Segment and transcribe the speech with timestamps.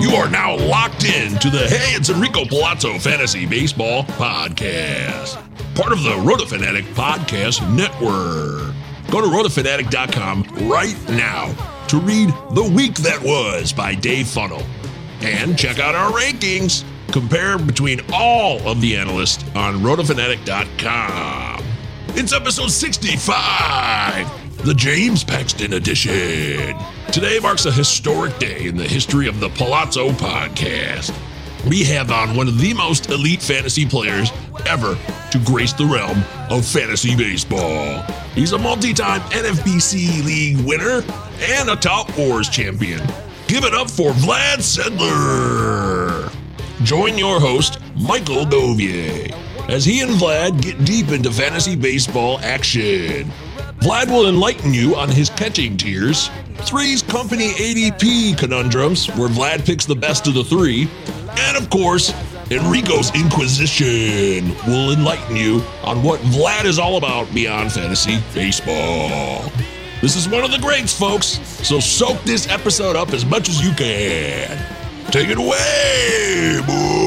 [0.00, 5.36] You are now locked in to the Hey, it's Enrico Palazzo Fantasy Baseball Podcast,
[5.74, 8.74] part of the Rotofanatic Podcast Network.
[9.10, 11.54] Go to rotofanatic.com right now
[11.88, 14.62] to read The Week That Was by Dave Funnel
[15.20, 16.84] and check out our rankings.
[17.12, 21.64] Compare between all of the analysts on rotofanatic.com.
[22.10, 26.76] It's episode 65, the James Paxton edition.
[27.12, 31.14] Today marks a historic day in the history of the Palazzo podcast.
[31.68, 34.32] We have on one of the most elite fantasy players
[34.66, 34.96] ever
[35.30, 38.02] to grace the realm of fantasy baseball.
[38.34, 41.02] He's a multi time NFBC League winner
[41.40, 43.00] and a Tout Wars champion.
[43.46, 46.34] Give it up for Vlad Sedler.
[46.84, 49.32] Join your host, Michael Govier,
[49.68, 53.30] as he and Vlad get deep into fantasy baseball action.
[53.80, 59.84] Vlad will enlighten you on his catching tiers, Three's Company ADP conundrums, where Vlad picks
[59.84, 60.88] the best of the three,
[61.38, 62.12] and of course,
[62.50, 69.42] Enrico's Inquisition will enlighten you on what Vlad is all about beyond fantasy baseball.
[70.00, 73.60] This is one of the greats, folks, so soak this episode up as much as
[73.60, 74.56] you can.
[75.10, 76.97] Take it away, boys!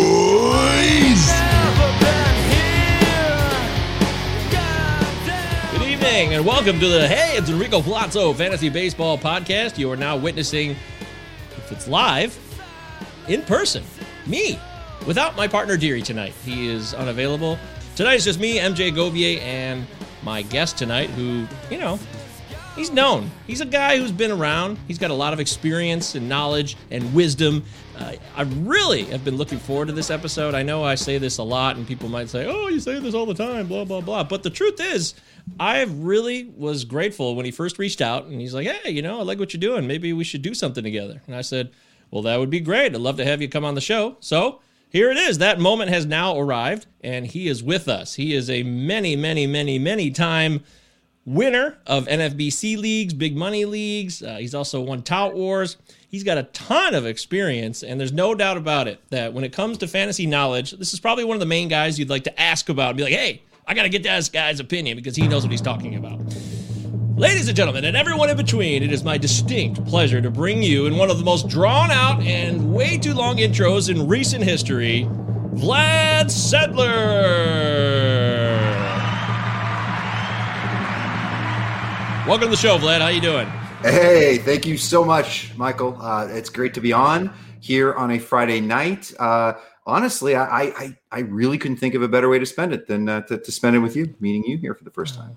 [6.21, 9.79] And welcome to the Hey, it's Enrico Palazzo Fantasy Baseball Podcast.
[9.79, 12.37] You are now witnessing, if it's live,
[13.27, 13.83] in person,
[14.27, 14.59] me,
[15.07, 16.33] without my partner Deary tonight.
[16.45, 17.57] He is unavailable.
[17.95, 19.87] Tonight is just me, MJ Govier, and
[20.21, 21.99] my guest tonight, who, you know,
[22.75, 23.29] he's known.
[23.47, 24.77] He's a guy who's been around.
[24.87, 27.63] He's got a lot of experience and knowledge and wisdom.
[27.97, 30.55] Uh, I really have been looking forward to this episode.
[30.55, 33.13] I know I say this a lot, and people might say, "Oh, you say this
[33.13, 34.23] all the time," blah blah blah.
[34.23, 35.13] But the truth is,
[35.59, 39.19] I really was grateful when he first reached out, and he's like, "Hey, you know,
[39.19, 39.87] I like what you're doing.
[39.87, 41.69] Maybe we should do something together." And I said,
[42.09, 42.95] "Well, that would be great.
[42.95, 45.37] I'd love to have you come on the show." So here it is.
[45.37, 48.15] That moment has now arrived, and he is with us.
[48.15, 50.63] He is a many, many, many, many time
[51.25, 54.21] winner of NFBC leagues, big money leagues.
[54.23, 55.77] Uh, he's also won Tout Wars.
[56.09, 59.53] He's got a ton of experience, and there's no doubt about it that when it
[59.53, 62.41] comes to fantasy knowledge, this is probably one of the main guys you'd like to
[62.41, 65.27] ask about and be like, hey, I got to get this guy's opinion because he
[65.27, 66.19] knows what he's talking about.
[67.15, 70.87] Ladies and gentlemen, and everyone in between, it is my distinct pleasure to bring you
[70.87, 75.07] in one of the most drawn out and way too long intros in recent history,
[75.53, 77.61] Vlad Sedler.
[82.31, 83.01] Welcome to the show, Vlad.
[83.01, 83.45] How you doing?
[83.81, 86.01] Hey, thank you so much, Michael.
[86.01, 89.11] Uh, it's great to be on here on a Friday night.
[89.19, 89.55] Uh,
[89.85, 93.09] honestly, I, I I really couldn't think of a better way to spend it than
[93.09, 95.35] uh, to, to spend it with you, meeting you here for the first time.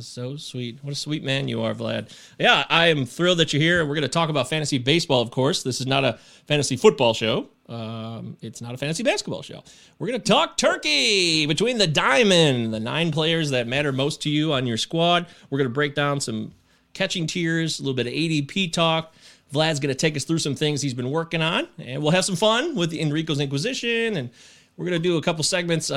[0.00, 0.78] So sweet.
[0.82, 2.10] What a sweet man you are, Vlad.
[2.38, 3.84] Yeah, I am thrilled that you're here.
[3.84, 5.62] We're going to talk about fantasy baseball, of course.
[5.62, 7.48] This is not a fantasy football show.
[7.68, 9.62] Um, it's not a fantasy basketball show.
[9.98, 14.30] We're going to talk turkey between the diamond, the nine players that matter most to
[14.30, 15.26] you on your squad.
[15.50, 16.52] We're going to break down some
[16.94, 19.14] catching tiers, a little bit of ADP talk.
[19.52, 22.24] Vlad's going to take us through some things he's been working on, and we'll have
[22.24, 24.16] some fun with Enrico's Inquisition.
[24.16, 24.30] And
[24.76, 25.90] we're going to do a couple segments.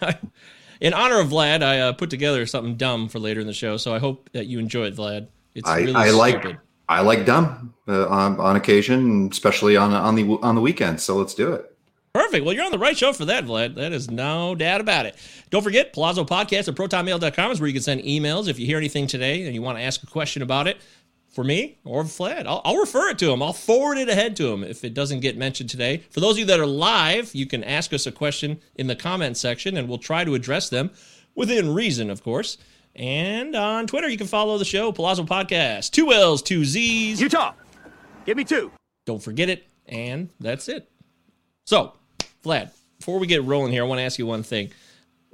[0.80, 3.76] in honor of Vlad, I uh, put together something dumb for later in the show,
[3.76, 5.28] so I hope that you enjoy it, Vlad.
[5.54, 6.58] It's I, really I like.
[6.88, 11.00] I like dumb uh, on on occasion, especially on on the on the weekend.
[11.00, 11.72] So let's do it.
[12.12, 12.46] Perfect.
[12.46, 13.74] Well, you're on the right show for that, Vlad.
[13.74, 15.16] That is no doubt about it.
[15.50, 18.78] Don't forget, Palazzo Podcast at protonmail.com is where you can send emails if you hear
[18.78, 20.78] anything today and you want to ask a question about it
[21.36, 22.46] for me or Vlad.
[22.46, 23.42] I'll, I'll refer it to him.
[23.42, 25.98] I'll forward it ahead to him if it doesn't get mentioned today.
[26.08, 28.96] For those of you that are live, you can ask us a question in the
[28.96, 30.90] comment section and we'll try to address them
[31.34, 32.56] within reason, of course.
[32.94, 35.90] And on Twitter, you can follow the show, Palazzo Podcast.
[35.90, 37.20] Two L's, two Z's.
[37.20, 37.52] Utah,
[38.24, 38.72] give me two.
[39.04, 39.66] Don't forget it.
[39.84, 40.90] And that's it.
[41.66, 41.92] So,
[42.46, 44.70] Vlad, before we get rolling here, I want to ask you one thing.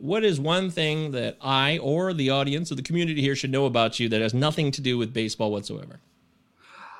[0.02, 3.66] What is one thing that I or the audience or the community here should know
[3.66, 6.00] about you that has nothing to do with baseball whatsoever?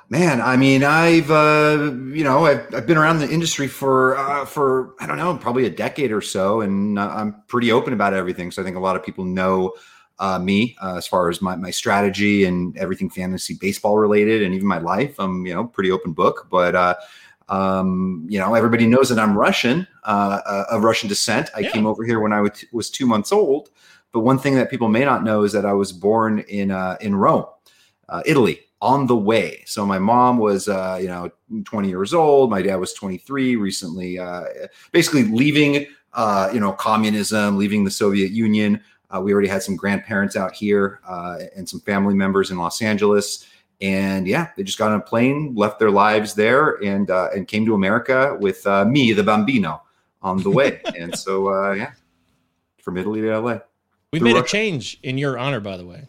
[0.07, 4.45] Man, I mean, I've uh, you know I've, I've been around the industry for uh,
[4.45, 8.13] for I don't know probably a decade or so, and uh, I'm pretty open about
[8.13, 8.51] everything.
[8.51, 9.73] So I think a lot of people know
[10.19, 14.53] uh, me uh, as far as my, my strategy and everything fantasy baseball related, and
[14.53, 15.19] even my life.
[15.19, 16.95] I'm you know pretty open book, but uh,
[17.49, 21.49] um, you know everybody knows that I'm Russian uh, uh, of Russian descent.
[21.55, 21.71] I Yeah.
[21.71, 23.69] came over here when I was, was two months old.
[24.11, 26.97] But one thing that people may not know is that I was born in uh,
[27.01, 27.45] in Rome,
[28.09, 29.63] uh, Italy, on the way.
[29.65, 31.31] So my mom was, uh, you know,
[31.65, 32.49] 20 years old.
[32.51, 34.43] My dad was 23, recently, uh,
[34.91, 38.81] basically leaving, uh, you know, communism, leaving the Soviet Union.
[39.09, 42.81] Uh, we already had some grandparents out here uh, and some family members in Los
[42.81, 43.47] Angeles.
[43.81, 47.47] And yeah, they just got on a plane, left their lives there, and uh, and
[47.47, 49.81] came to America with uh, me, the Bambino,
[50.21, 50.81] on the way.
[50.97, 51.91] and so uh, yeah,
[52.81, 53.59] from Italy to LA.
[54.11, 56.07] Through made a change in your honor, by the way,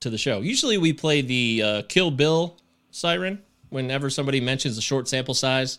[0.00, 0.40] to the show.
[0.40, 2.58] Usually we play the uh, Kill Bill
[2.90, 3.40] siren
[3.70, 5.78] whenever somebody mentions the short sample size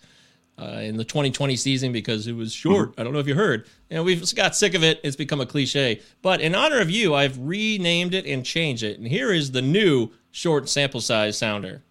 [0.59, 2.91] uh, in the 2020 season because it was short.
[2.91, 3.01] Mm-hmm.
[3.01, 3.67] I don't know if you heard.
[3.89, 4.99] And we've got sick of it.
[5.03, 6.01] It's become a cliche.
[6.21, 8.97] But in honor of you, I've renamed it and changed it.
[8.97, 11.83] And here is the new short sample size sounder.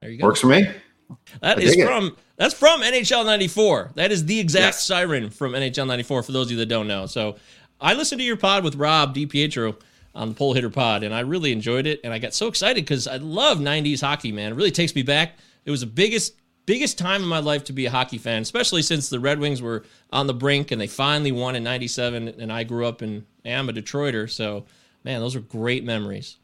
[0.00, 0.26] There you go.
[0.26, 0.68] Works for me.
[1.40, 1.86] That I is dig it.
[1.86, 3.92] from that's from NHL 94.
[3.94, 4.84] That is the exact Yes.
[4.86, 7.06] siren from NHL 94 for those of you that don't know.
[7.06, 7.36] So
[7.80, 9.76] I listened to your pod with Rob DiPietro
[10.14, 12.00] on the Pole Hitter Pod, and I really enjoyed it.
[12.04, 14.52] And I got so excited because I love 90s hockey, man.
[14.52, 15.36] It really takes me back.
[15.64, 16.34] It was the biggest
[16.66, 19.62] biggest time in my life to be a hockey fan, especially since the Red Wings
[19.62, 23.24] were on the brink and they finally won in 97 and I grew up in
[23.44, 24.28] am a Detroiter.
[24.28, 24.64] So
[25.04, 26.36] man, those are great memories.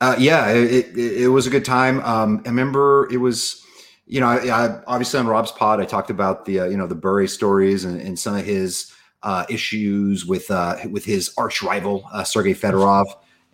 [0.00, 2.00] Uh, yeah, it, it, it was a good time.
[2.00, 3.64] Um, I remember it was,
[4.06, 6.86] you know, I, I, obviously on Rob's pod, I talked about the, uh, you know,
[6.86, 8.92] the Bure stories and, and some of his
[9.22, 13.06] uh, issues with uh, with his arch rival uh, Sergei Fedorov,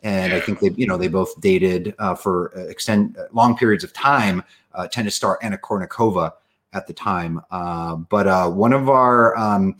[0.02, 3.92] and I think they, you know, they both dated uh, for extend long periods of
[3.92, 4.42] time.
[4.78, 6.32] Uh, tennis star Anna Kournikova
[6.72, 9.76] at the time, uh, but uh, one of our, um,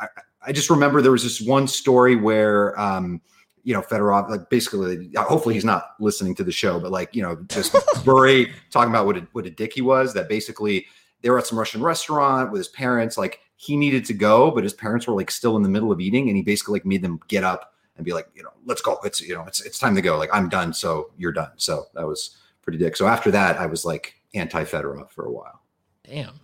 [0.00, 0.06] I,
[0.46, 2.78] I just remember there was this one story where.
[2.80, 3.20] Um,
[3.64, 7.22] you know, Fedorov, like basically, hopefully he's not listening to the show, but like, you
[7.22, 7.72] know, just
[8.04, 10.86] Bure talking about what a, what a dick he was, that basically
[11.20, 13.16] they were at some Russian restaurant with his parents.
[13.16, 16.00] Like he needed to go, but his parents were like still in the middle of
[16.00, 16.28] eating.
[16.28, 18.98] And he basically like made them get up and be like, you know, let's go.
[19.04, 20.18] It's, you know, it's, it's time to go.
[20.18, 20.72] Like I'm done.
[20.72, 21.52] So you're done.
[21.56, 22.96] So that was pretty dick.
[22.96, 25.62] So after that, I was like anti Fedorov for a while.
[26.04, 26.40] Damn.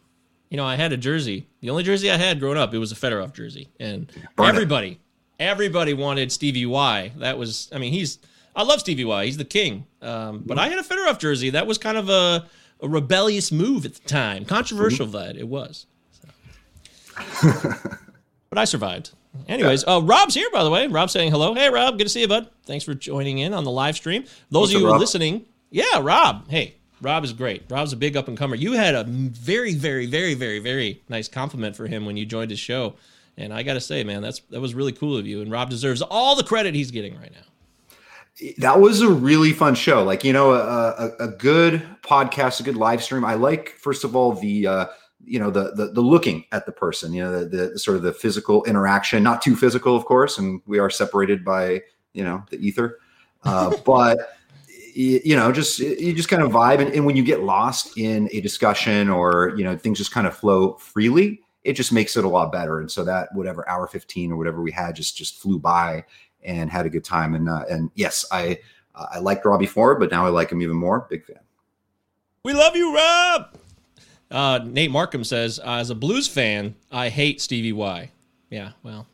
[0.51, 1.47] You know, I had a jersey.
[1.61, 3.69] The only jersey I had growing up, it was a Fedorov jersey.
[3.79, 4.51] And Burn it.
[4.51, 5.01] everybody,
[5.39, 7.13] everybody wanted Stevie Y.
[7.19, 8.19] That was, I mean, he's,
[8.57, 9.27] I love Stevie Y.
[9.27, 9.87] He's the king.
[10.01, 11.51] Um, but I had a Fedorov jersey.
[11.51, 12.49] That was kind of a,
[12.81, 14.45] a rebellious move at the time.
[14.45, 15.87] Controversial, that it was.
[16.23, 17.53] So.
[18.49, 19.11] but I survived.
[19.47, 20.87] Anyways, uh, Rob's here, by the way.
[20.87, 21.55] Rob's saying hello.
[21.55, 21.99] Hey, Rob.
[21.99, 22.49] Good to see you, bud.
[22.65, 24.23] Thanks for joining in on the live stream.
[24.51, 26.49] Those What's of you up, listening, yeah, Rob.
[26.49, 27.63] Hey, Rob is great.
[27.69, 28.57] Rob's a big up and comer.
[28.57, 32.51] You had a very, very, very, very, very nice compliment for him when you joined
[32.51, 32.95] his show,
[33.37, 35.41] and I got to say, man, that's that was really cool of you.
[35.41, 38.53] And Rob deserves all the credit he's getting right now.
[38.59, 40.03] that was a really fun show.
[40.03, 43.25] Like you know, a, a, a good podcast, a good live stream.
[43.25, 44.87] I like first of all the uh,
[45.25, 47.13] you know the, the the looking at the person.
[47.13, 50.61] You know, the, the sort of the physical interaction, not too physical, of course, and
[50.67, 52.99] we are separated by you know the ether.
[53.45, 54.19] Uh, but
[54.99, 58.29] you know, just you just kind of vibe, and, and when you get lost in
[58.33, 62.25] a discussion or you know things just kind of flow freely, it just makes it
[62.25, 62.81] a lot better.
[62.81, 66.05] And so that whatever hour fifteen or whatever we had just just flew by
[66.43, 67.35] and had a good time.
[67.37, 68.59] And uh, and yes, I
[68.95, 71.07] uh, I liked Robbie Ford, but now I like him even more.
[71.09, 71.39] Big fan.
[72.43, 73.55] We love you, Rob.
[74.31, 78.11] Uh, Nate Markham says, as a Blues fan, I hate Stevie Y.
[78.51, 79.07] Yeah, well,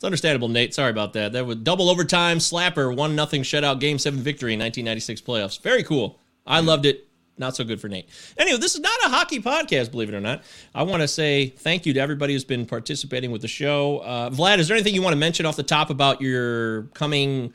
[0.00, 0.72] it's understandable, Nate.
[0.72, 1.34] Sorry about that.
[1.34, 5.60] That was double overtime slapper, one nothing shutout game seven victory in 1996 playoffs.
[5.60, 6.18] Very cool.
[6.46, 7.06] I loved it.
[7.36, 8.08] Not so good for Nate.
[8.38, 10.42] Anyway, this is not a hockey podcast, believe it or not.
[10.74, 13.98] I want to say thank you to everybody who's been participating with the show.
[13.98, 17.52] Uh, Vlad, is there anything you want to mention off the top about your coming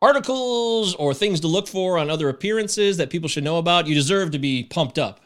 [0.00, 3.86] articles or things to look for on other appearances that people should know about?
[3.86, 5.20] You deserve to be pumped up.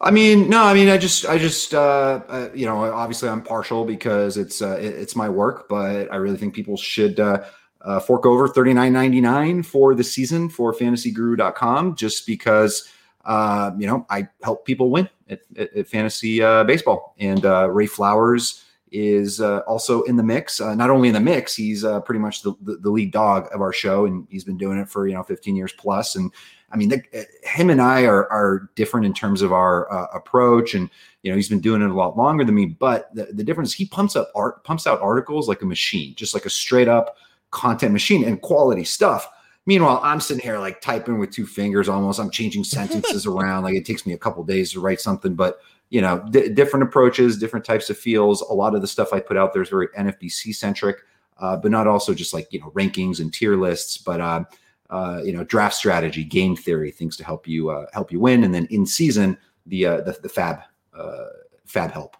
[0.00, 3.42] I mean, no, I mean, I just, I just, uh, uh, you know, obviously I'm
[3.42, 7.44] partial because it's, uh, it, it's my work, but I really think people should, uh,
[7.82, 12.88] uh, fork over thirty nine ninety nine for the season for fantasyguru.com just because,
[13.24, 17.14] uh, you know, I help people win at, at, at fantasy baseball.
[17.20, 20.60] And Ray Flowers is also in the mix.
[20.60, 23.72] Not only in the mix, he's pretty much the, the, the lead dog of our
[23.72, 26.16] show, and he's been doing it for you know 15 years plus.
[26.16, 26.32] And
[26.70, 30.74] I mean, the, him and I are are different in terms of our uh, approach,
[30.74, 30.90] and
[31.22, 32.66] you know he's been doing it a lot longer than me.
[32.66, 36.34] But the, the difference, he pumps up art, pumps out articles like a machine, just
[36.34, 37.16] like a straight up
[37.50, 39.28] content machine and quality stuff.
[39.66, 42.20] Meanwhile, I'm sitting here like typing with two fingers almost.
[42.20, 43.64] I'm changing sentences around.
[43.64, 46.82] Like it takes me a couple days to write something, but you know, d- different
[46.82, 48.42] approaches, different types of feels.
[48.42, 50.98] A lot of the stuff I put out there is very NFBC centric,
[51.38, 54.44] uh, but not also just like, you know, rankings and tier lists, but, uh,
[54.90, 58.44] uh, you know, draft strategy, game theory, things to help you, uh, help you win.
[58.44, 60.60] And then in season, the, uh, the, the fab,
[60.96, 61.26] uh,
[61.64, 62.16] fab help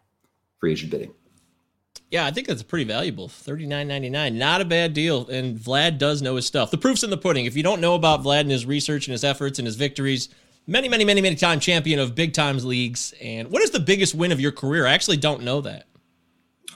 [0.58, 1.12] free agent bidding.
[2.10, 3.28] Yeah, I think that's pretty valuable.
[3.28, 5.28] Thirty nine ninety nine, not a bad deal.
[5.28, 6.70] And Vlad does know his stuff.
[6.70, 7.46] The proof's in the pudding.
[7.46, 10.28] If you don't know about Vlad and his research and his efforts and his victories,
[10.68, 13.12] many, many, many, many time champion of big times leagues.
[13.20, 14.86] And what is the biggest win of your career?
[14.86, 15.86] I actually don't know that.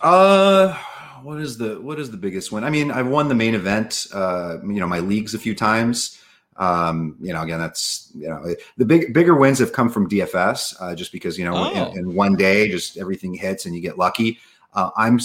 [0.03, 0.77] Uh,
[1.23, 2.65] what is the what is the biggest win?
[2.65, 4.07] I mean, I've won the main event.
[4.13, 6.19] Uh, you know, my leagues a few times.
[6.57, 10.77] Um, you know, again, that's you know the big bigger wins have come from DFS,
[10.81, 11.91] uh, just because you know Oh.
[11.93, 14.39] in, in one day, just everything hits and you get lucky.
[14.75, 15.19] Uh, I'm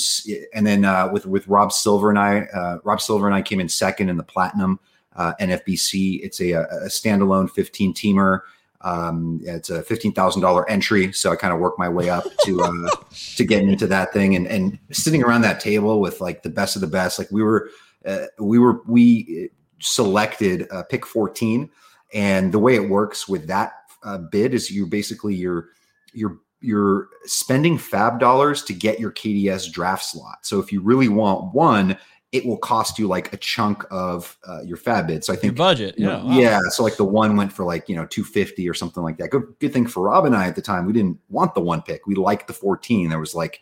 [0.54, 3.60] and then uh, with with Rob Silver and I, uh, Rob Silver and I came
[3.60, 4.80] in second in the platinum
[5.16, 6.22] uh, NFBC.
[6.24, 8.42] It's a, a standalone 15 teamer.
[8.86, 12.24] Um, it's a fifteen thousand dollar entry, so I kind of worked my way up
[12.44, 12.90] to uh,
[13.36, 16.76] to getting into that thing and and sitting around that table with like the best
[16.76, 17.20] of the best.
[17.20, 17.70] Like we were,
[18.06, 19.50] uh, we were we
[19.80, 21.70] selected uh, pick 14
[22.14, 23.74] and the way it works with that
[24.04, 25.70] uh, bid is you basically you're
[26.14, 30.40] you're you're spending fab dollars to get your KDS draft slot.
[30.44, 31.98] So if you really want one,
[32.32, 35.24] it will cost you like a chunk of uh, your fab bid.
[35.24, 35.98] So I Your think budget.
[35.98, 36.18] you Yeah.
[36.18, 36.38] know, wow.
[36.38, 36.60] yeah.
[36.70, 39.30] So like the one went for like, you know, 250 or something like that.
[39.30, 41.82] Good, good thing for Rob and I at the time, we didn't want the one
[41.82, 42.06] pick.
[42.08, 43.10] We liked the 14.
[43.10, 43.62] There was like,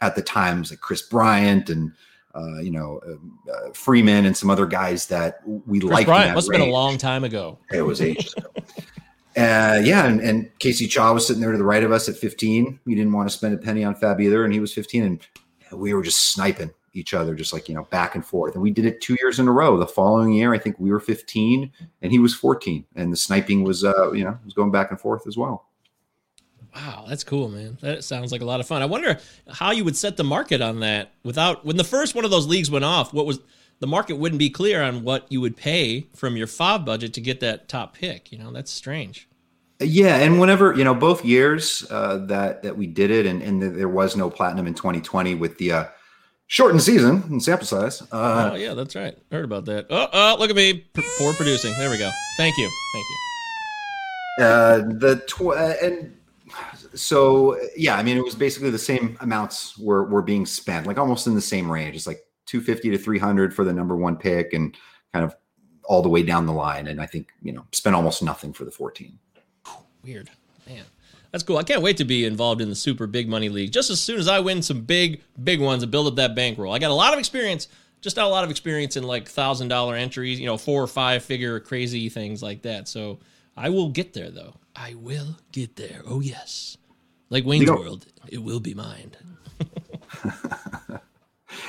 [0.00, 1.92] at the times like Kris Bryant and,
[2.34, 6.06] uh, you know, um, uh, Freeman and some other guys that we Kris liked.
[6.06, 7.58] Bryant must have been a long time ago.
[7.72, 8.48] It was ages ago.
[9.36, 12.16] Uh, yeah, and, and Casey Chaw was sitting there to the right of us at
[12.16, 12.78] 15.
[12.84, 15.20] We didn't want to spend a penny on Fab either, and he was 15, and
[15.78, 18.54] we were just sniping each other, just like you know, back and forth.
[18.54, 19.76] And we did it two years in a row.
[19.76, 21.70] The following year, I think we were 15
[22.02, 25.00] and he was 14, and the sniping was, uh, you know, was going back and
[25.00, 25.66] forth as well.
[26.74, 27.78] Wow, that's cool, man.
[27.82, 28.82] That sounds like a lot of fun.
[28.82, 32.24] I wonder how you would set the market on that without when the first one
[32.24, 33.12] of those leagues went off.
[33.12, 33.38] What was
[33.80, 37.20] the market wouldn't be clear on what you would pay from your fab budget to
[37.20, 38.32] get that top pick.
[38.32, 39.28] You know, that's strange.
[39.80, 43.60] Yeah, and whenever you know both years uh, that that we did it, and, and
[43.60, 45.84] there was no platinum in 2020 with the uh,
[46.54, 48.00] shortened season and sample size.
[48.12, 49.18] Uh, oh yeah, that's right.
[49.32, 49.86] Heard about that.
[49.90, 51.74] Oh, oh look at me P- for producing.
[51.76, 52.08] There we go.
[52.36, 52.70] Thank you.
[52.94, 53.06] Thank
[54.38, 54.44] you.
[54.44, 56.16] uh, the tw- uh, and
[56.94, 60.96] so yeah, I mean it was basically the same amounts were were being spent, like
[60.96, 61.96] almost in the same range.
[61.96, 64.76] It's like 250 to 300 for the number one pick, and
[65.12, 65.34] kind of
[65.86, 66.86] all the way down the line.
[66.86, 69.18] And I think you know spent almost nothing for the 14.
[70.04, 70.30] Weird.
[70.68, 70.84] Man.
[71.34, 71.58] That's cool.
[71.58, 73.72] I can't wait to be involved in the super big money league.
[73.72, 76.72] Just as soon as I win some big, big ones and build up that bankroll.
[76.72, 77.66] I got a lot of experience,
[78.00, 80.86] just not a lot of experience in like thousand dollar entries, you know, four or
[80.86, 82.86] five figure crazy things like that.
[82.86, 83.18] So
[83.56, 84.54] I will get there though.
[84.76, 86.02] I will get there.
[86.06, 86.76] Oh yes.
[87.30, 89.16] Like Wayne's know- World, it will be mine.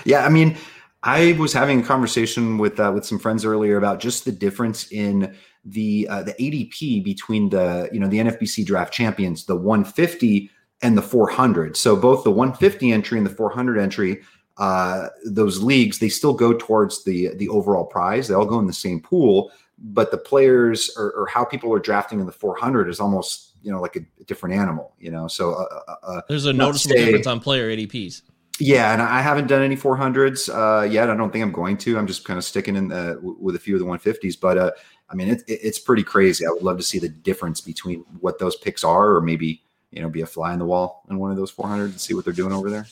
[0.03, 0.57] Yeah, I mean,
[1.01, 4.91] I was having a conversation with uh, with some friends earlier about just the difference
[4.91, 10.50] in the uh, the ADP between the you know the NFBC draft champions, the 150
[10.81, 11.75] and the 400.
[11.75, 14.22] So both the 150 entry and the 400 entry,
[14.57, 18.27] uh, those leagues they still go towards the the overall prize.
[18.27, 21.79] They all go in the same pool, but the players or, or how people are
[21.79, 24.93] drafting in the 400 is almost you know like a, different animal.
[25.00, 28.22] You know, so uh, uh, uh, There's a noticeable say- difference on player ADPs.
[28.57, 31.10] Yeah, and I haven't done any 400s uh, yet.
[31.10, 31.98] I don't think I'm going to.
[31.98, 34.39] I'm just kind of sticking in the, with a few of the 150s.
[34.39, 34.72] But uh,
[35.10, 36.46] I mean, it, it, it's pretty crazy.
[36.46, 39.62] I would love to see the difference between what those picks are, or maybe
[39.96, 42.14] you know, be a fly in the wall in one of those 400 and see
[42.14, 42.86] what they're doing over there.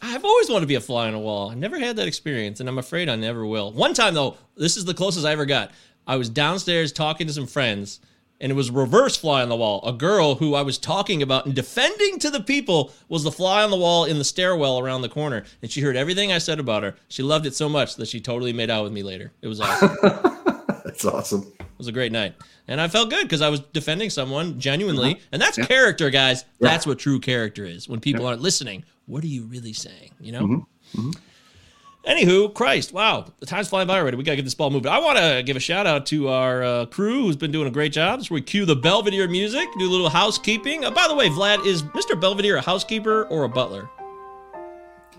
[0.00, 1.50] I've always wanted to be a fly on a wall.
[1.50, 3.72] I never had that experience, and I'm afraid I never will.
[3.72, 5.72] One time though, this is the closest I ever got.
[6.06, 7.98] I was downstairs talking to some friends,
[8.40, 9.80] and it was reverse fly on the wall.
[9.84, 13.64] A girl who I was talking about and defending to the people was the fly
[13.64, 16.60] on the wall in the stairwell around the corner, and she heard everything I said
[16.60, 16.94] about her.
[17.08, 19.32] She loved it so much that she totally made out with me later.
[19.42, 20.44] It was awesome.
[21.02, 21.52] That's awesome.
[21.60, 22.34] It was a great night.
[22.66, 25.12] And I felt good because I was defending someone genuinely.
[25.12, 25.20] Uh-huh.
[25.32, 25.66] And that's Yeah.
[25.66, 26.44] character, guys.
[26.60, 26.68] Yeah.
[26.70, 27.88] That's what true character is.
[27.88, 30.10] When people aren't listening, what are you really saying?
[30.20, 30.42] You know?
[30.96, 31.10] Mm-hmm.
[32.06, 34.16] Anywho, Christ, wow, the time's flying by already.
[34.16, 34.90] We got to get this ball moving.
[34.90, 37.70] I want to give a shout out to our uh, crew who's been doing a
[37.70, 38.20] great job.
[38.28, 40.84] Where we cue the Belvedere music, do a little housekeeping.
[40.84, 42.18] Uh, by the way, Vlad, is Mr.
[42.18, 43.90] Belvedere a housekeeper or a butler?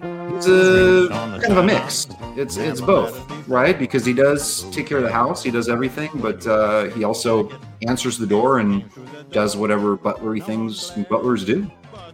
[0.02, 2.08] It's a kind of a mix.
[2.38, 3.78] It's it's both, right?
[3.78, 7.52] Because he does take care of the house, he does everything, but uh, he also
[7.86, 8.90] answers the door and
[9.32, 11.70] does whatever butlery things butlers do.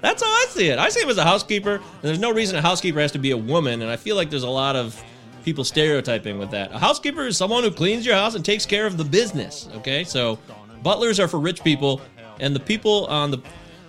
[0.00, 0.78] That's how I see it.
[0.78, 3.32] I see him as a housekeeper, and there's no reason a housekeeper has to be
[3.32, 3.82] a woman.
[3.82, 5.02] And I feel like there's a lot of
[5.44, 6.72] people stereotyping with that.
[6.72, 9.68] A housekeeper is someone who cleans your house and takes care of the business.
[9.76, 10.38] Okay, so
[10.82, 12.00] butlers are for rich people,
[12.38, 13.38] and the people on the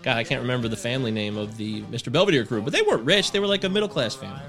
[0.04, 2.12] God, I can't remember the family name of the Mr.
[2.12, 3.32] Belvedere crew, but they weren't rich.
[3.32, 4.42] They were like a middle class family.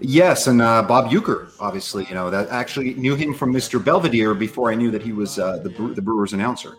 [0.00, 3.84] Yes, and uh, Bob Uecker, obviously, you know that actually knew him from Mr.
[3.84, 6.76] Belvedere before I knew that he was uh, the Bre- the Brewers announcer.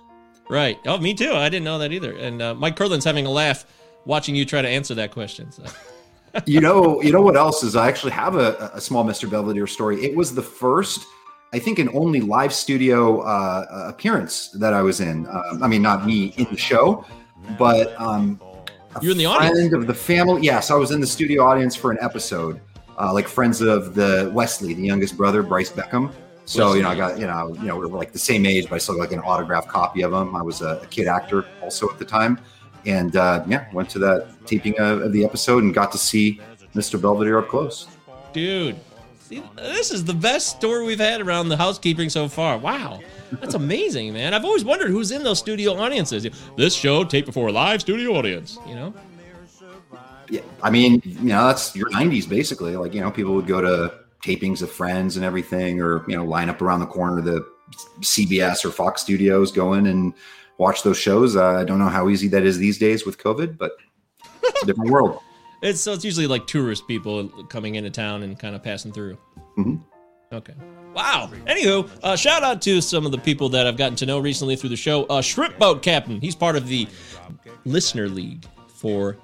[0.50, 0.80] Right.
[0.88, 1.32] Oh, me too.
[1.32, 2.18] I didn't know that either.
[2.18, 3.66] And uh, Mike Curlin's having a laugh
[4.06, 5.52] watching you try to answer that question.
[5.52, 5.64] So.
[6.46, 7.76] you know, you know what else is?
[7.76, 9.30] I actually have a, a small Mr.
[9.30, 10.04] Belvedere story.
[10.04, 11.06] It was the first,
[11.54, 15.28] I think, and only live studio uh, appearance that I was in.
[15.28, 17.06] Um, I mean, not me in the show,
[17.58, 18.40] but um,
[19.02, 19.58] You're in the audience.
[19.58, 20.42] friend of the family.
[20.44, 22.60] Yes, I was in the studio audience for an episode,
[23.00, 26.12] uh, like friends of the Wesley, the youngest brother, Brice Beckham.
[26.46, 28.68] So you know, I got you know, you know, we were like the same age,
[28.70, 30.36] but I still got like an autographed copy of him.
[30.36, 32.40] I was a, a kid actor also at the time,
[32.86, 36.42] and uh, yeah, went to that taping of, of the episode and got to see
[36.74, 37.00] Mr.
[37.00, 37.88] Belvedere up close.
[38.34, 38.80] Dude,
[39.20, 42.58] see, this is the best story we've had around the housekeeping so far.
[42.58, 43.00] Wow.
[43.34, 44.34] That's amazing, man.
[44.34, 46.28] I've always wondered who's in those studio audiences.
[46.56, 48.94] This show taped before a live studio audience, you know?
[50.30, 52.76] Yeah, I mean, you know, that's your '90s basically.
[52.76, 56.24] Like you know, people would go to tapings of Friends and everything, or you know,
[56.24, 57.48] line up around the corner of the
[58.02, 60.14] CBS or Fox studios, going and
[60.60, 61.36] watch those shows.
[61.36, 63.72] Uh, I don't know how easy that is these days with COVID, but
[64.44, 65.20] it's a different world.
[65.62, 69.18] It's so it's usually like tourist people coming into town and kind of passing through.
[69.58, 69.82] Mhm.
[70.32, 70.54] Okay.
[70.94, 71.30] Wow.
[71.46, 74.56] Anywho, uh, shout out to some of the people that I've gotten to know recently
[74.56, 75.06] through the show.
[75.06, 76.20] Uh, Shrimp Boat Captain.
[76.20, 76.88] He's part of the
[77.66, 79.18] listener league for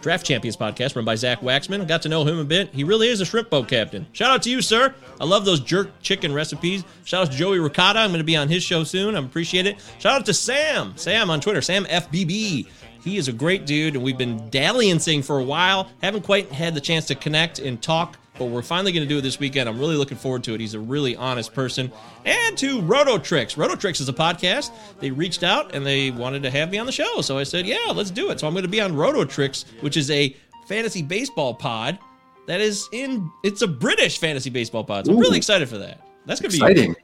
[0.00, 1.86] Draft Champions podcast run by Zach Waxman.
[1.86, 2.70] Got to know him a bit.
[2.74, 4.06] He really is a shrimp boat captain.
[4.12, 4.94] Shout out to you, sir.
[5.20, 6.84] I love those jerk chicken recipes.
[7.04, 8.00] Shout out to Joey Ricotta.
[8.00, 9.14] I'm going to be on his show soon.
[9.14, 9.76] I appreciate it.
[10.00, 10.92] Shout out to Sam.
[10.96, 11.62] Sam on Twitter.
[11.62, 12.66] Sam FBB.
[13.04, 15.88] He is a great dude, and we've been dalliancing for a while.
[16.02, 19.18] Haven't quite had the chance to connect and talk, but we're finally going to do
[19.18, 19.68] it this weekend.
[19.68, 20.60] I'm really looking forward to it.
[20.60, 21.92] He's a really honest person.
[22.24, 23.56] And to Roto Tricks.
[23.56, 24.72] Roto Tricks is a podcast.
[24.98, 27.20] They reached out and they wanted to have me on the show.
[27.20, 28.40] So I said, yeah, let's do it.
[28.40, 30.34] So I'm going to be on Roto Tricks, which is a
[30.66, 32.00] fantasy baseball pod
[32.48, 35.06] that is in, it's a British fantasy baseball pod.
[35.06, 36.00] So I'm really excited for that.
[36.26, 36.96] That's going to be Exciting.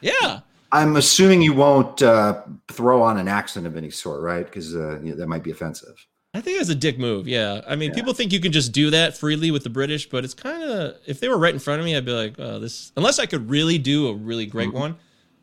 [0.00, 0.40] Yeah.
[0.72, 4.46] I'm assuming you won't uh, throw on an accent of any sort, right?
[4.46, 6.06] Because uh, yeah, that might be offensive.
[6.36, 7.26] I think it's a dick move.
[7.26, 7.62] Yeah.
[7.66, 10.34] I mean, people think you can just do that freely with the British, but it's
[10.34, 12.92] kind of, if they were right in front of me, I'd be like, oh, this,
[12.96, 14.78] unless I could really do a really great mm-hmm.
[14.78, 14.96] one.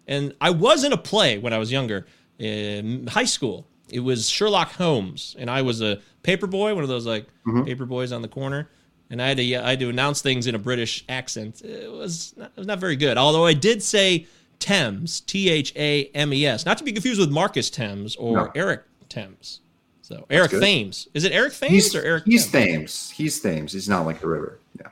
[0.07, 2.05] And I was in a play when I was younger
[2.37, 3.67] in high school.
[3.89, 7.63] It was Sherlock Holmes, and I was a paper boy, one of those like mm-hmm.
[7.63, 8.69] paper boys on the corner.
[9.09, 11.61] And I had to, I had to announce things in a British accent.
[11.61, 13.17] It was not, it was not very good.
[13.17, 14.25] Although I did say
[14.59, 18.35] Thames, T H A M E S, not to be confused with Marcus Thames or
[18.35, 18.51] No.
[18.55, 19.59] Eric Thames.
[20.03, 20.61] So Eric good.
[20.61, 21.07] Thames.
[21.13, 22.25] Is it Eric Thames He's or Eric?
[22.25, 22.75] he's Thames?
[22.75, 23.09] Thames.
[23.11, 23.71] He's Thames.
[23.71, 24.59] He's not like the river.
[24.77, 24.87] Yeah.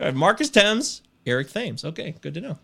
[0.00, 1.84] All right, Marcus Thames, Eric Thames.
[1.84, 2.58] Okay, good to know.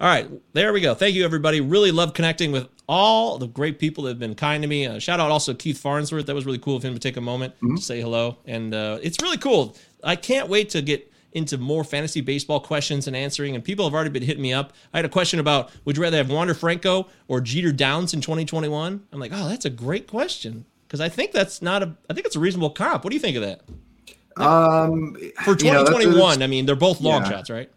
[0.00, 0.94] All right, there we go.
[0.94, 1.60] Thank you, everybody.
[1.60, 4.86] Really love connecting with all the great people that have been kind to me.
[4.86, 6.26] Uh, shout out also Keith Farnsworth.
[6.26, 8.38] That was really cool of him to take a moment to say hello.
[8.46, 9.76] And uh, it's really cool.
[10.02, 13.54] I can't wait to get into more fantasy baseball questions and answering.
[13.54, 14.72] And people have already been hitting me up.
[14.92, 18.20] I had a question about would you rather have Wander Franco or Jeter Downs in
[18.20, 19.06] 2021?
[19.12, 20.64] I'm like, oh, that's a great question.
[20.90, 23.04] Because I think that's not a, I think it's a reasonable comp.
[23.04, 23.60] What do you think of that?
[24.36, 27.28] Um, For you know, 2021, I mean, they're both long Yeah.
[27.28, 27.70] shots, right?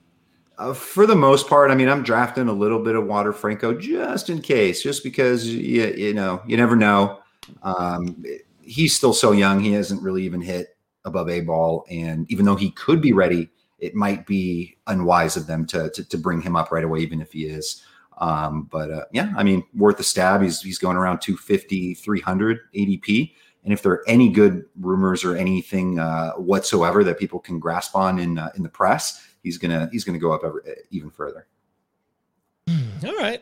[0.58, 3.72] Uh, for the most part, I mean, I'm drafting a little bit of Wander Franco
[3.72, 7.20] just in case, just because you, you know you never know.
[7.62, 8.24] Um,
[8.62, 12.56] he's still so young; he hasn't really even hit above a ball, and even though
[12.56, 16.56] he could be ready, it might be unwise of them to to, to bring him
[16.56, 17.84] up right away, even if he is.
[18.18, 20.42] Um, but uh, yeah, I mean, worth a stab.
[20.42, 23.34] He's he's going around 250, 300 ADP.
[23.64, 27.96] And if there are any good rumors or anything uh, whatsoever that people can grasp
[27.96, 31.48] on in uh, in the press, he's gonna he's gonna go up ever, even further.
[32.68, 33.42] All right,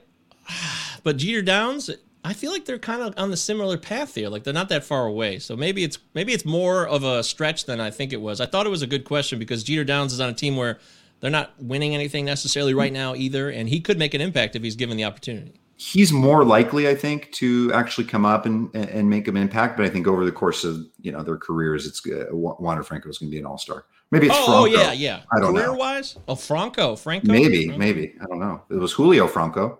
[1.03, 1.89] but Jeter Downs,
[2.23, 4.29] I feel like they're kind of on the similar path here.
[4.29, 7.65] Like they're not that far away, so maybe it's maybe it's more of a stretch
[7.65, 8.39] than I think it was.
[8.39, 10.79] I thought it was a good question because Jeter Downs is on a team where
[11.21, 14.63] they're not winning anything necessarily right now either, and he could make an impact if
[14.63, 19.09] he's given the opportunity he's more likely, I think, to actually come up and and
[19.09, 19.77] make an impact.
[19.77, 23.09] But I think over the course of you know their careers, it's uh, Wander Franco
[23.09, 23.85] is going to be an all star.
[24.11, 24.61] Maybe it's oh, Franco.
[24.61, 25.21] Oh yeah, yeah.
[25.31, 25.73] I don't Career know.
[25.73, 27.31] wise, oh Franco, Franco.
[27.31, 27.79] Maybe, Franco?
[27.79, 28.61] maybe I don't know.
[28.69, 29.79] It was Julio Franco.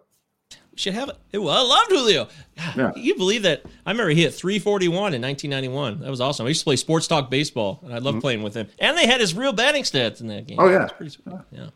[0.72, 1.38] We should have it.
[1.38, 2.28] Well, I loved Julio.
[2.58, 2.92] God, Yeah.
[2.96, 3.64] You believe that?
[3.86, 6.00] I remember he hit 341 in 1991.
[6.00, 6.46] That was awesome.
[6.46, 8.68] I used to play sports talk baseball, and I loved playing with him.
[8.80, 10.58] And they had his real batting stats in that game.
[10.58, 10.68] Mm-hmm.
[10.68, 10.72] Oh,
[11.04, 11.08] yeah.
[11.10, 11.18] Sweet.
[11.52, 11.68] Yeah.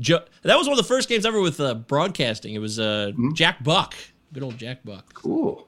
[0.00, 2.54] Jo- that was one of the first games ever with uh, broadcasting.
[2.54, 3.32] It was uh, Mm-hmm.
[3.32, 3.94] Jack Buck.
[4.34, 5.14] Good old Jack Buck.
[5.14, 5.66] Cool.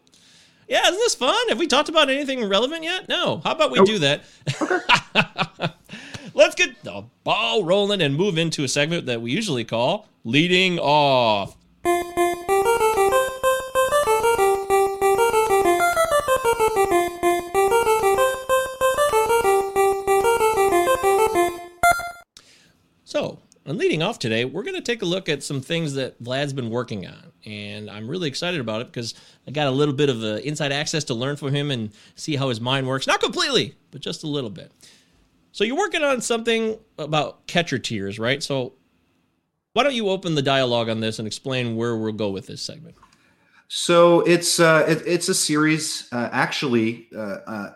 [0.69, 1.49] Yeah, isn't this fun?
[1.51, 3.09] Have we talked about anything relevant yet?
[3.09, 3.41] No.
[3.45, 4.25] How about we do that?
[4.61, 5.69] Okay.
[6.35, 10.79] Let's get the ball rolling and move into a segment that we usually call leading
[10.79, 11.55] off.
[11.85, 11.91] So,
[23.67, 26.53] on leading off today, we're going to take a look at some things that Vlad's
[26.53, 27.33] been working on.
[27.45, 29.15] And I'm really excited about it because
[29.47, 32.35] I got a little bit of the inside access to learn from him and see
[32.35, 33.07] how his mind works.
[33.07, 34.73] Not completely, but just a little bit.
[35.53, 38.43] So, you're working on something about catcher tiers, right?
[38.43, 38.73] So,
[39.75, 42.63] why don't you open the dialogue on this and explain where we'll go with this
[42.63, 42.95] segment?
[43.69, 46.09] So it's uh, it, it's a series.
[46.13, 47.71] Uh, actually, uh, uh,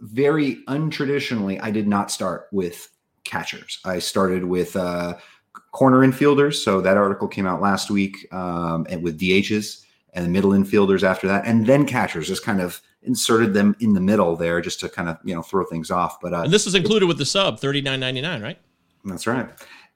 [0.00, 2.88] very untraditionally, I did not start with
[3.24, 3.80] catchers.
[3.84, 5.14] I started with uh,
[5.72, 6.62] corner infielders.
[6.62, 11.02] So that article came out last week, um, and with DHs and the middle infielders
[11.02, 12.28] after that, and then catchers.
[12.28, 15.42] Just kind of inserted them in the middle there, just to kind of you know
[15.42, 16.20] throw things off.
[16.20, 18.58] But uh, And this is included with the sub, $39.99, right?
[19.04, 19.48] That's right.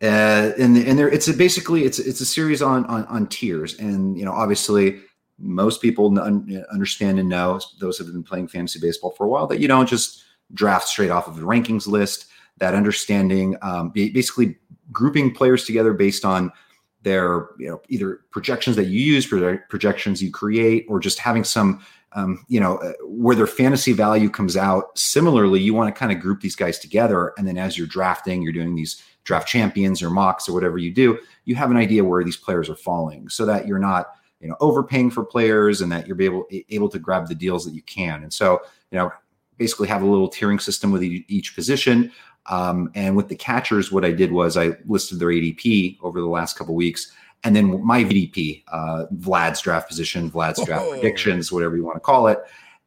[0.02, 4.18] Uh, and and there, it's basically it's it's a series on on on tiers, and
[4.18, 5.00] you know obviously
[5.38, 9.46] most people un- understand and know those have been playing fantasy baseball for a while
[9.46, 10.22] that you don't just
[10.54, 12.26] draft straight off of the rankings list.
[12.58, 14.56] That understanding, um, ba- basically
[14.92, 16.52] grouping players together based on
[17.00, 21.44] their you know either projections that you use, proje- projections you create, or just having
[21.44, 21.82] some
[22.12, 24.98] um, you know uh, where their fantasy value comes out.
[24.98, 28.42] Similarly, you want to kind of group these guys together, and then as you're drafting,
[28.42, 32.04] you're doing these draft champions or mocks or whatever you do, you have an idea
[32.04, 35.92] where these players are falling, so that you're not you know overpaying for players, and
[35.92, 38.22] that you're able able to grab the deals that you can.
[38.22, 39.12] And so you know
[39.58, 42.12] basically have a little tiering system with each position.
[42.48, 46.26] Um, and with the catchers, what I did was I listed their ADP over the
[46.26, 47.12] last couple weeks,
[47.42, 52.00] and then my VDP, uh, Vlad's draft position, Vlad's draft predictions, whatever you want to
[52.00, 52.38] call it,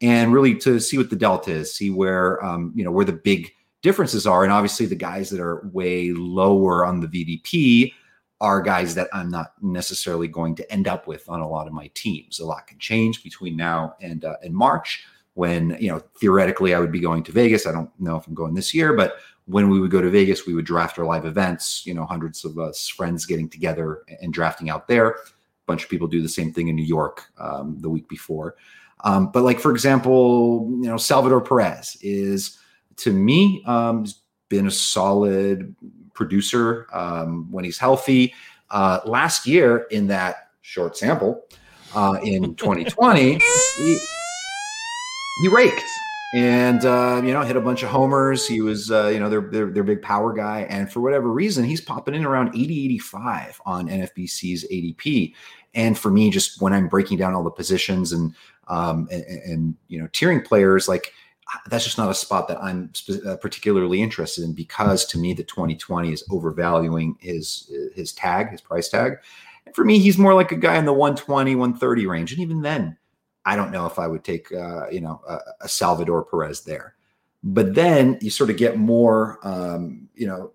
[0.02, 3.14] and really to see what the delta is, see where um, you know where the
[3.14, 7.94] big differences are, and obviously the guys that are way lower on the VDP
[8.42, 11.74] are guys that I'm not necessarily going to end up with on a lot of
[11.74, 12.40] my teams.
[12.40, 16.80] A lot can change between now and uh, and March when you know theoretically I
[16.80, 17.68] would be going to Vegas.
[17.68, 20.46] I don't know if I'm going this year, but when we would go to Vegas,
[20.46, 21.86] we would draft our live events.
[21.86, 25.10] You know, hundreds of us friends getting together and drafting out there.
[25.10, 25.16] A
[25.66, 28.56] bunch of people do the same thing in New York um, the week before.
[29.04, 32.59] Um, but like for example, you know, Salvador Perez is
[33.00, 34.16] to me um, has
[34.50, 35.76] been a solid
[36.14, 38.34] producer um, when he's healthy.
[38.70, 41.46] Uh, last year in that short sample
[41.96, 43.40] uh, in 2020,
[43.78, 44.00] he,
[45.42, 45.82] he raked
[46.34, 48.48] and uh, you know hit a bunch of homers.
[48.48, 51.64] He was uh, you know their, their their big power guy, and for whatever reason,
[51.64, 55.34] he's popping in around 80 85 on NFBC's ADP.
[55.76, 58.36] And for me, just when I'm breaking down all the positions and
[58.68, 61.14] um, and, and you know tiering players, like
[61.68, 62.92] that's just not a spot that I'm
[63.26, 68.62] uh, particularly interested in because to me the 2020 is overvaluing his his tag, his
[68.62, 69.18] price tag.
[69.66, 72.32] And for me, he's more like a guy in the 120, 130 range.
[72.32, 72.98] And even then,
[73.46, 76.96] I don't know if I would take uh, you know a, a Salvador Perez there.
[77.42, 80.52] But then you sort of get more um, you know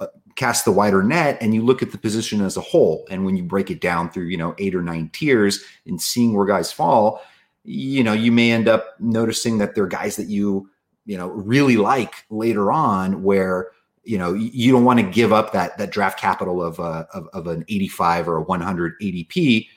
[0.00, 3.06] uh, cast the wider net and you look at the position as a whole.
[3.10, 6.34] And when you break it down through you know eight or nine tiers and seeing
[6.34, 7.22] where guys fall,
[7.66, 10.70] you know you may end up noticing that there are guys that you
[11.04, 13.70] you know really like later on where
[14.06, 17.28] you know, you don't want to give up that that draft capital of uh, of,
[17.32, 19.68] of an 85 or a 100 ADP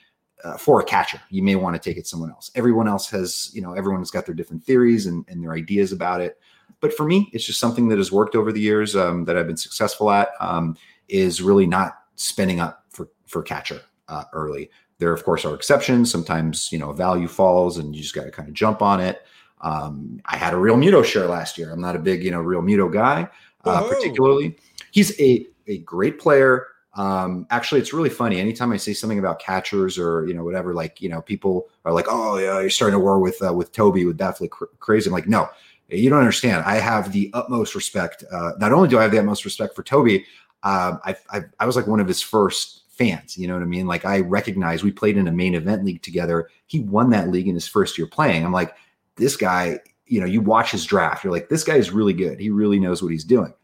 [0.44, 1.20] uh, for a catcher.
[1.30, 2.50] You may want to take it someone else.
[2.54, 6.20] Everyone else has, you know, everyone's got their different theories and, and their ideas about
[6.20, 6.38] it.
[6.78, 9.48] But for me, it's just something that has worked over the years um, that I've
[9.48, 10.30] been successful at.
[10.38, 10.76] Um,
[11.08, 14.70] is really not spending up for for catcher uh, early.
[15.00, 16.10] There, of course, are exceptions.
[16.12, 19.22] Sometimes you know value falls, and you just got to kind of jump on it.
[19.62, 21.72] Um, I had a Realmuto share last year.
[21.72, 23.28] I'm not a big you know Realmuto guy,
[23.64, 24.56] uh, particularly.
[24.92, 26.66] He's a a great player.
[26.94, 28.40] Um, actually, it's really funny.
[28.40, 31.92] Anytime I say something about catchers or you know whatever, like you know, people are
[31.92, 35.08] like, "Oh yeah, you're starting to war with uh, with Toby with Deathly cr- Crazy."
[35.08, 35.48] I'm like, no,
[35.88, 36.64] you don't understand.
[36.64, 38.24] I have the utmost respect.
[38.30, 40.26] Uh, not only do I have the utmost respect for Toby,
[40.62, 43.36] um, I, I I was like one of his first fans.
[43.36, 43.86] You know what I mean?
[43.86, 46.48] Like I recognize we played in a main event league together.
[46.66, 48.44] He won that league in his first year playing.
[48.44, 48.74] I'm like,
[49.16, 49.80] this guy.
[50.06, 51.22] You know, you watch his draft.
[51.22, 52.40] You're like, this guy is really good.
[52.40, 53.54] He really knows what he's doing.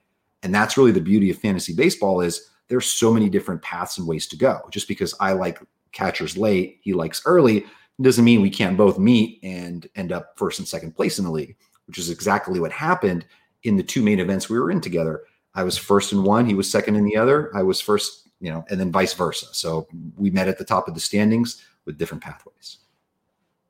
[0.45, 4.07] And that's really the beauty of fantasy baseball is there's so many different paths and
[4.07, 4.61] ways to go.
[4.71, 7.67] Just because I like catchers late, he likes early,
[8.01, 11.33] doesn't mean we can't both meet and end up first and second place in the
[11.33, 13.25] league, which is exactly what happened
[13.65, 15.25] in the two main events we were in together.
[15.57, 17.51] I was first in one, he was second in the other.
[17.57, 19.47] I was first, you know, and then vice versa.
[19.53, 22.79] So we met at the top of the standings with different pathways.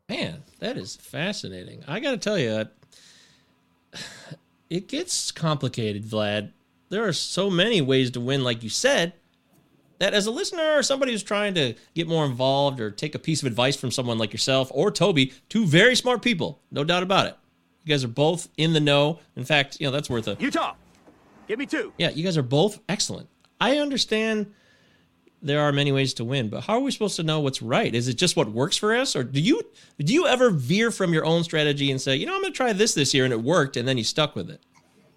[0.09, 1.83] Man, that is fascinating.
[1.87, 2.67] I got to tell you,
[4.71, 6.53] it gets complicated, Vlad.
[6.89, 9.13] There are so many ways to win, like you said,
[9.99, 13.19] that as a listener or somebody who's trying to get more involved or take a
[13.19, 17.03] piece of advice from someone like yourself or Toby, two very smart people, no doubt
[17.03, 17.37] about it.
[17.85, 19.21] You guys are both in the know.
[19.37, 20.75] In fact, you know, that's worth a Utah,
[21.49, 21.93] give me two.
[21.99, 23.29] Yeah, you guys are both excellent.
[23.61, 24.53] I understand
[25.43, 27.95] there are many ways to win, but how are we supposed to know what's right?
[27.95, 29.63] Is it just what works for us, or do you
[29.99, 32.57] do you ever veer from your own strategy and say, you know, I'm going to
[32.57, 34.61] try this this year, and it worked, and then you stuck with it?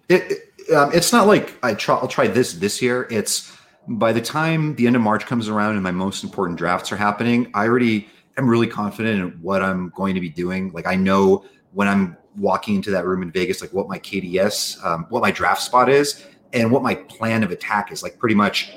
[0.08, 3.06] It, it, um, it's not like I try, I'll try this this year.
[3.10, 3.56] It's
[3.88, 6.96] by the time the end of March comes around and my most important drafts are
[6.96, 10.70] happening, I already am really confident in what I'm going to be doing.
[10.72, 14.84] Like I know when I'm walking into that room in Vegas, like what my KDS,
[14.84, 18.02] um, what my draft spot is, and what my plan of attack is.
[18.02, 18.72] Like pretty much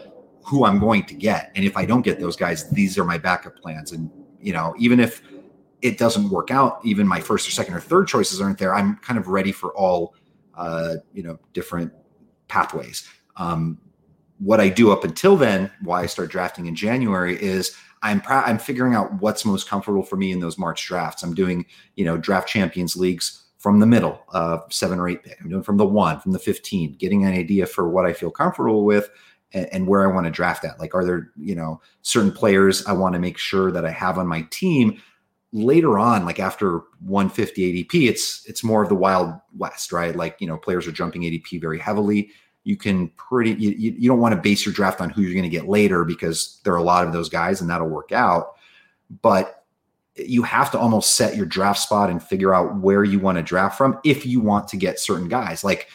[0.46, 1.52] who I'm going to get.
[1.56, 3.92] And if I don't get those guys, these are my backup plans.
[3.92, 4.10] And
[4.40, 5.22] you know, even if
[5.82, 8.98] it doesn't work out, even my first or second or third choices aren't there, I'm
[8.98, 10.16] kind of ready for all
[10.56, 11.92] uh, you know different
[12.48, 13.08] pathways.
[13.38, 13.80] Um,
[14.40, 18.34] what I do up until then, why I start drafting in January, is I'm pr-
[18.34, 21.24] I'm figuring out what's most comfortable for me in those March drafts.
[21.24, 25.40] I'm doing you know draft champions leagues from the middle, uh, seven or eight pick.
[25.40, 28.30] I'm doing from the one, from the 15, getting an idea for what I feel
[28.30, 29.10] comfortable with
[29.54, 30.82] and, and where I want to draft at.
[30.82, 34.18] Like, are there you know certain players I want to make sure that I have
[34.18, 35.02] on my team
[35.54, 40.36] later on like after 150 adp it's it's more of the wild west right like
[40.40, 42.32] you know players are jumping adp very heavily
[42.64, 45.44] you can pretty you, you don't want to base your draft on who you're going
[45.44, 48.56] to get later because there are a lot of those guys and that'll work out
[49.22, 49.63] but
[50.16, 53.44] you have to almost set your draft spot and figure out where you want to
[53.44, 55.88] draft from if you want to get certain guys like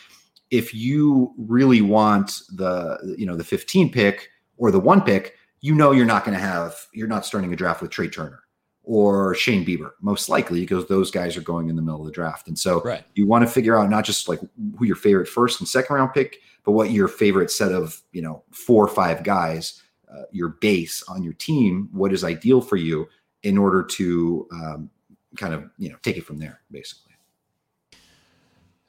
[0.50, 5.74] if you really want the you know the 15 pick or the one pick you
[5.74, 8.42] know you're not going to have you're not starting a draft with Trea Turner
[8.88, 12.12] or Shane Bieber, most likely, because those guys are going in the middle of the
[12.12, 12.48] draft.
[12.48, 13.04] And so right.
[13.14, 14.40] you want to figure out not just like
[14.78, 18.22] who your favorite first and second round pick, but what your favorite set of, you
[18.22, 22.76] know, four or five guys, uh, your base on your team, what is ideal for
[22.76, 23.06] you
[23.42, 24.90] in order to um,
[25.36, 27.14] kind of, you know, take it from there, basically.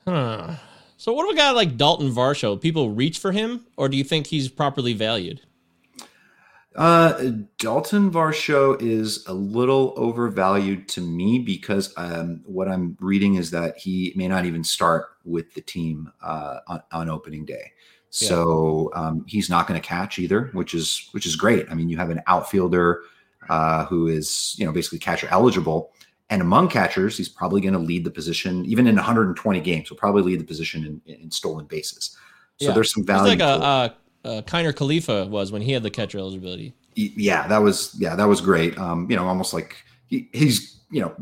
[0.06, 0.56] Huh.
[0.98, 2.60] So what do a guy like Dalton Varsho?
[2.60, 5.42] People reach for him, or do you think he's properly valued?
[6.76, 13.52] Uh, Dalton Varsho is a little overvalued to me because um, what I'm reading is
[13.52, 17.72] that he may not even start with the team uh, on, on opening day.
[18.12, 21.68] So um, he's not going to catch either, which is which is great.
[21.70, 23.04] I mean, you have an outfielder
[23.50, 25.92] uh, who is you know basically catcher eligible,
[26.30, 29.90] and among catchers, he's probably going to lead the position even in 120 games.
[29.90, 32.16] He'll probably lead the position in, in stolen bases.
[32.58, 32.74] So Yeah.
[32.74, 33.30] there's some value.
[33.30, 33.90] like a, uh
[34.26, 36.74] uh Kiner-Falefa was when he had the catcher eligibility.
[36.96, 38.78] Yeah, that was yeah, that was great.
[38.78, 41.16] Um, you know, almost like he, he's you know,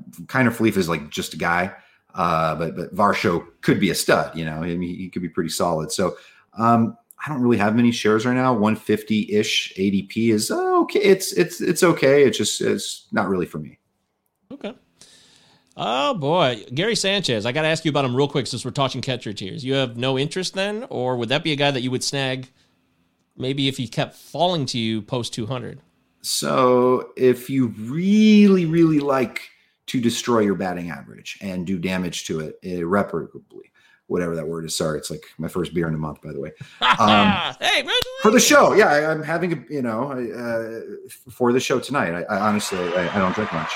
[0.48, 1.74] of Felipe is like just a guy,
[2.16, 4.36] uh, but but Varsho could be a stud.
[4.36, 5.92] You know, I mean, he could be pretty solid.
[5.92, 6.18] So
[6.58, 8.54] um, I don't really have many shares right now.
[8.54, 11.00] 150 ish ADP is uh, okay.
[11.00, 12.24] It's it's it's okay.
[12.24, 13.80] It's just it's not really for me.
[14.52, 14.74] Okay.
[15.76, 17.46] Oh boy, Gary Sanchez.
[17.46, 19.64] I got to ask you about him real quick since we're talking catcher tiers.
[19.64, 22.50] You have no interest then, or would that be a guy that you would snag?
[23.36, 25.80] Maybe if he kept falling to you post 200.
[26.22, 29.42] So if you really, really like
[29.88, 33.72] to destroy your batting average and do damage to it irreparably,
[34.08, 34.76] whatever that word is.
[34.76, 36.52] Sorry, it's like my first beer in a month, by the way.
[37.00, 37.86] Um, hey,
[38.24, 42.12] for the show, yeah, I, am having a you know uh, for the show tonight.
[42.12, 43.72] I, I honestly I, I, don't drink much.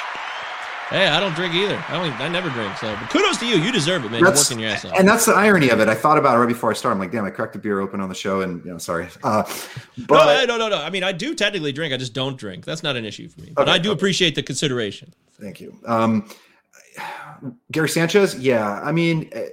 [0.90, 1.84] Hey, I don't drink either.
[1.88, 2.20] I don't.
[2.20, 2.76] I never drink.
[2.78, 3.58] So, but kudos to you.
[3.58, 4.24] You deserve it, man.
[4.24, 4.98] That's, You're working your ass off.
[4.98, 5.88] And that's the irony of it.
[5.88, 6.96] I thought about it right before I started.
[6.96, 9.08] I'm like, damn, I cracked a beer open on the show, and you know, sorry.
[9.24, 9.44] Uh,
[10.08, 10.84] but no, no, no, no.
[10.84, 11.94] I mean, I do technically drink.
[11.94, 12.66] I just don't drink.
[12.66, 13.52] That's not an issue for me.
[13.54, 13.98] But okay, I do okay.
[13.98, 15.14] appreciate the consideration.
[15.40, 15.78] Thank you.
[15.86, 16.28] Um,
[17.72, 18.82] Gary Sanchez, yeah.
[18.82, 19.48] I mean, eh,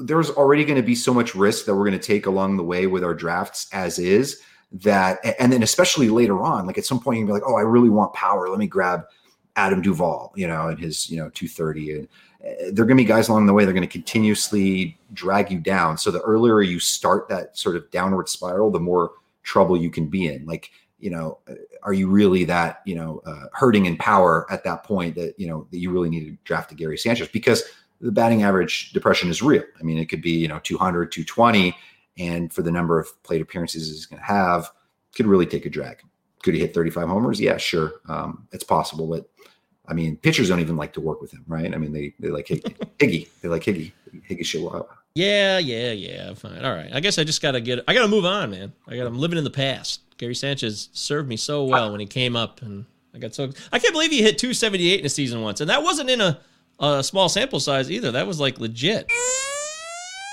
[0.00, 2.62] there's already going to be so much risk that we're going to take along the
[2.62, 4.40] way with our drafts as is
[4.72, 7.62] that, and then especially later on, like at some point, you'll be like, oh, I
[7.62, 8.48] really want power.
[8.48, 9.04] Let me grab
[9.56, 11.92] Adam Duvall, you know, and his, you know, 230.
[11.92, 12.08] And
[12.42, 13.64] uh, they're going to be guys along the way.
[13.64, 15.98] They're going to continuously drag you down.
[15.98, 20.06] So the earlier you start that sort of downward spiral, the more trouble you can
[20.06, 20.46] be in.
[20.46, 24.64] Like, you know, uh, are you really that, you know, uh, hurting in power at
[24.64, 27.64] that point that, you know, that you really need to draft a Gary Sanchez because
[28.00, 29.64] the batting average depression is real.
[29.78, 31.76] I mean, it could be, you know, 200, 220.
[32.18, 34.70] And for the number of plate appearances he's going to have,
[35.14, 36.02] could really take a drag.
[36.42, 37.40] Could he hit 35 homers?
[37.40, 37.92] Yeah, sure.
[38.08, 39.28] Um, it's possible, but
[39.86, 41.74] I mean, pitchers don't even like to work with him, right?
[41.74, 43.92] I mean, they they like Higgy, they like Higgy,
[44.28, 44.86] Higgy Chihuahua.
[45.14, 46.32] Yeah, yeah, yeah.
[46.34, 46.64] Fine.
[46.64, 46.90] All right.
[46.92, 47.82] I guess I just gotta get.
[47.88, 48.72] I gotta move on, man.
[48.86, 49.06] I got.
[49.06, 50.02] I'm living in the past.
[50.16, 52.84] Gary Sanchez served me so well when he came up, and
[53.14, 53.50] I got so.
[53.72, 56.38] I can't believe he hit 278 in a season once, and that wasn't in a,
[56.80, 58.10] a small sample size either.
[58.10, 59.10] That was like legit.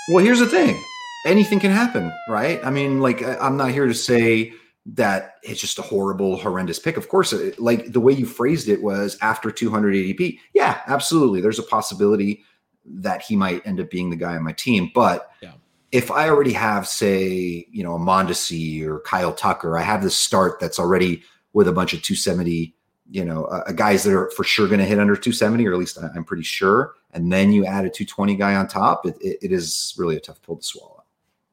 [0.08, 0.82] Well, here's the thing.
[1.26, 2.60] Anything can happen, right?
[2.64, 4.52] I mean, like I'm not here to say
[4.86, 6.96] that it's just a horrible, horrendous pick.
[6.96, 10.38] Of course, like the way you phrased it was after 280p.
[10.54, 11.40] Yeah, absolutely.
[11.40, 12.42] There's a possibility
[12.86, 14.90] that he might end up being the guy on my team.
[14.94, 15.52] But yeah.
[15.92, 20.16] if I already have, say, you know, a Mondesi or Kyle Tucker, I have this
[20.16, 22.74] start that's already with a bunch of 270,
[23.10, 25.78] you know, uh, guys that are for sure going to hit under 270, or at
[25.78, 26.94] least I'm pretty sure.
[27.12, 30.20] And then you add a 220 guy on top, it, it, it is really a
[30.20, 31.04] tough pill to swallow.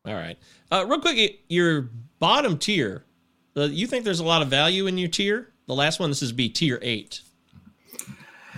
[0.05, 0.37] All right.
[0.71, 1.89] Uh, real quick, your
[2.19, 3.05] bottom tier
[3.57, 5.53] uh, you think there's a lot of value in your tier?
[5.67, 7.21] The last one, this is be tier eight.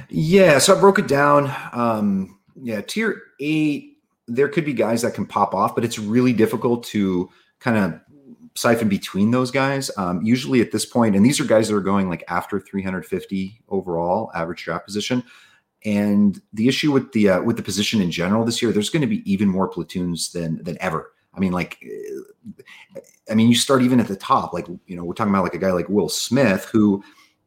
[0.09, 1.53] Yeah, so I broke it down.
[1.71, 6.33] Um, yeah, tier eight, there could be guys that can pop off, but it's really
[6.33, 7.29] difficult to
[7.59, 7.99] kind of
[8.57, 9.91] siphon between those guys.
[9.97, 13.61] Um, usually at this point, and these are guys that are going like after 350
[13.69, 15.23] overall average draft position.
[15.85, 19.01] And the issue with the uh, with the position in general this year, there's going
[19.01, 21.11] to be even more platoons than than ever.
[21.33, 21.77] I mean, like
[23.29, 25.53] I mean, you start even at the top, like, you know, we're talking about like
[25.53, 27.03] a guy like Will Smith, who,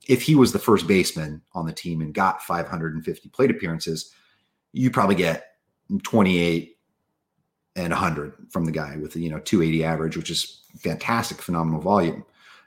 [0.08, 4.12] if he was the first baseman on the team and got 550 plate appearances,
[4.72, 5.54] you probably get
[6.02, 6.76] 28
[7.76, 12.24] and 100 from the guy with, you know, 280 average, which is fantastic, phenomenal volume.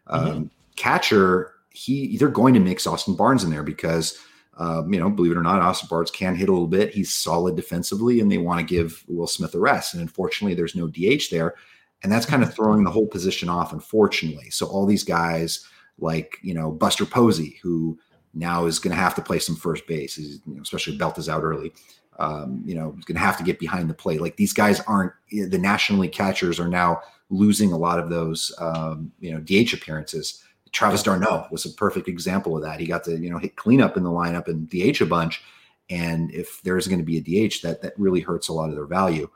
[0.08, 0.28] Mm-hmm.
[0.28, 4.20] Um, catcher, he, they're going to mix Austin Barnes in there because,
[4.58, 6.94] um, you know, believe it or not, Austin Barnes can hit a little bit.
[6.94, 9.94] He's solid defensively, and they want to give Will Smith a rest.
[9.94, 11.56] And unfortunately, there's no DH there.
[12.04, 14.50] And that's kind of throwing the whole position off, unfortunately.
[14.50, 15.66] So all these guys
[16.00, 17.98] like, you know, Buster Posey, who
[18.34, 21.30] now is going to have to play some first base, you know, especially Belt is
[21.30, 21.74] out early.
[22.20, 24.22] Um, you know, going to have to get behind the plate.
[24.22, 28.54] Like these guys aren't the National League catchers are now losing a lot of those,
[28.60, 30.44] um, you know, DH appearances.
[30.72, 32.80] Travis d'Arnaud was a perfect example of that.
[32.80, 35.42] He got to, you know, hit cleanup in the lineup and DH a bunch.
[35.90, 38.76] And if there's going to be a DH, that that really hurts a lot of
[38.76, 39.30] their value.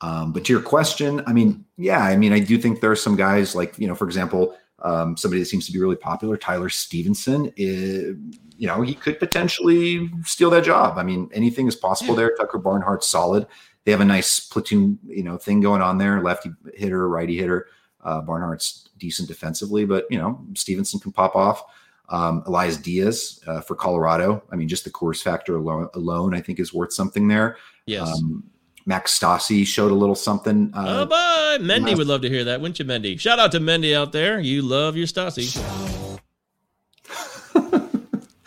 [0.00, 2.96] Um, but to your question, I mean, yeah, I mean, I do think there are
[2.96, 6.36] some guys like, you know, for example, um, somebody that seems to be really popular,
[6.36, 7.52] Tyler Stephenson.
[7.56, 8.16] is,
[8.62, 10.96] you know, he could potentially steal that job.
[10.96, 12.28] I mean, anything is possible yeah.
[12.28, 12.36] there.
[12.36, 13.48] Tucker Barnhart's solid.
[13.84, 16.22] They have a nice platoon, you know, thing going on there.
[16.22, 17.66] Lefty hitter, righty hitter.
[18.04, 21.64] Uh, Barnhart's decent defensively, but you know, Stephenson can pop off.
[22.08, 24.44] Um, Elias Diaz uh, for Colorado.
[24.52, 27.56] I mean, just the Coors factor alone, alone, I think, is worth something there.
[27.86, 28.06] Yes.
[28.06, 28.44] Um,
[28.86, 30.70] Max Stassi showed a little something.
[30.72, 31.64] Uh, oh, boy.
[31.64, 33.18] Mendy last- would love to hear that, wouldn't you, Mendy?
[33.18, 34.38] Shout out to Mendy out there.
[34.38, 36.00] You love your Stassi.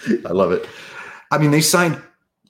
[0.26, 0.68] I love it.
[1.32, 2.02] I mean, they signed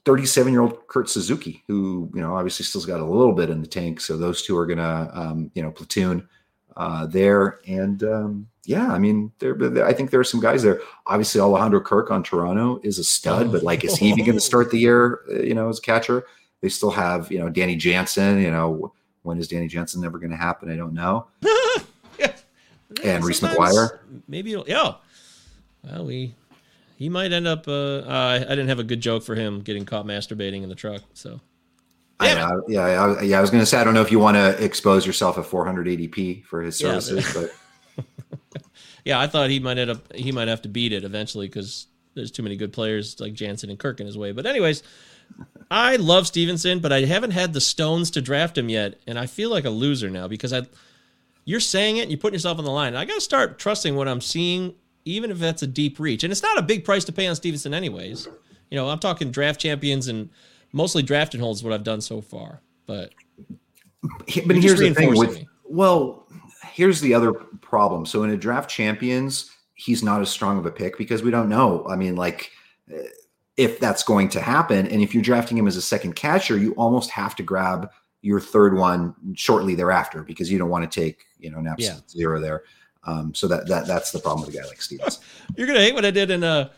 [0.05, 3.61] 37 year old Kurt Suzuki, who, you know, obviously still's got a little bit in
[3.61, 3.99] the tank.
[3.99, 6.27] So those two are going to, um, you know, platoon
[6.77, 7.59] uh, there.
[7.67, 10.81] And um, yeah, I mean, there, I think there are some guys there.
[11.07, 14.41] Obviously, Alejandro Kirk on Toronto is a stud, but like, is he even going to
[14.41, 16.25] start the year, you know, as a catcher?
[16.61, 18.41] They still have, you know, Danny Jansen.
[18.41, 18.93] You know,
[19.23, 20.71] when is Danny Jansen never going to happen?
[20.71, 21.27] I don't know.
[22.19, 22.33] yeah.
[23.03, 23.99] And Reese McGuire.
[24.27, 24.95] Maybe, yeah.
[25.83, 26.33] Well, we
[26.95, 27.67] he might end up.
[27.67, 30.75] Uh, uh, I didn't have a good joke for him getting caught masturbating in the
[30.75, 31.01] truck.
[31.13, 31.41] So,
[32.19, 33.37] I know, yeah, I, yeah.
[33.37, 35.43] I was going to say I don't know if you want to expose yourself at
[35.43, 37.47] 480p for his services, yeah,
[37.97, 38.63] but
[39.05, 40.13] yeah, I thought he might end up.
[40.13, 43.69] He might have to beat it eventually because there's too many good players like Jansen
[43.69, 44.31] and Kirk in his way.
[44.31, 44.81] But anyways,
[45.69, 49.25] I love Stephenson, but I haven't had the stones to draft him yet, and I
[49.25, 50.63] feel like a loser now because I.
[51.47, 52.95] You're saying it, and you're putting yourself on the line.
[52.95, 54.73] I got to start trusting what I'm seeing,
[55.05, 56.23] even if that's a deep reach.
[56.23, 58.27] And it's not a big price to pay on Stephenson, anyways.
[58.69, 60.29] You know, I'm talking draft champions and
[60.73, 62.61] mostly drafting holds what I've done so far.
[62.87, 63.13] But
[64.45, 65.47] but here's the thing with me.
[65.63, 66.27] well,
[66.73, 68.05] here's the other problem.
[68.05, 71.49] So in a draft champions, he's not as strong of a pick because we don't
[71.49, 71.85] know.
[71.87, 72.51] I mean, like
[72.91, 73.03] eh,
[73.57, 76.73] if that's going to happen, and if you're drafting him as a second catcher, you
[76.73, 77.89] almost have to grab
[78.21, 81.97] your third one shortly thereafter because you don't want to take you know naps yeah.
[82.09, 82.63] zero there.
[83.05, 85.19] Um, so that that that's the problem with a guy like Stevens.
[85.55, 86.71] You're gonna hate what I did in a,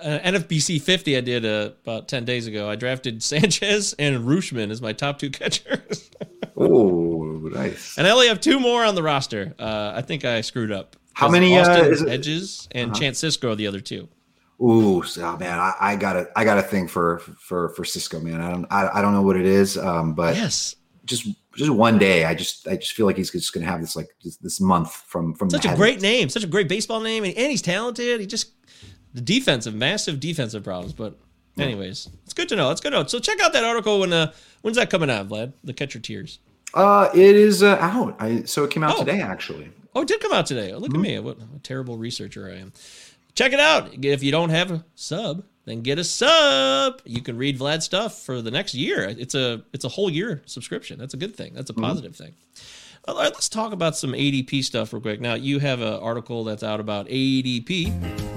[0.00, 2.68] a NFBC 50 I did uh, about 10 days ago.
[2.68, 6.10] I drafted Sanchez and Rutschman as my top two catchers.
[6.56, 7.96] oh, nice!
[7.96, 9.54] And I only have two more on the roster.
[9.58, 10.96] Uh, I think I screwed up.
[11.12, 11.58] How many?
[11.58, 13.00] Austin uh, Hedges and uh-huh.
[13.00, 14.08] Chance Sisco are the other two.
[14.62, 18.22] Ooh, oh man, I, I got a I got a thing for for for Sisco,
[18.22, 18.42] man.
[18.42, 21.26] I don't I, I don't know what it is, um, but yes, just
[21.56, 22.24] just one day.
[22.24, 24.92] I just I just feel like he's just gonna have this like this, this month
[24.92, 28.20] from from such a great name, such a great baseball name, and, and he's talented.
[28.20, 28.52] He just
[29.14, 31.18] the defensive, massive defensive problems, but
[31.58, 32.70] anyways, it's good to know.
[32.70, 33.06] It's good to know.
[33.06, 34.32] So check out that article when uh
[34.62, 35.52] when's that coming out, Vlad?
[35.64, 36.38] The Catcher Tiers.
[36.72, 38.16] Uh, it is uh, out.
[38.20, 39.04] I so it came out oh.
[39.04, 39.70] today actually.
[39.94, 40.72] Oh, it did come out today.
[40.74, 40.96] look mm-hmm.
[40.96, 41.18] at me.
[41.18, 42.72] What a terrible researcher I am.
[43.34, 44.04] Check it out.
[44.04, 47.00] If you don't have a sub, then get a sub.
[47.04, 49.04] You can read Vlad's stuff for the next year.
[49.04, 50.98] It's a it's a whole year subscription.
[50.98, 51.54] That's a good thing.
[51.54, 51.82] That's a mm-hmm.
[51.82, 52.24] positive mm-hmm.
[52.24, 52.34] thing.
[53.08, 55.20] All right, let's talk about some ADP stuff real quick.
[55.20, 58.29] Now you have an article that's out about ADP.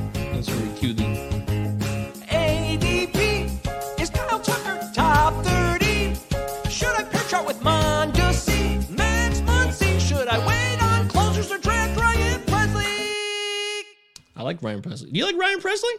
[14.44, 15.12] I like Ryan Pressly.
[15.12, 15.94] Do you like Ryan Pressly?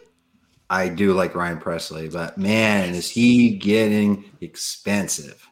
[0.69, 5.47] I do like Ryan Pressly, but man, is he getting expensive?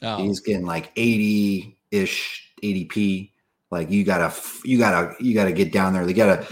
[0.00, 0.16] Oh.
[0.16, 3.32] He's getting like 80 ish ADP.
[3.70, 6.06] Like you gotta, you gotta, you gotta get down there.
[6.06, 6.46] They gotta,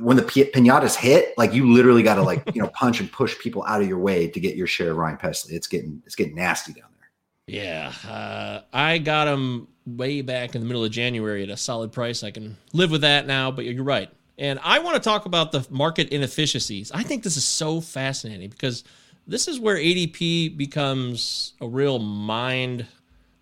[0.00, 3.64] when the pinatas hit, like you literally gotta like, you know, punch and push people
[3.68, 5.52] out of your way to get your share of Ryan Pressly.
[5.52, 7.10] It's getting, it's getting nasty down there.
[7.46, 7.92] Yeah.
[8.04, 12.24] Uh, I got him way back in the middle of January at a solid price.
[12.24, 14.10] I can live with that now, but you're right.
[14.36, 16.90] And I want to talk about the market inefficiencies.
[16.92, 18.82] I think this is so fascinating because
[19.26, 22.86] this is where ADP becomes a real mind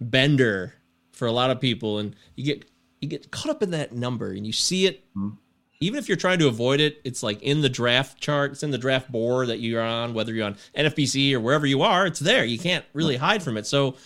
[0.01, 0.75] bender
[1.13, 1.99] for a lot of people.
[1.99, 2.65] And you get
[3.01, 5.05] you get caught up in that number and you see it.
[5.17, 5.37] Mm-hmm.
[5.81, 8.71] even if you're trying to avoid it it's like in the draft chart it's in
[8.71, 12.21] the draft board that you're on whether you're on NFBC or wherever you are it's
[12.21, 12.45] there.
[12.45, 13.67] You can't really hide from it.
[13.67, 13.97] So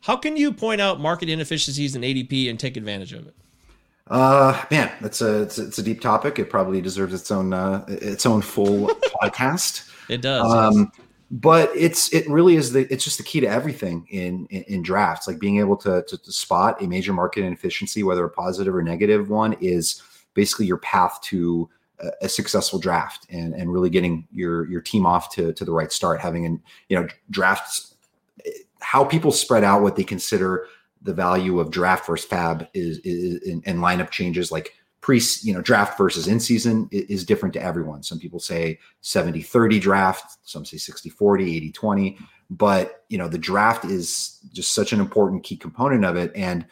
[0.00, 3.34] how can you point out market inefficiencies in ADP and take advantage of it
[4.10, 6.38] uh, man, that's a it's, it's, a deep topic.
[6.38, 8.88] It probably deserves its own uh, its own full
[9.22, 9.90] podcast.
[10.08, 10.50] It does.
[10.50, 10.92] Um,
[11.30, 14.82] but it's it really is the it's just the key to everything in in, in
[14.82, 15.28] drafts.
[15.28, 18.82] Like being able to, to, to spot a major market inefficiency, whether a positive or
[18.82, 20.02] negative one, is
[20.32, 21.68] basically your path to
[22.00, 25.72] a, a successful draft and and really getting your your team off to to the
[25.72, 26.18] right start.
[26.20, 27.94] Having an you know drafts
[28.80, 30.66] how people spread out what they consider
[31.02, 35.62] the value of draft versus fab is, is in, lineup changes like pre you know
[35.62, 38.02] draft versus in season is, is different to everyone.
[38.02, 42.18] Some people say 70 30 draft some say 60 40 80 20
[42.50, 46.66] but you know the draft is just such an important key component of it and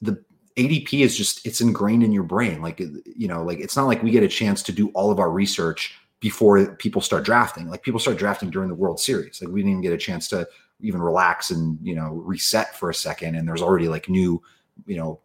[0.00, 0.22] the
[0.56, 4.02] adp is just it's ingrained in your brain like you know like it's not like
[4.02, 7.68] we get a chance to do all of our research before people start drafting.
[7.68, 9.40] Like people start drafting during the world series.
[9.40, 10.48] Like we didn't even get a chance to
[10.80, 14.42] even relax and you know reset for a second and there's already like new
[14.86, 15.20] you know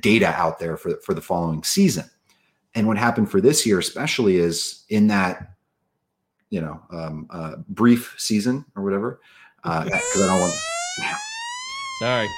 [0.00, 2.04] data out there for for the following season.
[2.74, 5.54] And what happened for this year especially is in that
[6.50, 9.20] you know um, uh, brief season or whatever
[9.64, 10.52] uh because uh, i don't want
[12.00, 12.28] sorry.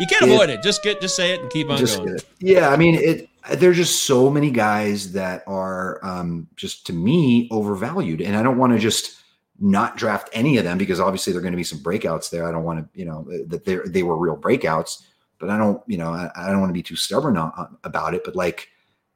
[0.00, 0.62] You can't avoid it, it.
[0.62, 2.18] just get just say it and keep on going.
[2.40, 7.48] yeah i mean it there's just so many guys that are um, just to me
[7.50, 9.21] overvalued and i don't want to just
[9.62, 12.46] not draft any of them because obviously there are going to be some breakouts there.
[12.46, 15.02] I don't want to, you know, that they were real breakouts,
[15.38, 18.14] but I don't, you know, I, I don't want to be too stubborn on, about
[18.14, 18.22] it.
[18.24, 18.68] But like,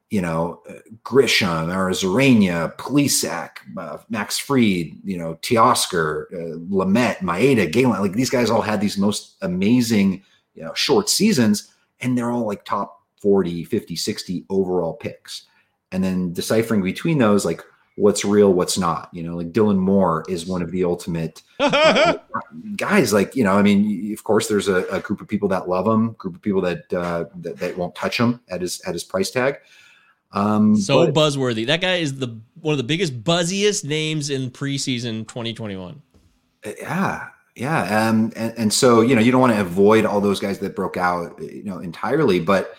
[0.09, 7.69] you know, uh, Grisham, Arozarena, Plesac, uh, Max Fried, you know, Teoscar, uh, Lamet, Maeda,
[7.69, 10.23] Gallen, like these guys all had these most amazing,
[10.55, 15.45] you know, short seasons, and they're all like top 40, 50, 60 overall picks.
[15.91, 17.61] And then deciphering between those, like
[17.97, 19.09] what's real, what's not.
[19.11, 22.17] You know, like Dylan Moore is one of the ultimate uh,
[22.75, 23.11] guys.
[23.11, 25.87] Like, you know, I mean, of course, there's a, a, group of people that love
[25.87, 29.03] him, group of people that, uh, that, that won't touch him at his at his
[29.03, 29.57] price tag.
[30.31, 31.65] Um, so but, buzzworthy.
[31.65, 36.01] That guy is the one of the biggest, buzziest names in preseason 2021.
[36.65, 40.39] Yeah, yeah, um, and and so you know you don't want to avoid all those
[40.39, 42.75] guys that broke out, you know, entirely, but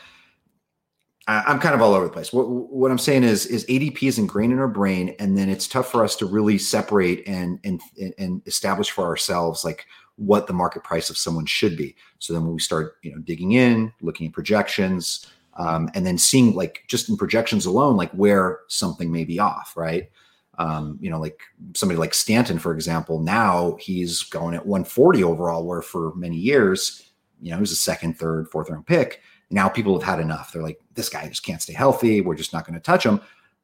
[1.28, 2.32] I, am kind of all over the place.
[2.32, 5.68] What what I'm saying is is ADP is ingrained in our brain, and then it's
[5.68, 7.80] tough for us to really separate and and
[8.18, 11.94] and establish for ourselves like what the market price of someone should be.
[12.18, 15.26] So then when we start, you know, digging in, looking at projections,
[15.58, 19.76] um, and then seeing like just in projections alone, like where something may be off,
[19.76, 20.10] right?
[20.58, 21.42] Um, you know, like
[21.76, 27.08] somebody like Stanton, for example, now he's going at 140 overall, where for many years,
[27.40, 29.20] you know, he was a second, third, fourth round pick.
[29.50, 30.52] Now people have had enough.
[30.52, 32.20] They're like, this guy just can't stay healthy.
[32.20, 33.20] We're just not going to touch him.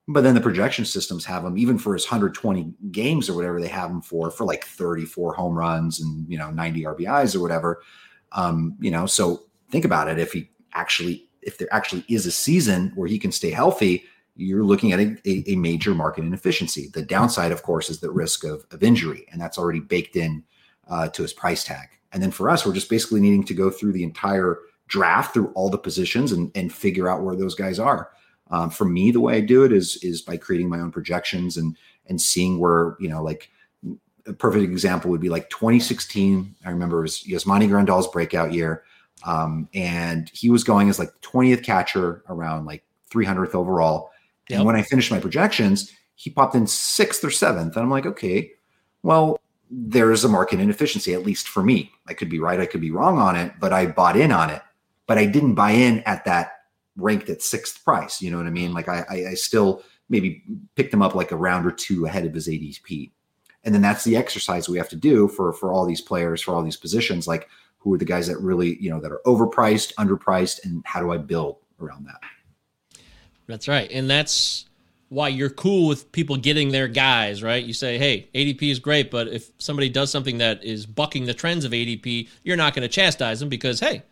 [0.07, 3.69] But then the projection systems have him, even for his 120 games or whatever they
[3.69, 7.83] have him for, for like 34 home runs and, you know, 90 RBIs or whatever.
[8.33, 10.19] Um, you know, so think about it.
[10.19, 14.05] If he actually, if there actually is a season where he can stay healthy,
[14.37, 16.91] you're looking at a, a, major market inefficiency.
[16.93, 20.43] The downside, of course, is the risk of, of injury, and that's already baked in
[20.89, 21.89] uh, to his price tag.
[22.13, 24.59] And then for us, we're just basically needing to go through the entire
[24.89, 28.11] draft through all the positions and, and figure out where those guys are.
[28.51, 31.57] Um, for me, the way I do it is is by creating my own projections
[31.57, 31.77] and
[32.07, 33.51] and seeing where you know like
[34.27, 36.55] a perfect example would be like 2016.
[36.65, 38.85] I remember it was Yasmani Grandal's breakout year,
[39.27, 44.11] um, and he was going as like 20th catcher around like 300th overall
[44.49, 44.59] Yep.
[44.59, 47.77] And when I finished my projections, he popped in sixth or seventh.
[47.77, 48.51] And I'm like, okay,
[49.03, 49.39] well,
[49.71, 51.91] there's a market inefficiency, at least for me.
[52.07, 54.51] I could be right, I could be wrong on it, but I bought in on
[54.51, 54.63] it.
[55.07, 56.53] But I didn't buy in at that
[56.97, 58.23] ranked at sixth price.
[58.23, 58.73] You know what I mean?
[58.73, 60.43] Like I, I, I still maybe
[60.77, 63.11] picked him up like a round or two ahead of his ADP.
[63.65, 66.55] And then that's the exercise we have to do for for all these players, for
[66.55, 67.27] all these positions.
[67.27, 67.49] Like
[67.79, 71.13] who are the guys that really, you know, that are overpriced, underpriced, and how do
[71.13, 72.21] I build around that?
[73.47, 73.91] That's right.
[73.93, 74.65] And that's
[75.11, 77.63] why you're cool with people getting their guys, right?
[77.63, 81.35] You say, hey, ADP is great, but if somebody does something that is bucking the
[81.35, 84.03] trends of ADP, you're not going to chastise them because, hey,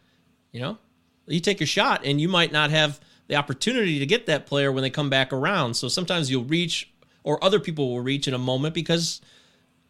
[0.52, 0.78] you know,
[1.26, 4.70] you take a shot and you might not have the opportunity to get that player
[4.70, 5.74] when they come back around.
[5.74, 6.92] So sometimes you'll reach
[7.24, 9.20] or other people will reach in a moment because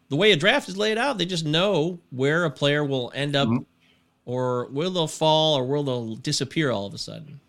[0.09, 3.35] the way a draft is laid out, they just know where a player will end
[3.35, 3.63] up mm-hmm.
[4.25, 7.39] or where they'll fall or where they'll disappear all of a sudden.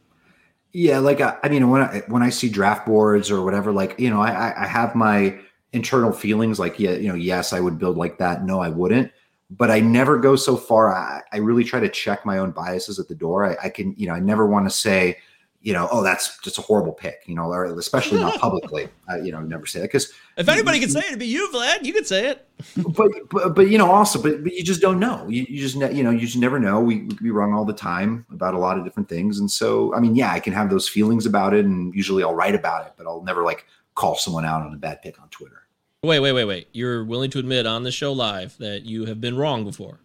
[0.72, 3.94] Yeah, like I, I mean, when I when I see draft boards or whatever, like
[4.00, 5.38] you know, I I have my
[5.72, 8.44] internal feelings, like yeah, you know, yes, I would build like that.
[8.44, 9.12] No, I wouldn't.
[9.50, 10.92] But I never go so far.
[10.94, 13.44] I, I really try to check my own biases at the door.
[13.44, 15.18] I, I can, you know, I never want to say,
[15.64, 18.86] you know, oh, that's just a horrible pick, you know, or especially not publicly.
[19.08, 21.48] I, you know, never say that because if anybody could say it, it'd be you,
[21.54, 21.84] Vlad.
[21.84, 22.46] You could say it.
[22.76, 25.26] but, but, but you know, also, but, but you just don't know.
[25.26, 26.80] You, you just, ne- you know, you just never know.
[26.80, 29.38] We, we could be wrong all the time about a lot of different things.
[29.38, 32.34] And so, I mean, yeah, I can have those feelings about it, and usually I'll
[32.34, 33.64] write about it, but I'll never like
[33.94, 35.62] call someone out on a bad pick on Twitter.
[36.04, 36.68] Wait, wait, wait, wait.
[36.72, 40.00] You're willing to admit on the show live that you have been wrong before?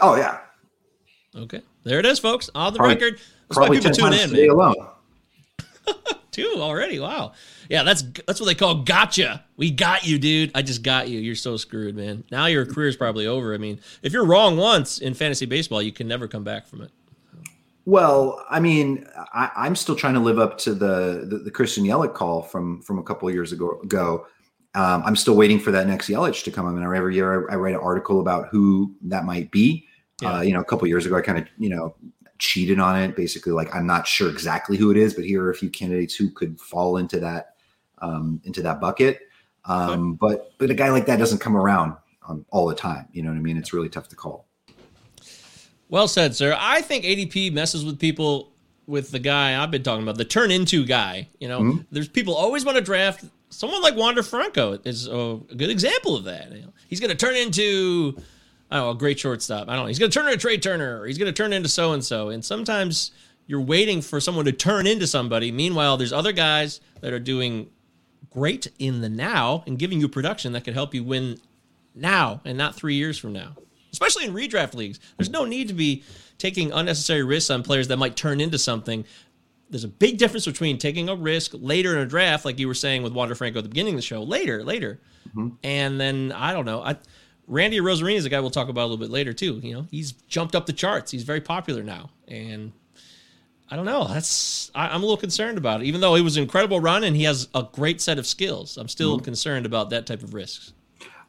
[0.00, 0.40] Oh yeah.
[1.34, 2.50] Okay, there it is, folks.
[2.54, 3.20] On the probably, record.
[3.48, 4.50] That's why people tune in.
[4.50, 4.74] Alone.
[6.30, 6.98] Two already.
[6.98, 7.32] Wow.
[7.68, 9.44] Yeah, that's that's what they call gotcha.
[9.56, 10.50] We got you, dude.
[10.54, 11.18] I just got you.
[11.18, 12.24] You're so screwed, man.
[12.30, 13.54] Now your career is probably over.
[13.54, 16.82] I mean, if you're wrong once in fantasy baseball, you can never come back from
[16.82, 16.90] it.
[17.86, 21.84] Well, I mean, I, am still trying to live up to the, the, the Christian
[21.84, 23.80] Yelich call from from a couple of years ago.
[23.82, 24.26] ago.
[24.74, 26.66] Um, I'm still waiting for that next Yelich to come.
[26.66, 29.86] I mean, every year I, I write an article about who that might be.
[30.20, 30.38] Yeah.
[30.38, 31.94] Uh, you know, a couple years ago, I kind of you know
[32.38, 33.16] cheated on it.
[33.16, 36.14] Basically, like I'm not sure exactly who it is, but here are a few candidates
[36.14, 37.54] who could fall into that
[37.98, 39.20] um, into that bucket.
[39.64, 41.96] Um, but but a guy like that doesn't come around
[42.28, 43.08] um, all the time.
[43.12, 43.56] You know what I mean?
[43.56, 44.46] It's really tough to call.
[45.88, 46.56] Well said, sir.
[46.58, 48.52] I think ADP messes with people
[48.86, 51.28] with the guy I've been talking about, the turn into guy.
[51.38, 51.82] You know, mm-hmm.
[51.90, 56.24] there's people always want to draft someone like Wander Franco is a good example of
[56.24, 56.52] that.
[56.52, 58.16] You know, he's going to turn into
[58.70, 59.68] oh, a great shortstop.
[59.68, 59.88] I don't know.
[59.88, 62.04] He's going to turn into Trea Turner or he's going to turn into so and
[62.04, 62.28] so.
[62.28, 63.12] And sometimes
[63.46, 65.52] you're waiting for someone to turn into somebody.
[65.52, 67.70] Meanwhile, there's other guys that are doing
[68.30, 71.38] great in the now and giving you production that could help you win
[71.94, 73.54] now and not three years from now.
[73.92, 76.02] Especially in redraft leagues, there's no need to be
[76.38, 79.04] taking unnecessary risks on players that might turn into something.
[79.70, 82.74] There's a big difference between taking a risk later in a draft, like you were
[82.74, 85.48] saying with Wander Franco at the beginning of the show, later, later, mm-hmm.
[85.62, 86.82] and then I don't know.
[86.82, 86.96] I
[87.46, 89.60] Randy Arozarena is a guy we'll talk about a little bit later too.
[89.62, 91.10] You know, he's jumped up the charts.
[91.10, 92.72] He's very popular now, and
[93.70, 94.06] I don't know.
[94.06, 95.86] That's I, am a little concerned about it.
[95.86, 98.76] Even though it was an incredible run and he has a great set of skills,
[98.76, 99.24] I'm still mm-hmm.
[99.24, 100.72] concerned about that type of risks.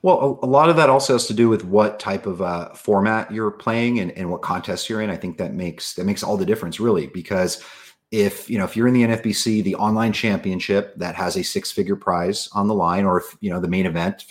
[0.02, 2.72] Well, a, a, lot of that also has to do with what type of uh,
[2.76, 5.10] format you're playing and, and what contest you're in.
[5.10, 7.64] I think that makes that makes all the difference, really, because
[8.12, 11.72] if you know if you're in the NFBC, the online championship that has a six
[11.72, 14.26] figure prize on the line, or if you know the main event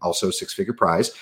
[0.00, 1.12] also six figure prize,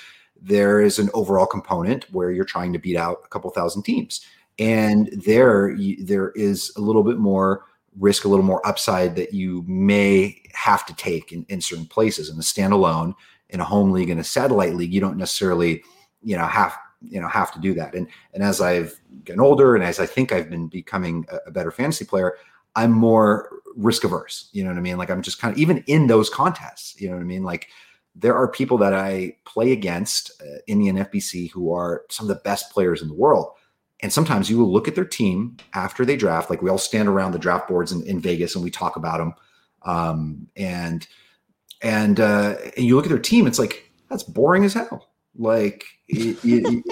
[0.41, 4.25] there is an overall component where you're trying to beat out a couple thousand teams,
[4.59, 7.65] and there there is a little bit more
[7.99, 12.29] risk, a little more upside that you may have to take in, in certain places.
[12.29, 13.15] In a standalone,
[13.49, 15.83] in a home league, in a satellite league, you don't necessarily
[16.23, 16.77] you know have
[17.11, 17.95] you know have to do that.
[17.95, 21.51] And and as i've gotten older and as i think i've been becoming a, a
[21.51, 22.37] better fantasy player
[22.75, 24.99] i'm more risk averse you know what i mean?
[24.99, 27.43] Like i'm just kind of even in those contests you know what i mean?
[27.43, 27.69] Like
[28.15, 32.29] there are people that i play against uh, in the nfbc who are some of
[32.29, 33.51] the best players in the world.
[34.03, 37.09] And sometimes you will look at their team after they draft like we all stand
[37.09, 39.35] around the draft boards in, in vegas and we talk about them
[39.83, 41.07] um, and
[41.83, 45.09] and uh, and you look at their team it's like that's boring as hell
[45.39, 46.85] like, it, it,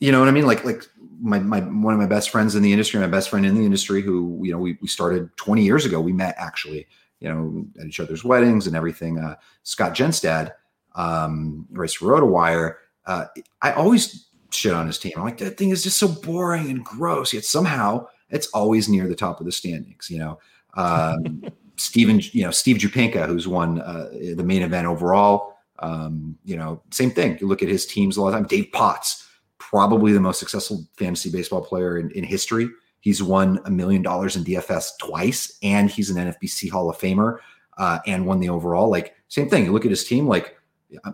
[0.00, 0.46] you know what I mean?
[0.46, 0.84] Like, like
[1.20, 3.64] my, my, one of my best friends in the industry, my best friend in the
[3.64, 6.00] industry who, you know, we, we started 20 years ago.
[6.00, 6.86] We met actually,
[7.20, 9.18] you know, at each other's weddings and everything.
[9.18, 10.52] Uh, Scott Jenstad,
[10.94, 12.76] um, race RotoWire.
[13.06, 13.26] Uh,
[13.62, 15.12] I always shit on his team.
[15.16, 17.32] I'm like, that thing is just so boring and gross.
[17.32, 20.38] Yet somehow it's always near the top of the standings, you know?
[20.74, 21.44] Um,
[21.76, 25.49] Steven, you know, Steve Jupinka, who's won uh, the main event overall.
[25.80, 27.38] Um, you know, same thing.
[27.40, 28.46] You look at his teams a lot of time.
[28.46, 29.26] Dave Potts,
[29.58, 32.68] probably the most successful fantasy baseball player in, in history.
[33.00, 37.38] He's won a million dollars in DFS twice, and he's an NFBC Hall of Famer
[37.78, 38.90] uh, and won the overall.
[38.90, 39.64] Like, same thing.
[39.64, 40.56] You look at his team, like,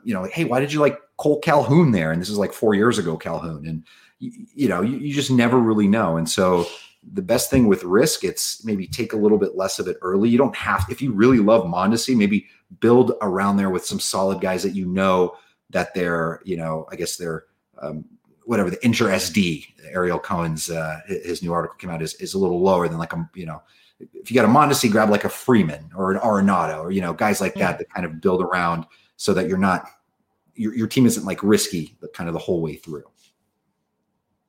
[0.04, 2.10] you know, hey, why did you like Kole Calhoun there?
[2.10, 3.66] And this is like four years ago, Calhoun.
[3.66, 3.84] And,
[4.18, 6.16] you, you know, you, you just never really know.
[6.16, 6.66] And so,
[7.12, 10.28] the best thing with risk, it's maybe take a little bit less of it early.
[10.28, 12.46] You don't have, if you really love Mondesi, maybe
[12.80, 15.36] build around there with some solid guys that you know
[15.70, 17.44] that they're, you know, I guess they're,
[17.80, 18.04] um,
[18.44, 22.38] whatever the inter SD, Ariel Cohen's, uh, his new article came out is, is a
[22.38, 23.62] little lower than like a, you know,
[23.98, 27.12] if you got a Mondesi, grab like a Freeman or an Arenado or, you know,
[27.12, 28.86] guys like that that kind of build around
[29.16, 29.88] so that you're not,
[30.54, 33.04] your, your team isn't like risky, but kind of the whole way through.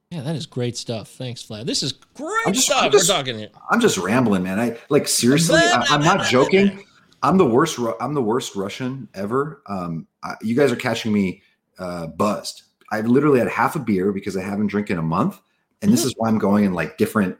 [0.10, 1.10] Yeah, that is great stuff.
[1.10, 1.66] Thanks, Vlad.
[1.66, 2.84] This is great I'm just, stuff.
[2.84, 3.50] I'm just, We're talking here.
[3.70, 4.58] I'm just rambling, man.
[4.58, 5.60] I like seriously.
[5.60, 6.84] I, am not joking.
[7.24, 7.80] I'm the worst.
[8.00, 9.62] I'm the worst Russian ever.
[9.68, 11.42] Um, I, you guys are catching me
[11.80, 12.64] uh, buzzed.
[12.92, 15.40] I've literally had half a beer because I haven't drank in a month,
[15.82, 16.08] and this mm-hmm.
[16.08, 17.38] is why I'm going in like different,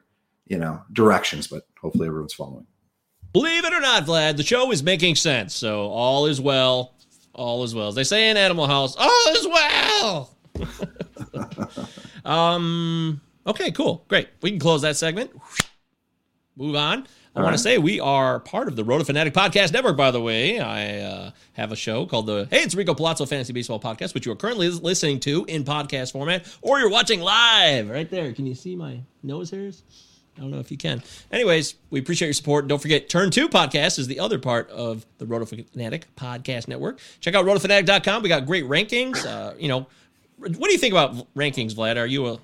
[0.48, 1.48] you know, directions.
[1.48, 2.66] But hopefully, everyone's following.
[3.34, 5.54] Believe it or not, Vlad, the show is making sense.
[5.54, 6.96] So all is well.
[7.34, 7.90] All is well.
[7.90, 10.36] As they say in Animal House, all is well.
[12.26, 13.22] um.
[13.46, 13.72] Okay.
[13.72, 14.04] Cool.
[14.08, 14.30] Great.
[14.42, 15.32] We can close that segment.
[16.56, 17.08] Move on.
[17.38, 20.20] I want to say we are part of the Roto Fanatic Podcast Network, by the
[20.20, 20.60] way.
[20.60, 24.26] I uh, have a show called the Hey, it's Rico Palazzo Fantasy Baseball Podcast, which
[24.26, 28.34] you are currently listening to in podcast format, or you're watching live right there.
[28.34, 29.84] Can you see my nose hairs?
[30.36, 31.04] I don't know if you can.
[31.32, 32.68] Anyways, we appreciate your support.
[32.68, 37.00] Don't forget, Turn 2 Podcast is the other part of the Roto Fanatic Podcast Network.
[37.20, 38.24] Check out rotofanatic.com.
[38.24, 39.24] We got great rankings.
[39.24, 39.86] Uh, you know,
[40.40, 41.98] what do you think about rankings, Vlad?
[41.98, 42.40] Are you a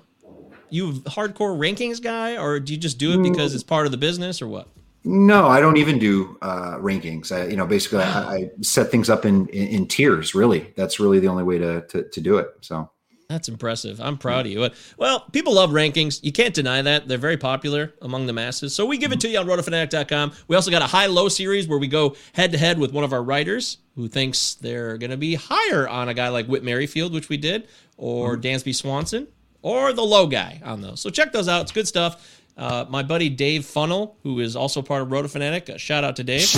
[0.70, 3.98] you hardcore rankings guy, or do you just do it because it's part of the
[3.98, 4.68] business, or what?
[5.04, 7.30] No, I don't even do uh, rankings.
[7.30, 10.34] I, you know, basically, I, I, set things up in, in, in tiers.
[10.34, 12.48] Really, that's really the only way to to, to do it.
[12.62, 12.90] So.
[13.28, 14.00] That's impressive.
[14.00, 14.68] I'm proud of you.
[14.98, 16.22] Well, people love rankings.
[16.22, 17.08] You can't deny that.
[17.08, 18.74] They're very popular among the masses.
[18.74, 20.32] So we give it to you on rotofanatic.com.
[20.46, 23.02] We also got a high low series where we go head to head with one
[23.02, 26.62] of our writers who thinks they're going to be higher on a guy like Whit
[26.62, 28.42] Merrifield, which we did, or mm-hmm.
[28.42, 29.26] Dansby Swanson,
[29.62, 31.00] or the low guy on those.
[31.00, 31.62] So check those out.
[31.62, 32.42] It's good stuff.
[32.56, 36.24] Uh, my buddy Dave Funnel, who is also part of Rotofanatic, uh, shout out to
[36.24, 36.48] Dave.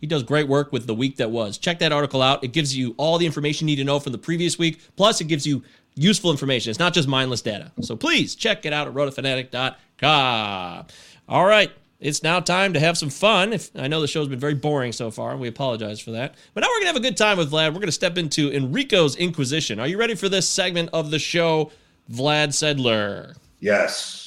[0.00, 1.58] He does great work with the week that was.
[1.58, 2.42] Check that article out.
[2.44, 4.80] It gives you all the information you need to know from the previous week.
[4.96, 5.62] Plus, it gives you
[5.94, 6.70] useful information.
[6.70, 7.72] It's not just mindless data.
[7.80, 10.86] So please check it out at rotofanatic.com.
[11.28, 11.72] All right.
[11.98, 13.54] It's now time to have some fun.
[13.54, 16.34] If I know the show's been very boring so far, we apologize for that.
[16.52, 17.72] But now we're gonna have a good time with Vlad.
[17.72, 19.80] We're gonna step into Enrico's Inquisition.
[19.80, 21.72] Are you ready for this segment of the show,
[22.12, 23.34] Vlad Sedler?
[23.60, 24.25] Yes.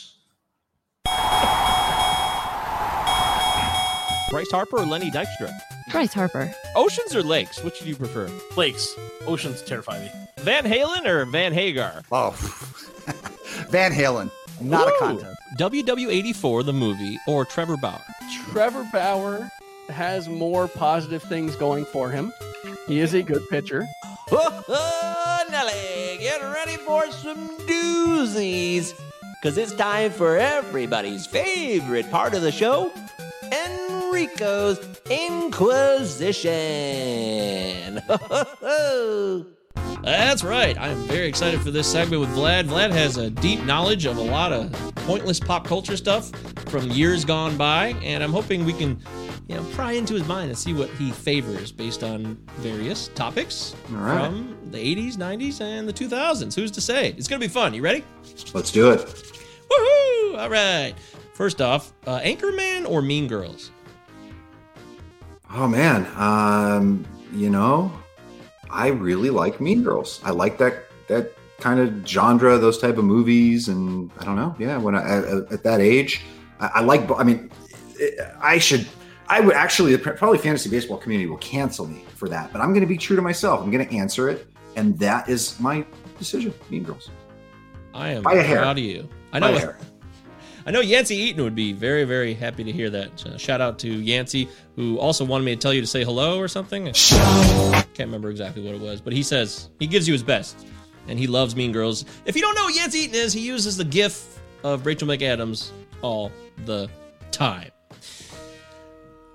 [4.29, 5.51] Bryce Harper or Lenny Dykstra?
[5.91, 6.53] Bryce Harper.
[6.75, 7.63] Oceans or lakes?
[7.63, 8.29] Which do you prefer?
[8.55, 8.95] Lakes.
[9.25, 10.11] Oceans terrify me.
[10.37, 12.03] Van Halen or Van Hagar?
[12.11, 12.31] Oh,
[13.69, 14.29] Van Halen.
[14.61, 14.91] Not Ooh.
[14.95, 15.35] a contest.
[15.57, 18.01] WW84, the movie, or Trevor Bauer?
[18.51, 19.49] Trevor Bauer
[19.89, 22.31] has more positive things going for him.
[22.87, 23.87] He is a good pitcher.
[24.31, 28.93] Oh, Nelly, get ready for some doozies
[29.41, 32.91] because it's time for everybody's favorite part of the show
[33.51, 34.79] Enrico's
[35.09, 36.49] Inquisition.
[40.03, 40.77] That's right.
[40.77, 42.65] I'm very excited for this segment with Vlad.
[42.65, 46.29] Vlad has a deep knowledge of a lot of pointless pop culture stuff
[46.69, 48.99] from years gone by, and I'm hoping we can,
[49.49, 53.75] you know, pry into his mind and see what he favors based on various topics
[53.89, 54.27] All right.
[54.27, 56.53] from the 80s, 90s, and the 2000s.
[56.53, 57.09] Who's to say?
[57.17, 57.73] It's gonna be fun.
[57.73, 58.03] You ready?
[58.53, 58.99] Let's do it.
[58.99, 60.37] Woohoo!
[60.37, 60.93] All right.
[61.33, 63.71] First off, uh, Anchorman or Mean Girls?
[65.51, 67.91] Oh man, um, you know,
[68.69, 70.21] I really like Mean Girls.
[70.23, 74.55] I like that that kind of genre, those type of movies, and I don't know.
[74.59, 76.21] Yeah, when I at, at that age,
[76.59, 77.09] I, I like.
[77.17, 77.49] I mean,
[78.39, 78.87] I should.
[79.29, 82.81] I would actually probably fantasy baseball community will cancel me for that, but I'm going
[82.81, 83.61] to be true to myself.
[83.61, 85.85] I'm going to answer it, and that is my
[86.17, 86.53] decision.
[86.69, 87.09] Mean Girls.
[87.93, 88.57] I am By a hair.
[88.57, 89.07] proud of you.
[89.31, 89.73] I know.
[90.65, 93.19] I know Yancey Eaton would be very, very happy to hear that.
[93.19, 96.37] So shout out to Yancey, who also wanted me to tell you to say hello
[96.37, 96.85] or something.
[96.93, 100.67] Can't remember exactly what it was, but he says he gives you his best,
[101.07, 102.05] and he loves Mean Girls.
[102.25, 105.71] If you don't know what Yancey Eaton is, he uses the GIF of Rachel McAdams
[106.01, 106.31] all
[106.65, 106.89] the
[107.31, 107.71] time.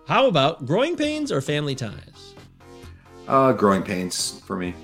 [0.07, 2.35] How about growing pains or family ties?
[3.27, 4.75] Uh, growing pains for me.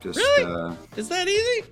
[0.00, 0.44] Just Really?
[0.44, 1.64] uh, Is that easy?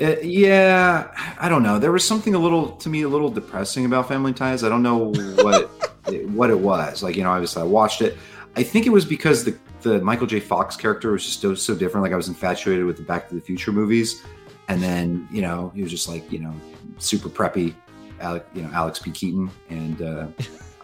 [0.00, 1.78] Uh, yeah, I don't know.
[1.78, 4.62] There was something a little to me a little depressing about Family Ties.
[4.62, 5.70] I don't know what
[6.08, 7.02] it, what it was.
[7.02, 8.16] Like you know, obviously I watched it.
[8.56, 10.40] I think it was because the the Michael J.
[10.40, 12.02] Fox character was just so, so different.
[12.02, 14.22] Like I was infatuated with the Back to the Future movies,
[14.68, 16.52] and then you know he was just like you know
[16.98, 17.74] super preppy,
[18.20, 19.10] Alec, you know Alex P.
[19.12, 20.26] Keaton, and uh,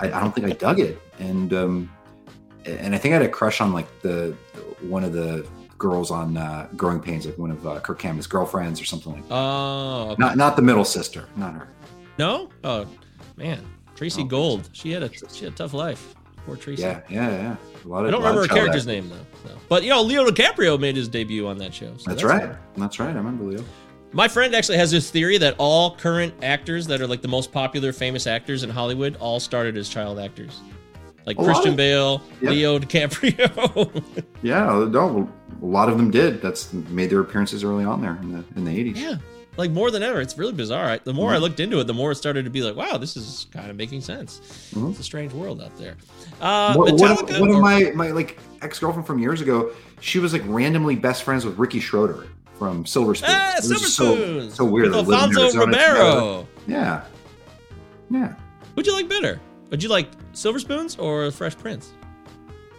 [0.02, 1.00] I, I don't think I dug it.
[1.18, 1.90] And um,
[2.64, 4.36] and I think I had a crush on like the
[4.80, 5.46] one of the
[5.78, 9.28] girls on uh, Growing Pains, like one of uh, Kirk Hammett's girlfriends or something like.
[9.28, 9.34] that.
[9.34, 10.16] Oh, okay.
[10.18, 11.68] Not not the middle sister, not her.
[12.18, 12.50] no.
[12.64, 12.86] Oh,
[13.36, 14.68] man, Tracey Gold.
[14.72, 16.14] She had a she had a tough life.
[16.46, 16.82] Poor Tracy.
[16.82, 17.56] Yeah, yeah, yeah.
[17.84, 19.08] A lot of, I don't remember her character's acting.
[19.08, 19.48] name though.
[19.48, 19.56] so.
[19.68, 21.96] But you know, Leo DiCaprio made his debut on that show.
[21.96, 22.42] so That's, right.
[22.42, 22.58] fun.
[22.76, 23.10] That's right.
[23.10, 23.64] I remember Leo.
[24.14, 27.50] My friend actually has this theory that all current actors that are like the most
[27.50, 30.60] popular famous actors in Hollywood all started as child actors.
[31.24, 32.22] Like A Christian of- Bale.
[32.42, 34.24] Leo DiCaprio.
[34.42, 35.30] Yeah, no,
[35.62, 36.42] a lot of them did.
[36.42, 39.00] That's made their appearances early on there in the in the eighties.
[39.00, 39.16] yeah.
[39.56, 40.20] Like more than ever.
[40.20, 40.86] It's really bizarre.
[40.86, 41.40] I, the more I Mhm.
[41.42, 43.76] looked into it, the more it started to be like, wow, this is kind of
[43.76, 44.40] making sense.
[44.74, 44.90] Mhm.
[44.90, 45.96] It's a strange world out there.
[46.40, 49.70] Uh, What- one, of- Metallica one of my my like ex girlfriend from years ago,
[50.00, 52.26] she was like randomly best friends with Ricky Schroder
[52.62, 53.30] from Silver Spoon.
[53.32, 54.92] Ah, Silver just so, Spoons so weird.
[54.92, 55.66] with They lived in Alfonso together.
[55.66, 56.48] Ribeiro.
[56.68, 57.04] Yeah,
[58.10, 58.34] yeah.
[58.76, 59.40] Who'd you like better?
[59.70, 61.92] Would you like Silver Spoons or Fresh Prince?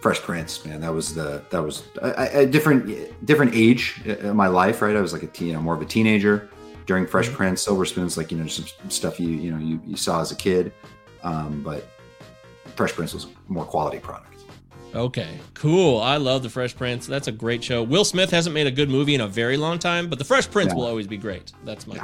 [0.02, 4.48] Fresh Prince, man, that was the that was a, a different different age in my
[4.48, 4.96] life, right?
[4.96, 6.50] I was like a teen, you know, more of a teenager
[6.86, 7.36] during Fresh Mm-hmm.
[7.36, 7.62] Prince.
[7.62, 10.36] Silver Spoons, like you know, some stuff you you know you, you saw as a
[10.36, 10.72] kid,
[11.24, 11.88] um, but
[12.76, 14.33] Fresh Prince was a more quality product.
[14.96, 16.00] Okay, cool.
[16.00, 17.08] I love the Fresh Prince.
[17.08, 17.82] That's a great show.
[17.82, 20.52] Will Smith hasn't made a good movie in a very long time, but the Fresh
[20.52, 20.76] Prince Yeah.
[20.76, 21.52] will always be great.
[21.66, 22.00] That's my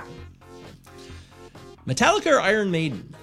[1.87, 3.13] Metallica or Iron Maiden?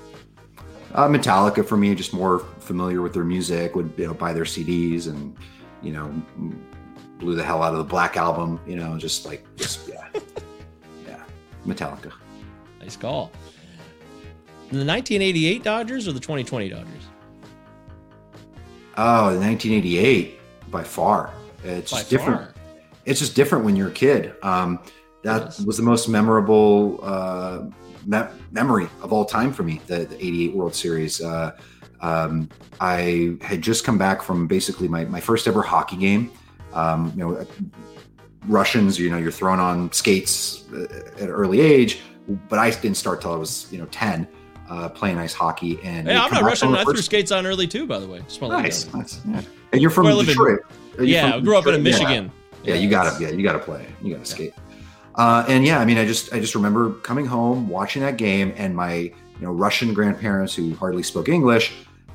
[0.95, 4.45] Uh, Metallica for me, just more familiar with their music, would you know buy their
[4.45, 5.37] CDs and
[5.83, 6.13] you know
[7.19, 10.07] blew the hell out of the Black album, you know, just like just yeah,
[11.07, 11.23] yeah,
[11.67, 12.13] Metallica.
[12.81, 13.31] Nice call.
[14.71, 16.89] The 1988 Dodgers or the 2020 Dodgers?
[18.97, 21.33] Oh, 1988 by far.
[21.65, 22.41] It's By just different.
[22.41, 22.55] far.
[23.05, 24.35] It's just different when you're a kid.
[24.43, 24.81] Um,
[25.23, 27.65] that was the most memorable uh,
[28.05, 29.81] me- memory of all time for me.
[29.87, 31.21] The, the 88 World Series.
[31.21, 31.53] Uh,
[32.01, 32.49] um,
[32.81, 36.31] I had just come back from basically my, my first ever hockey game.
[36.73, 37.47] Um, you know,
[38.47, 40.85] Russians, you know, you're thrown on skates uh,
[41.17, 42.01] at an early age,
[42.49, 44.29] but I didn't start till I was, you know, 10,
[44.69, 45.79] uh, playing ice hockey.
[45.83, 46.75] And yeah, I'm not Russian.
[46.75, 48.21] I threw skates on early too, by the way.
[48.21, 49.21] Just want to let you Nice, nice.
[49.27, 49.43] Yeah.
[49.73, 50.61] And you're from I in- Detroit.
[50.99, 52.01] You Yeah, from I grew up in Detroit?
[52.01, 52.07] Yeah.
[52.09, 52.33] Michigan.
[52.65, 53.87] Yeah, you gotta, yeah, you gotta play.
[54.03, 54.53] You gotta skate.
[55.15, 58.53] Uh, and yeah, I mean, I just, I just remember coming home, watching that game,
[58.57, 61.73] and my, you know, Russian grandparents who hardly spoke English.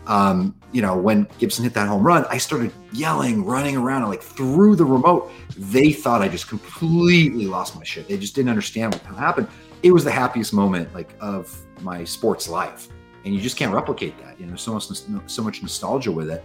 [0.07, 4.11] Um, you know, when Gibson hit that home run, I started yelling, running around, and
[4.11, 5.31] like threw the remote.
[5.57, 8.07] They thought I just completely lost my shit.
[8.07, 9.47] They just didn't understand what happened.
[9.83, 12.89] It was the happiest moment, like, of my sports life,
[13.25, 14.39] and you just can't replicate that.
[14.39, 14.85] You know, there's so much,
[15.27, 16.43] so much nostalgia with it.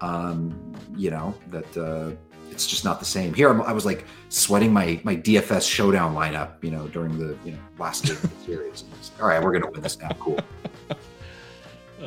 [0.00, 1.76] Um, you know that.
[1.76, 2.16] Uh,
[2.56, 3.34] it's just not the same.
[3.34, 7.36] Here, I'm, I was like sweating my my DFS showdown lineup, you know, during the
[7.44, 8.84] you know last game of the series.
[8.98, 10.08] It's, All right, we're gonna win this now.
[10.18, 10.38] Cool.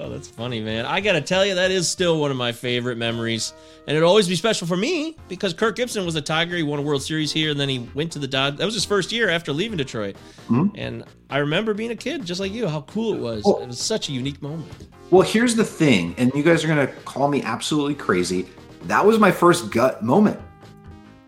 [0.01, 0.85] Oh, that's funny, man.
[0.85, 3.53] I got to tell you, that is still one of my favorite memories.
[3.87, 6.55] And it'll always be special for me because Kirk Gibson was a Tiger.
[6.55, 8.59] He won a World Series here, and then he went to the Dodgers.
[8.59, 10.15] That was his first year after leaving Detroit.
[10.47, 10.71] Mhm.
[10.75, 13.43] And I remember being a kid, just like you, how cool it was.
[13.43, 14.71] Well- it was such a unique moment.
[15.09, 18.45] Well, here's the thing, and you guys are gonna call me absolutely crazy.
[18.83, 20.39] That was my first gut moment.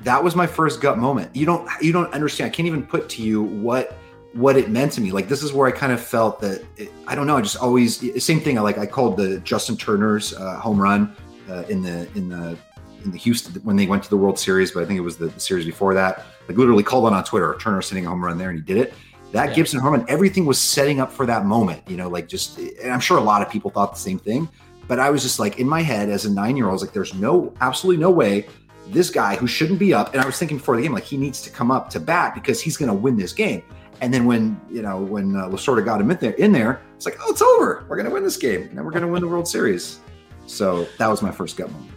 [0.04, 1.36] That was my first gut moment.
[1.36, 2.52] You don't you don't understand.
[2.52, 3.96] I can't even put to you what
[4.34, 5.12] what it meant to me.
[5.12, 7.38] Like this is where I kind of felt that it, I don't know.
[7.38, 8.58] I just always same thing.
[8.58, 11.16] I like I called the Justin Turner's uh, home run
[11.50, 12.58] uh, in the in the
[13.04, 15.18] in the Houston when they went to the World Series, but I think it was
[15.18, 16.26] the, the series before that.
[16.48, 18.78] Like literally called on on Twitter, Turner sitting a home run there, and he did
[18.78, 18.94] it.
[19.32, 19.56] That Yeah.
[19.56, 21.82] Gibson home run, everything was setting up for that moment.
[21.88, 24.48] You know, like just, and I'm sure a lot of people thought the same thing.
[24.88, 26.82] But I was just like in my head as a nine year old, I was
[26.84, 28.48] like, there's no, absolutely no way
[28.88, 30.14] this guy who shouldn't be up.
[30.14, 32.34] And I was thinking before the game, like he needs to come up to bat
[32.34, 33.64] because he's going to win this game.
[34.02, 37.06] And then when you know when uh, Lasorda got him in there, in there, it's
[37.06, 37.86] like, oh, it's over.
[37.88, 40.00] We're going to win this game, and we're going to win the World Series.
[40.48, 41.92] So that was my first gut moment.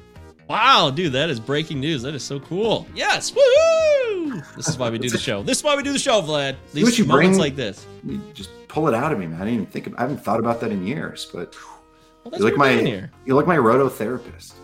[0.49, 2.03] Wow, dude, that is breaking news.
[2.03, 2.87] That is so cool.
[2.95, 4.55] Yes, woohoo!
[4.55, 5.43] This is why we do the show.
[5.43, 6.57] This is why we do the show, Vlad.
[6.75, 7.87] These you moments bring- like this.
[8.05, 9.41] You just pull it out of me, man.
[9.41, 9.87] I didn't even think.
[9.87, 11.31] Of, I haven't thought about that in years.
[11.33, 11.57] But
[12.25, 14.57] Well, you like my you like my roto therapist.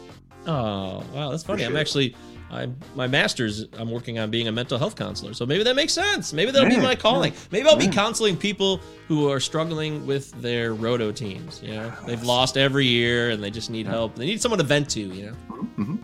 [0.47, 1.65] Oh, wow, that's funny.
[1.65, 2.17] I'm actually,
[2.51, 3.67] I'm my master's.
[3.75, 6.33] I'm working on being a mental health counselor, so maybe that makes sense.
[6.33, 7.33] Maybe that'll be my calling.
[7.33, 11.61] yeah, Maybe I'll be counseling people who are struggling with their roto teams.
[11.63, 14.17] You know, they've lost every year and they just need help.
[14.17, 15.01] They need someone to vent to.
[15.01, 15.35] You know,
[15.79, 15.99] Mhm.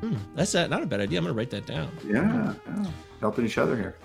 [0.00, 0.68] Hmm, that's that.
[0.68, 1.18] Not a bad idea.
[1.18, 1.88] I'm gonna write that down.
[2.06, 2.84] Yeah, yeah,
[3.20, 3.96] helping each other here.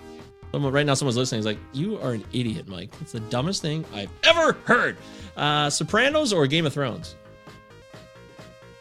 [0.54, 1.40] Someone right now, someone's listening.
[1.40, 2.94] Is like, you are an idiot, Mike.
[3.02, 4.96] It's the dumbest thing I've ever heard.
[5.36, 7.16] Uh, Sopranos or Game of Thrones?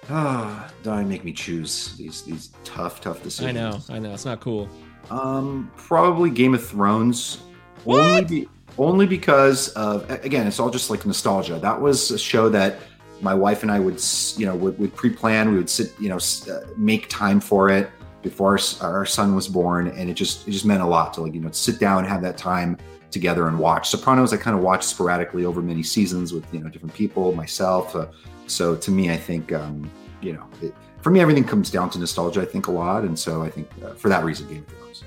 [0.09, 3.57] Ah, don't make me choose these these tough, tough decisions.
[3.57, 4.15] I know, I know.
[4.15, 4.69] It's not cool.
[5.11, 7.43] Um, probably Game of Thrones.
[7.85, 8.49] Only, be,
[8.79, 11.59] only because of again, it's all just like nostalgia.
[11.59, 12.79] That was a show that
[13.21, 14.03] my wife and I would,
[14.37, 15.51] you know, would, would pre-plan.
[15.51, 17.91] We would sit, you know, uh, make time for it
[18.23, 21.23] before our, our son was born, and it just it just meant a lot to
[21.23, 22.77] like you know sit down and have that time
[23.11, 23.89] together and watch.
[23.89, 27.95] Sopranos, I kind of watched sporadically over many seasons with you know different people, myself.
[27.95, 28.07] Uh,
[28.47, 29.91] so to me, I think um,
[30.21, 32.41] you know, it, for me, everything comes down to nostalgia.
[32.41, 35.05] I think a lot, and so I think uh, for that reason, Game of Thrones.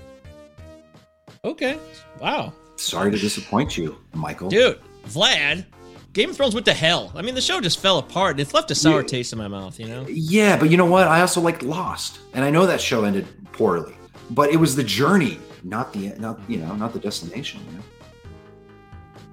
[1.44, 1.78] Okay.
[2.20, 2.54] Wow.
[2.76, 4.50] Sorry to disappoint you, Michael.
[4.50, 5.66] Dude, Vlad,
[6.14, 7.12] Game of Thrones went to hell.
[7.16, 8.32] I mean, the show just fell apart.
[8.32, 9.08] and It's left a sour Yeah.
[9.08, 10.06] taste in my mouth, you know?
[10.10, 11.08] Yeah, but you know what?
[11.08, 13.94] I also liked Lost, and I know that show ended poorly,
[14.32, 17.60] but it was the journey, not the not you know not the destination.
[17.70, 17.84] You know?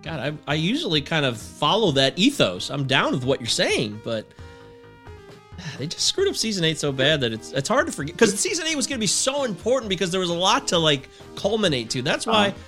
[0.07, 2.71] God, I, I usually kind of follow that ethos.
[2.71, 4.25] I'm down with what you're saying, but
[5.59, 8.15] ah, they just screwed up season eight so bad that it's it's hard to forget.
[8.15, 10.79] Because season eight was going to be so important because there was a lot to
[10.79, 12.03] like culminate to.
[12.03, 12.59] That's why, uh-huh.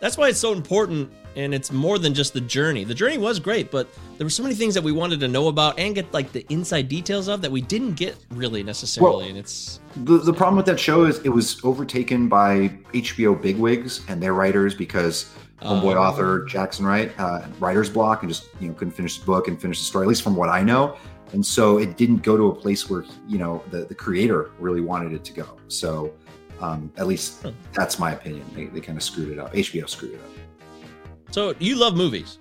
[0.00, 2.84] that's why it's so important, and it's more than just the journey.
[2.84, 3.88] The journey was great, but
[4.18, 6.44] there were so many things that we wanted to know about and get like the
[6.50, 9.16] inside details of that we didn't get really necessarily.
[9.16, 13.40] Well- and it's The the problem with that show is it was overtaken by HBO
[13.40, 15.30] bigwigs and their writers because
[15.62, 16.02] homeboy Oh.
[16.02, 19.60] author Jackson Wright uh, writer's block and just you know couldn't finish the book and
[19.60, 20.96] finish the story at least from what I know.
[21.32, 24.80] And so it didn't go to a place where you know the the creator really
[24.82, 25.56] wanted it to go.
[25.68, 26.12] So
[26.60, 28.44] um, at least that's my opinion.
[28.54, 29.52] They, they kind of screwed it up.
[29.52, 31.32] HBO screwed it up.
[31.32, 32.38] so you love movies.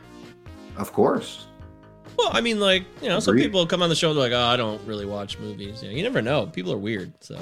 [0.77, 1.47] Of course.
[2.21, 3.45] Well, I mean, like you know, some Agreed.
[3.45, 5.95] people come on the show they're like, "Oh, I don't really watch movies." You, know,
[5.95, 6.45] you never know.
[6.45, 7.11] People are weird.
[7.19, 7.39] So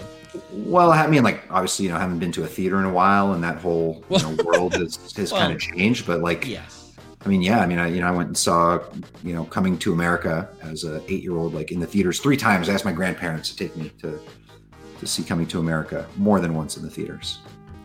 [0.53, 2.91] Well, I mean, like obviously, you know, I haven't been to a theater in a
[2.91, 6.07] while, and that whole you know, world has, has Well, kind of changed.
[6.07, 6.93] But like, yes,
[7.25, 8.79] I mean, yeah, I mean, I you know, I went and saw
[9.21, 12.37] you know, Coming to America as a eight year old, like in the theaters three
[12.37, 12.69] times.
[12.69, 14.17] I asked my grandparents to take me to
[14.99, 17.39] to see Coming to America more than once in the theaters.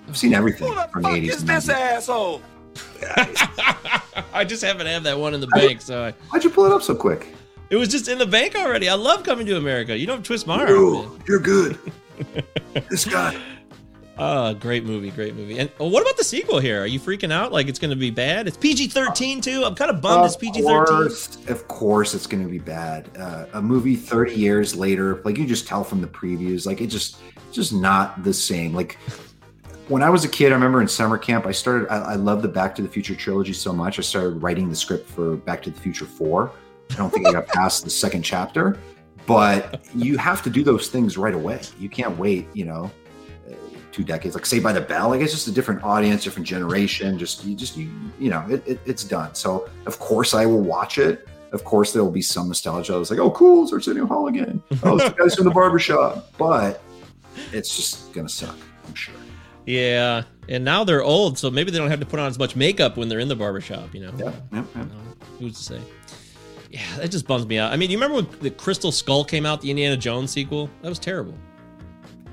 [0.06, 0.38] I've seen oh.
[0.38, 1.40] everything from the eighties.
[1.40, 1.68] and 90s.
[1.70, 2.40] asshole?
[4.32, 6.66] I just happen to have that one in the bank, so I, Why'd you pull
[6.66, 7.28] it up so quick?
[7.70, 8.88] it was just in the bank already.
[8.88, 9.96] I love coming to America.
[9.96, 11.20] You don't twist my arm.
[11.26, 11.78] You're good.
[12.90, 13.40] this guy.
[14.16, 15.58] Oh, great movie, great movie.
[15.58, 16.80] And oh, what about the sequel here?
[16.80, 17.50] Are you freaking out?
[17.50, 18.46] Like it's going to be bad?
[18.46, 19.64] It's PG thirteen too.
[19.64, 21.48] I'm kind of bummed it's PG thirteen.
[21.48, 23.10] of course, it's going to be bad.
[23.18, 26.86] Uh, a movie 30 years later, like you just tell from the previews, like it
[26.86, 28.72] just, it's just not the same.
[28.72, 28.98] Like
[29.88, 31.88] when I was a kid, I remember in summer camp, I started.
[31.88, 33.98] I, I love the Back to the Future trilogy so much.
[33.98, 36.52] I started writing the script for Back to the Future Four.
[36.90, 38.78] I don't think I got past the second chapter,
[39.26, 41.60] but you have to do those things right away.
[41.78, 42.46] You can't wait.
[42.54, 42.90] You know.
[43.48, 43.54] uh,
[43.92, 47.16] Two decades, like Saved by the Bell, like it's just a different audience, different generation.
[47.16, 49.34] Just you, just you, you know, it, it, it's done.
[49.36, 51.28] So of course I will watch it.
[51.52, 52.94] Of course there will be some nostalgia.
[52.94, 54.60] I was like, oh, cool, it's Arsenio Hall again.
[54.82, 56.32] Oh, it's the guys from the barbershop.
[56.36, 56.82] But
[57.52, 58.56] it's just gonna suck,
[58.88, 59.14] I'm sure.
[59.66, 62.54] Yeah, and now they're old, so maybe they don't have to put on as much
[62.54, 63.94] makeup when they're in the barbershop.
[63.94, 64.12] You know.
[64.16, 64.84] Yeah, yeah, yeah.
[65.38, 65.80] Who's to say?
[66.70, 67.72] Yeah, that just bums me out.
[67.72, 70.68] I mean, you remember when the Crystal Skull came out, the Indiana Jones sequel?
[70.82, 71.34] That was terrible.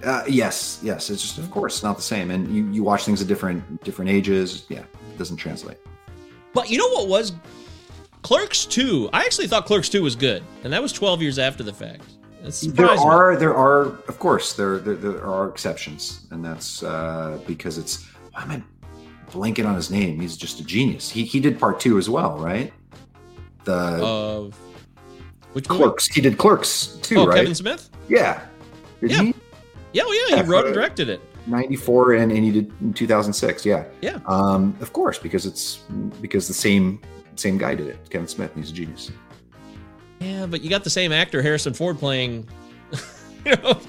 [0.03, 1.09] Uh, yes, yes.
[1.09, 2.31] It's just, of course, not the same.
[2.31, 4.65] And you, you watch things at different different ages.
[4.67, 5.77] Yeah, it doesn't translate.
[6.53, 7.33] But you know what was
[8.23, 9.11] Clerks 2?
[9.13, 12.03] I actually thought Clerks 2 was good, and that was 12 years after the fact.
[12.43, 12.97] There me.
[12.97, 18.05] are there are of course there there, there are exceptions, and that's uh, because it's
[18.31, 18.63] why am I
[19.31, 20.19] blanking on his name.
[20.19, 21.09] He's just a genius.
[21.09, 22.73] He he did part two as well, right?
[23.63, 24.55] The Of
[25.53, 25.83] which movie?
[25.83, 26.07] Clerks.
[26.07, 27.37] He did Clerks too, Oh, right?
[27.37, 27.89] Kevin Smith.
[28.09, 28.41] Yeah.
[29.01, 29.21] Did Yeah.
[29.21, 29.35] he?
[29.93, 31.21] Yeah, oh, yeah, he wrote and directed it.
[31.47, 34.19] 94 and, and he did in 2006 yeah Yeah.
[34.27, 35.77] um of course because it's
[36.21, 37.01] because the same
[37.35, 39.09] same guy did it kevin smith he's a genius
[40.21, 42.47] Yeah, but you got the same actor Harrison Ford playing,
[43.45, 43.79] you know,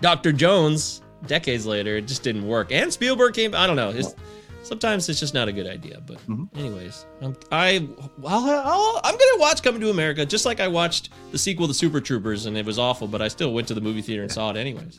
[0.00, 1.96] Doctor Jones decades later.
[1.96, 2.72] It just didn't work.
[2.72, 3.54] And Spielberg came.
[3.54, 3.90] I don't know.
[3.90, 4.14] It's,
[4.62, 6.02] sometimes it's just not a good idea.
[6.04, 6.58] But mm-hmm.
[6.58, 7.88] anyways, I'm, I
[8.26, 12.00] I'll, I'm gonna watch Coming to America just like I watched the sequel to Super
[12.00, 13.06] Troopers, and it was awful.
[13.06, 14.98] But I still went to the movie theater and saw it anyways.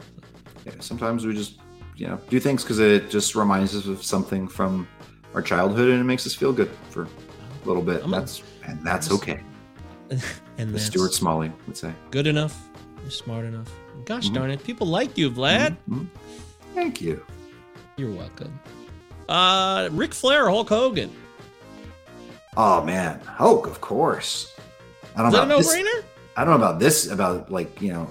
[0.66, 1.60] yeah, sometimes we just
[2.00, 4.88] you know do things because it just reminds us of something from
[5.34, 8.42] our childhood and it makes us feel good for a little bit I'm a- that's
[8.66, 9.42] and that's okay
[10.58, 12.58] And that's stuart smalley would say good enough.
[13.02, 13.72] You're smart enough.
[14.06, 14.34] Gosh Mhm.
[14.34, 15.76] darn it, people like you, Vlad.
[15.90, 16.08] Mhm.
[16.76, 17.24] thank you
[17.98, 18.60] You're welcome.
[19.28, 21.12] Uh, Ric Flair, or Hulk Hogan.
[22.58, 24.54] oh man hulk of course
[25.16, 26.04] i don't Is know that a no-brainer?
[26.38, 28.08] I don't know about this, about like, you know,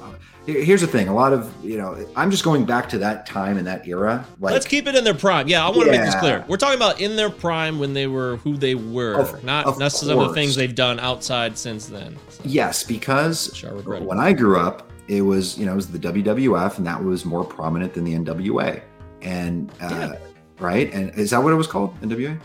[0.48, 1.08] here's the thing.
[1.08, 4.24] A lot of, you know, I'm just going back to that time and that era.
[4.40, 5.46] Like, Let's keep it in their prime.
[5.46, 6.44] Yeah, I want to make this clear.
[6.48, 9.78] We're talking about in their prime when they were who they were, Of- not of
[9.78, 12.16] not some of the things they've done outside since then.
[12.30, 15.98] So, yes, because are when I grew up, it was, you know, it was the
[15.98, 18.80] WWF and that was more prominent than the NWA.
[19.22, 20.18] And, uh, Yeah.
[20.60, 20.92] right.
[20.92, 21.98] And is that what it was called?
[22.00, 22.38] NWA?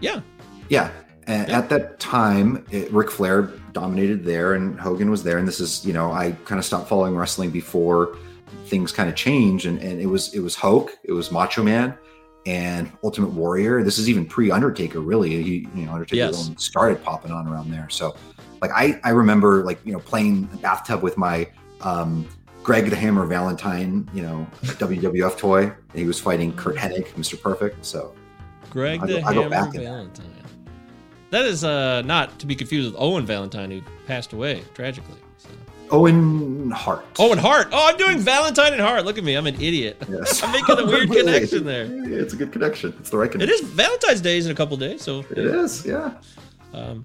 [0.00, 0.20] yeah,
[0.68, 0.90] Yeah.
[1.26, 1.58] And Yeah.
[1.58, 5.38] at that time, it, Ric Flair dominated there and Hogan was there.
[5.38, 8.16] And this is, you know, I kind of stopped following wrestling before
[8.66, 9.66] things kind of changed.
[9.66, 11.94] And, and it was, it was Hulk, it was Macho Man
[12.46, 13.82] and Ultimate Warrior.
[13.82, 15.42] This is even pre Undertaker, really.
[15.42, 16.50] He, you know, Undertaker Yes.
[16.58, 17.88] started popping on around there.
[17.90, 18.14] So
[18.62, 21.48] like, I, I remember like, you know, playing a bathtub with my,
[21.80, 22.26] um,
[22.62, 25.62] Greg the Hammer Valentine, you know, WWF toy.
[25.64, 27.40] And he was fighting Curt Hennig, Mr.
[27.40, 27.84] Perfect.
[27.84, 28.12] So
[28.70, 29.72] Greg I the go- I go Hammer back.
[29.72, 30.35] Valentine.
[31.30, 35.16] That is uh, not to be confused with Owen Valentine, who passed away tragically.
[35.38, 35.48] So.
[35.90, 37.04] Owen Hart.
[37.18, 37.68] Owen Hart.
[37.72, 39.04] Oh, I'm doing Valentine and Hart.
[39.04, 40.02] Look at me, I'm an idiot.
[40.08, 40.42] Yes.
[40.44, 41.86] I'm making a weird connection there.
[41.86, 42.94] Yeah, it's a good connection.
[43.00, 43.54] It's the right It connection.
[43.66, 45.84] is Valentine's Day is in a couple days, so It is.
[45.84, 46.12] Yeah.
[46.72, 47.04] Um,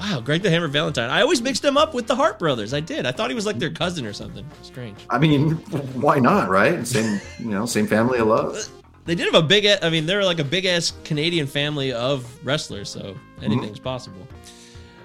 [0.00, 1.08] wow, Greg the Hammer Valentine.
[1.10, 2.74] I always mixed him up with the Hart brothers.
[2.74, 3.06] I did.
[3.06, 4.46] I thought he was like their cousin or something.
[4.62, 4.98] Strange.
[5.10, 5.52] I mean,
[6.00, 6.48] why not?
[6.48, 6.86] Right?
[6.86, 7.20] Same.
[7.38, 8.68] You know, same family of love.
[9.08, 9.66] They did have a big.
[9.66, 14.28] I mean, they're like a big ass Canadian family of wrestlers, so anything's possible.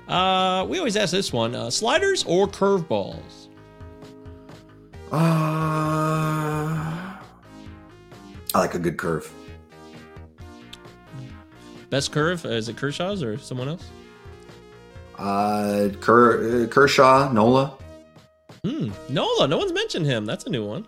[0.10, 3.48] Uh, we always ask this one: uh, sliders or curveballs?
[5.10, 7.18] Uh, I
[8.54, 9.32] like a good curve.
[11.90, 13.88] Best curve uh, is it Kershaw's or someone else?
[15.18, 17.78] Uh, Ker, uh, Kershaw, Nola.
[18.66, 19.48] Hmm, Nola.
[19.48, 20.26] No one's mentioned him.
[20.26, 20.86] That's a new one.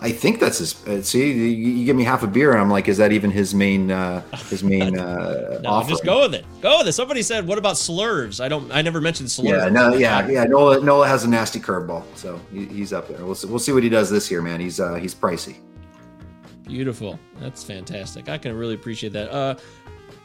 [0.00, 0.86] I think that's his.
[0.86, 3.54] Uh, see, you, give me half a beer, and I'm like, is that even his
[3.54, 3.90] main?
[3.90, 4.20] Uh,
[4.50, 5.88] his main uh, No, offer?
[5.90, 6.44] just go with it.
[6.60, 6.92] Go with it.
[6.92, 8.70] Somebody said, "What about slurs?" I don't.
[8.72, 9.48] I never mentioned slurs.
[9.50, 10.44] Yeah, no, yeah, yeah.
[10.44, 13.24] Nola, Nola has a nasty curveball, so he, he's up there.
[13.24, 14.60] We'll see, we'll see what he does this year, man.
[14.60, 15.56] He's uh, he's pricey.
[16.64, 17.18] Beautiful.
[17.40, 18.28] That's fantastic.
[18.28, 19.30] I can really appreciate that.
[19.30, 19.54] Uh,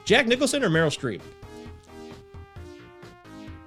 [0.06, 1.22] Jack Nicholson or Meryl Streep?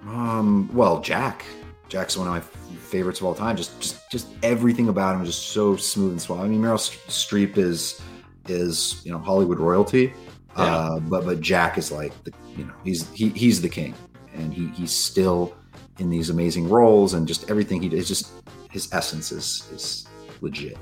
[0.06, 1.44] Um, well, Jack.
[1.92, 2.40] Jack's one of my
[2.78, 3.54] favorites of all time.
[3.54, 6.40] Just, just, just everything about him is just so smooth and suave.
[6.40, 8.00] I mean, Meryl Streep is,
[8.48, 10.14] is you know Hollywood royalty,
[10.56, 13.94] uh, but but Jack is like the, you know, he's he, he's the king,
[14.32, 15.54] and he he's still
[15.98, 18.08] in these amazing roles, and just everything he does.
[18.08, 18.32] Just
[18.70, 20.06] his essence is is
[20.40, 20.78] legit.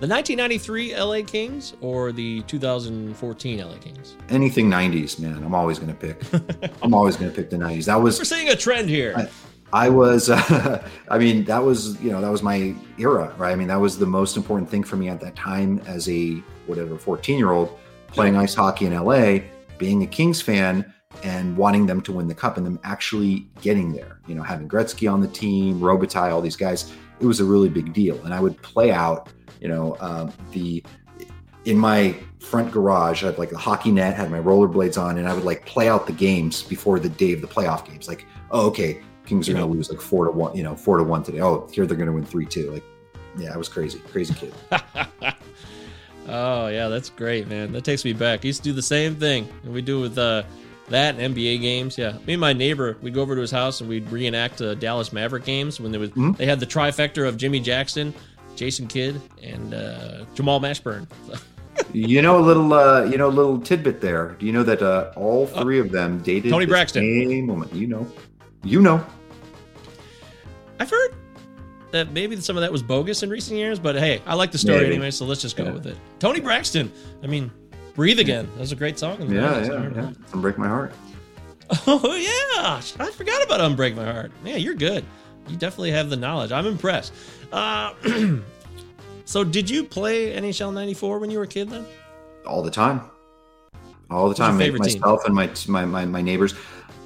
[0.00, 4.16] The 1993 LA Kings or the 2014 LA Kings?
[4.28, 5.42] Anything '90s, man.
[5.42, 6.20] I'm always gonna pick.
[6.82, 7.86] I'm always gonna pick the '90s.
[7.86, 9.14] That was We're seeing a trend here.
[9.16, 9.28] I,
[9.72, 13.52] I was, uh, I mean, that was, you know, that was my era, right?
[13.52, 16.34] I mean, that was the most important thing for me at that time as a
[16.66, 17.76] whatever 14 year old
[18.08, 19.38] playing ice hockey in LA,
[19.78, 20.92] being a Kings fan
[21.22, 24.68] and wanting them to win the cup and them actually getting there, you know, having
[24.68, 26.92] Gretzky on the team, Robitaille, all these guys.
[27.20, 28.22] It was a really big deal.
[28.24, 29.28] And I would play out,
[29.64, 30.84] you know, um, the,
[31.64, 35.26] in my front garage, I had like a hockey net, had my rollerblades on, and
[35.26, 38.06] I would like play out the games before the day of the playoff games.
[38.06, 40.98] Like, oh, okay, Kings are going to lose like four to one, you know, four
[40.98, 41.40] to one today.
[41.40, 42.72] Oh, here they're going to win three two.
[42.72, 42.84] Like,
[43.38, 44.52] yeah, I was crazy, crazy kid.
[46.28, 47.72] oh yeah, that's great, man.
[47.72, 48.40] That takes me back.
[48.44, 50.42] I used to do the same thing, and we do with uh,
[50.88, 51.96] that and NBA games.
[51.96, 54.74] Yeah, me and my neighbor, we'd go over to his house and we'd reenact uh,
[54.74, 56.32] Dallas Maverick games when there was Hmm?
[56.32, 58.12] they had the trifecta of Jimmy Jackson,
[58.56, 61.06] Jason Kidd, and uh, Jamal Mashburn.
[61.92, 64.36] you know, a little, uh, you know, a little tidbit there.
[64.38, 67.02] Do you know that uh, all three of them dated Toni Braxton.
[67.02, 67.68] Same woman.
[67.72, 68.06] You know,
[68.62, 69.04] you know.
[70.80, 71.14] I've heard
[71.92, 74.58] that maybe some of that was bogus in recent years, but hey, I like the
[74.58, 74.94] story Maybe.
[74.94, 75.72] anyway, so let's just go Yeah.
[75.72, 75.96] with it.
[76.18, 76.90] Toni Braxton.
[77.22, 77.50] I mean,
[77.94, 78.48] Breathe Again.
[78.54, 79.20] That was a great song.
[79.20, 79.56] in the Yeah, 90s.
[79.56, 79.88] I yeah, yeah.
[80.10, 80.32] that.
[80.32, 80.92] Don't my heart.
[81.86, 85.02] Oh yeah, I forgot about "Unbreak My Heart." Yeah, you're good.
[85.48, 86.52] You definitely have the knowledge.
[86.52, 87.12] I'm impressed.
[87.52, 87.92] Uh,
[89.24, 91.70] so, did you play NHL '94 when you were a kid?
[91.70, 91.86] Then
[92.46, 93.02] all the time,
[94.10, 94.58] all the time.
[94.58, 95.00] favorite team?
[95.00, 96.54] myself and my, my my my neighbors.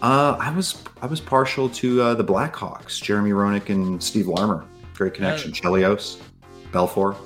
[0.02, 3.02] Uh, I was I was partial to uh, the Blackhawks.
[3.02, 4.64] Jeremy Roenick and Steve Larmer.
[4.94, 5.52] Great connection.
[5.52, 6.20] Chelios,
[6.72, 7.16] Belfour.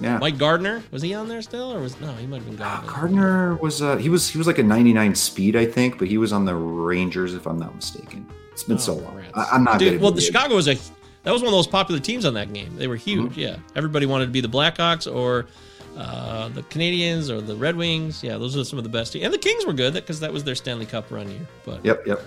[0.00, 0.18] Yeah.
[0.18, 2.12] Mike Gartner was he on there still, or was no?
[2.14, 2.86] He might have been gone.
[2.86, 6.18] Gartner was uh, he was he was like a 99 speed, I think, but he
[6.18, 8.26] was on the Rangers, if I'm not mistaken.
[8.58, 9.22] It's been so long.
[9.34, 10.74] I, am not Dude, well, the Chicago was a
[11.22, 12.76] that was one of those popular teams on that game.
[12.76, 13.30] They were huge.
[13.30, 13.40] Mm-hmm.
[13.40, 15.46] Yeah, everybody wanted to be the Blackhawks or
[15.96, 18.20] uh, the Canadiens or the Red Wings.
[18.24, 19.24] Yeah, those are some of the best teams.
[19.24, 21.46] And the Kings were good because that was their Stanley Cup run year.
[21.64, 22.20] But Yep, yep.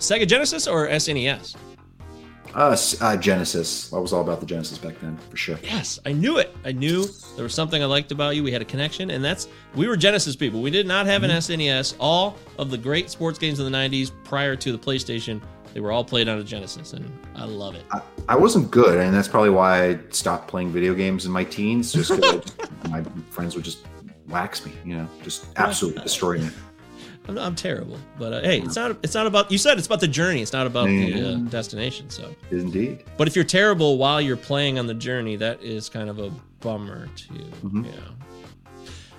[0.00, 1.54] Sega Genesis or SNES?
[2.54, 3.92] Uh, uh, Genesis.
[3.92, 5.58] I was all about the Genesis back then, for sure.
[5.62, 6.54] Yes, I knew it.
[6.64, 8.42] I knew there was something I liked about you.
[8.42, 10.60] We had a connection, and that's we were Genesis people.
[10.60, 11.94] We did not have an SNES.
[11.98, 15.40] All of the great sports games in the '90s prior to the PlayStation,
[15.72, 17.84] they were all played on a Genesis, and I love it.
[18.28, 21.92] I wasn't good, and that's probably why I stopped playing video games in my teens.
[21.92, 22.44] Just because
[22.90, 23.86] my friends would just
[24.28, 26.50] wax me, you know, just absolutely destroy me.
[27.28, 28.96] I'm, I'm terrible, but uh, hey, it's not.
[29.04, 29.50] It's not about.
[29.52, 30.42] You said it's about the journey.
[30.42, 31.50] It's not about the uh, Mhm.
[31.50, 32.10] destination.
[32.10, 33.04] So, Indeed.
[33.16, 36.30] but if you're terrible while you're playing on the journey, that is kind of a
[36.60, 37.34] bummer too.
[37.62, 37.84] Mhm.
[37.86, 37.92] Yeah.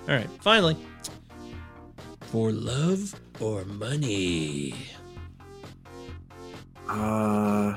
[0.08, 0.28] All right.
[0.42, 0.76] Finally,
[2.20, 4.74] for love or money.
[6.88, 7.76] Uh,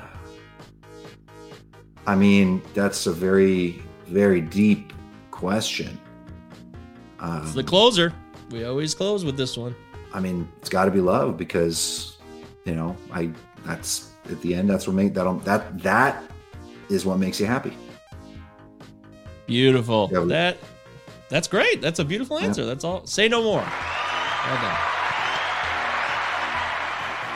[2.06, 4.92] I mean, that's a very, very deep
[5.30, 5.98] question.
[7.18, 8.12] Um, It's the closer.
[8.50, 9.74] We always close with this one.
[10.12, 12.16] I mean, it's got to be love because,
[12.64, 13.30] you know, I
[13.64, 14.68] that's at the end.
[14.68, 16.22] That's what make that that that
[16.88, 17.76] is what makes you happy.
[19.46, 20.08] Beautiful.
[20.12, 20.58] Yeah, that
[21.28, 21.80] that's great.
[21.80, 22.64] That's a beautiful answer.
[22.64, 23.06] That's all.
[23.06, 23.60] Say no more.
[23.60, 24.78] Well done.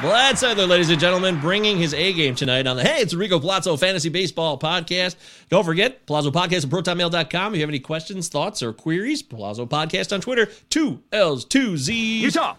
[0.02, 3.38] Vlad Sedler, ladies and gentlemen, bringing his A game tonight on the Hey, it's Enrico
[3.38, 5.14] Palazzo Fantasy Baseball Podcast.
[5.48, 7.52] Don't forget, Palazzo Podcast at ProtonMail.com.
[7.52, 11.76] If you have any questions, thoughts, or queries, Palazzo Podcast on Twitter, two L's, two
[11.76, 12.20] Z's.
[12.20, 12.56] Utah,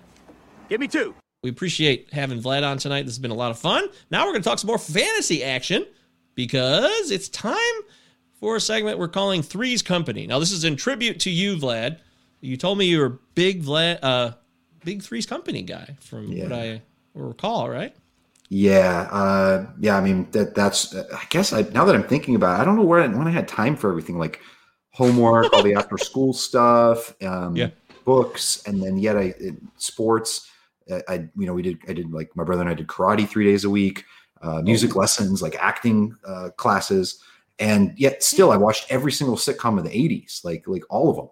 [0.74, 1.14] give me two.
[1.44, 3.04] We appreciate having Vlad on tonight.
[3.04, 3.88] This has been a lot of fun.
[4.10, 5.86] Now we're going to talk some more fantasy action
[6.34, 7.58] because it's time
[8.40, 10.26] for a segment we're calling Three's Company.
[10.26, 12.00] Now, this is in tribute to you, Vlad.
[12.42, 14.32] You told me you were a big Vlad, uh,
[14.84, 16.82] big Three's Company guy, from what I
[17.14, 17.96] recall, right?
[18.50, 19.96] Yeah, uh, yeah.
[19.96, 20.96] I mean, that that's.
[20.96, 23.32] I guess I now that I'm thinking about, it, I don't know where when I
[23.32, 24.40] had time for everything, like
[24.92, 27.70] homework, all the after school stuff, um, Yeah.
[28.06, 30.50] books, and then yet I it, sports.
[31.08, 33.46] I, you know we did I did like my brother and I did karate three
[33.46, 34.06] days a week,
[34.42, 37.22] uh, music lessons, like acting uh, classes,
[37.60, 41.16] and yet still I watched every single sitcom of the '80s, like like all of
[41.16, 41.30] them.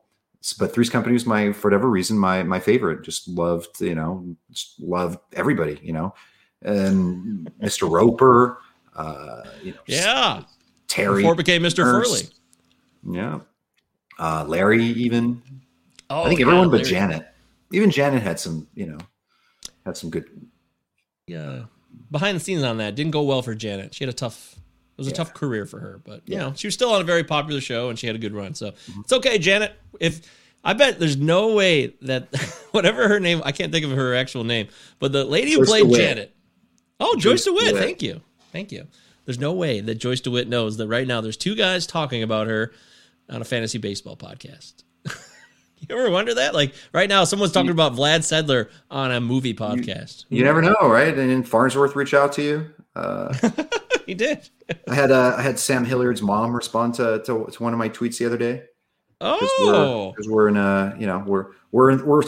[0.58, 3.04] But Three's Company was my for whatever reason my my favorite.
[3.04, 6.14] Just loved you know just loved everybody you know,
[6.62, 7.90] and Mr.
[7.90, 8.60] Roper,
[8.96, 10.44] uh, you know Yeah.
[10.88, 11.80] Terry Before became Mr.
[11.86, 12.10] Nurse.
[12.10, 13.16] Furley.
[13.16, 13.40] Yeah.
[14.20, 15.42] Uh, Larry, even.
[16.10, 17.26] Oh, I think yeah, everyone but Janet.
[17.72, 18.98] Even Janet had some, you know,
[19.86, 20.26] had some good.
[21.28, 21.64] Yeah.
[22.10, 23.94] Behind the scenes on that didn't go well for Janet.
[23.94, 24.56] She had a tough.
[24.56, 27.04] It was a tough career for her, but you know she was still on a
[27.04, 28.54] very popular show and she had a good run.
[28.54, 29.02] So Mm-hmm.
[29.02, 29.74] it's okay, Janet.
[30.00, 30.22] If
[30.64, 32.28] I bet there's no way that
[32.72, 34.68] whatever her name, I can't think of her actual name,
[35.00, 36.00] but the lady who played DeWitt.
[36.00, 36.36] Janet.
[37.00, 37.66] Oh, Joyce, Joyce DeWitt.
[37.70, 37.82] DeWitt.
[37.84, 38.22] Thank you,
[38.52, 38.86] thank you.
[39.26, 42.46] There's no way that Joyce DeWitt knows that right now there's two guys talking about
[42.48, 42.72] her
[43.30, 44.84] on a fantasy baseball podcast.
[45.90, 46.54] you ever wonder that?
[46.54, 50.26] Like right now, someone's talking about Vlad Sedler on a movie podcast.
[50.30, 51.18] You never know, right?
[51.18, 52.70] And then Farnsworth reach out to you.
[52.96, 53.34] Uh,
[54.06, 54.50] he did.
[54.88, 57.90] I had uh, I had Sam Hilliard's mom respond to, to to one of my
[57.90, 58.64] tweets the other day.
[59.24, 62.24] Oh, because we're in a you know we're we're in, we're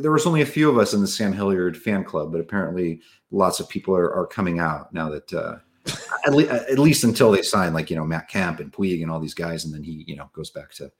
[0.00, 3.00] there was only a few of us in the Sam Hilliard fan club, but apparently
[3.30, 5.56] lots of people are, are coming out now that uh,
[6.26, 9.10] at, le- at least until they sign like you know Matt Kemp and Puig and
[9.10, 10.90] all these guys, and then he you know goes back to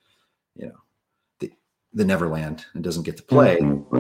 [0.57, 0.77] you know
[1.95, 3.59] the Neverland and doesn't get to play.
[3.59, 3.93] Thanks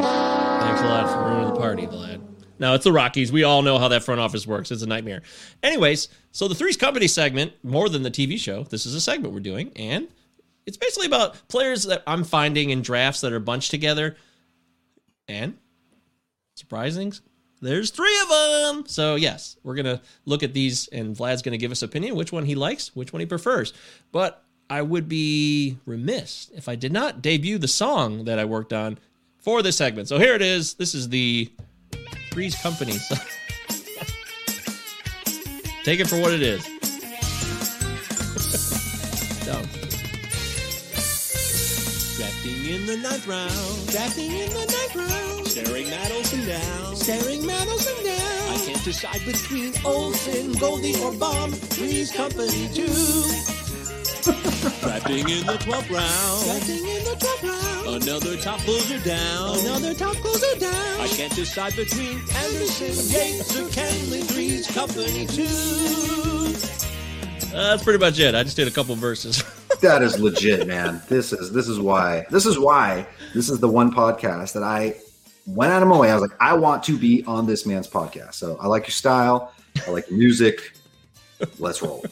[0.00, 2.20] a lot for ruining the party, Vlad.
[2.58, 3.32] No, it's the Rockies.
[3.32, 4.70] We all know how that front office works.
[4.70, 5.22] It's a nightmare.
[5.62, 9.32] Anyways, so the Three's Company segment, more than the TV show, this is a segment
[9.32, 10.08] we're doing, and
[10.66, 14.16] it's basically about players that I'm finding in drafts that are bunched together.
[15.26, 15.56] And
[16.54, 17.14] surprising,
[17.62, 18.84] there's three of them.
[18.86, 22.44] So yes, we're gonna look at these, and Vlad's gonna give us opinion, which one
[22.44, 23.72] he likes, which one he prefers.
[24.12, 28.72] But I would be remiss if I did not debut the song that I worked
[28.72, 28.98] on
[29.38, 30.06] for this segment.
[30.06, 30.74] So here it is.
[30.74, 31.50] This is the
[32.30, 32.92] Breeze Company.
[35.82, 36.62] Take it for what it is.
[39.44, 39.66] Dumb.
[42.16, 43.88] Drafting in the ninth round.
[43.88, 45.48] Drafting in the ninth round.
[45.48, 46.94] Staring Matt Olson down.
[46.94, 48.52] Staring Matt Olson down.
[48.52, 51.50] I can't decide between Olson, Goldie, or Bomb.
[51.76, 52.86] Breeze Company 2.
[54.60, 56.44] Drafting in the 12th round.
[56.44, 58.02] Drafting in the 12th round.
[58.02, 59.58] Another top closer down.
[59.60, 61.00] Another top closer down.
[61.00, 64.22] I can't decide between Anderson, Yates, or Kenley.
[64.22, 65.46] Three's company too.
[67.56, 68.34] Uh, that's pretty much it.
[68.34, 69.42] I just did a couple verses.
[69.80, 71.00] that is legit, man.
[71.08, 74.94] This is this is why this is why this is the one podcast that I
[75.46, 76.10] went out of my way.
[76.10, 78.34] I was like, I want to be on this man's podcast.
[78.34, 79.52] So I like your style.
[79.86, 80.74] I like your music.
[81.58, 82.04] Let's roll.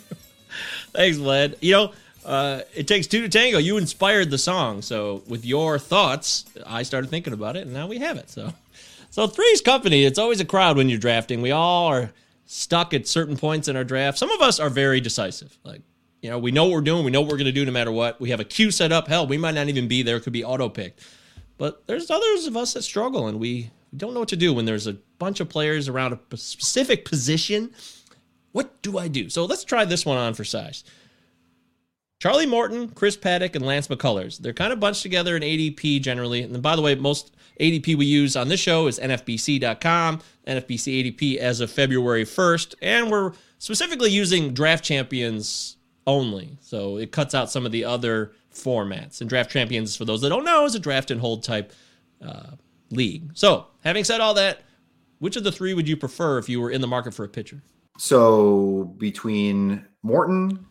[0.92, 1.56] Thanks, Vlad.
[1.60, 1.92] You know,
[2.28, 3.56] uh, it takes two to tango.
[3.56, 7.86] You inspired the song, so with your thoughts, I started thinking about it, and now
[7.86, 8.28] we have it.
[8.28, 8.52] So,
[9.10, 10.04] so three's company.
[10.04, 11.40] It's always a crowd when you're drafting.
[11.40, 12.12] We all are
[12.44, 14.18] stuck at certain points in our draft.
[14.18, 15.58] Some of us are very decisive.
[15.64, 15.80] Like,
[16.20, 17.02] you know, we know what we're doing.
[17.02, 18.20] We know what we're going to do no matter what.
[18.20, 19.08] We have a queue set up.
[19.08, 20.16] Hell, we might not even be there.
[20.16, 21.00] It could be auto picked.
[21.56, 24.66] But there's others of us that struggle, and we don't know what to do when
[24.66, 27.72] there's a bunch of players around a specific position.
[28.52, 29.30] What do I do?
[29.30, 30.84] So let's try this one on for size.
[32.20, 34.38] Charlie Morton, Chris Paddack, and Lance McCullers.
[34.38, 36.42] They're kind of bunched together in ADP generally.
[36.42, 41.36] And by the way, most ADP we use on this show is NFBC.com, NFBC ADP
[41.36, 42.74] as of February 1st.
[42.82, 45.76] And we're specifically using draft champions
[46.08, 46.58] only.
[46.60, 49.20] So it cuts out some of the other formats.
[49.20, 51.72] And draft champions, for those that don't know, is a draft and hold type
[52.20, 52.50] uh,
[52.90, 53.30] league.
[53.34, 54.62] So having said all that,
[55.20, 57.28] which of the three would you prefer if you were in the market for a
[57.28, 57.62] pitcher?
[57.96, 60.66] So between Morton,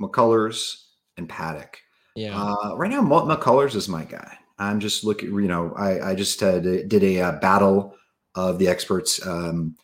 [0.00, 0.84] McCullers,
[1.16, 1.76] and Paddack.
[2.16, 2.40] Yeah.
[2.40, 4.38] Uh, right now, McCullers is my guy.
[4.58, 5.34] I'm just looking.
[5.34, 7.96] You know, I I just uh, did a uh, battle
[8.34, 9.76] of the experts um,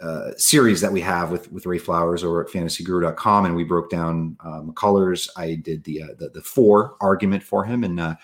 [0.00, 3.90] uh, series that we have with with Ray Flowers over at FantasyGuru.com, and we broke
[3.90, 5.28] down uh, McCullers.
[5.36, 8.14] I did the, uh, the the for argument for him, and uh,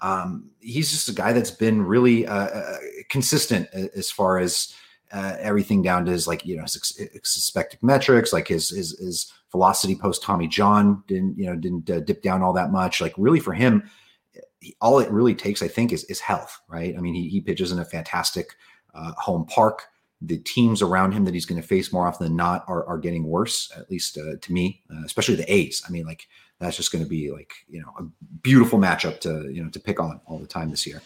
[0.00, 2.26] um, he's just a guy that's been really
[3.10, 4.74] consistent as far as
[5.12, 6.72] uh, everything down to his like you know his
[7.22, 12.00] suspected metrics, like his his his velocity post Tommy John didn't you know didn't uh,
[12.00, 13.00] dip down all that much.
[13.00, 13.88] Like really for him,
[14.80, 16.60] all it really takes, I think, is is health.
[16.68, 16.96] Right?
[16.96, 18.54] I mean, he he pitches in a fantastic
[18.94, 19.84] uh, home park.
[20.24, 22.98] The teams around him that he's going to face more often than not are, are
[22.98, 25.82] getting worse, at least uh, to me, uh, especially the A's.
[25.86, 26.28] I mean, like
[26.60, 28.04] that's just going to be like you know a
[28.42, 31.02] beautiful matchup to you know to pick on all the time this year.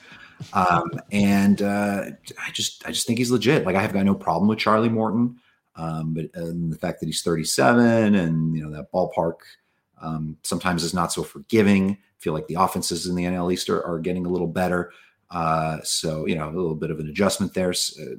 [0.53, 2.05] Um, and uh,
[2.41, 3.65] I just I just think he's legit.
[3.65, 5.39] Like I have got no problem with Charlie Morton,
[5.77, 9.37] um, but the fact that he's 37 and you know that ballpark
[10.01, 11.93] um, sometimes is not so forgiving.
[11.93, 14.93] I feel like the offenses in the NL East are, are getting a little better.
[15.31, 18.15] Uh, so you know a little bit of an adjustment there, uh,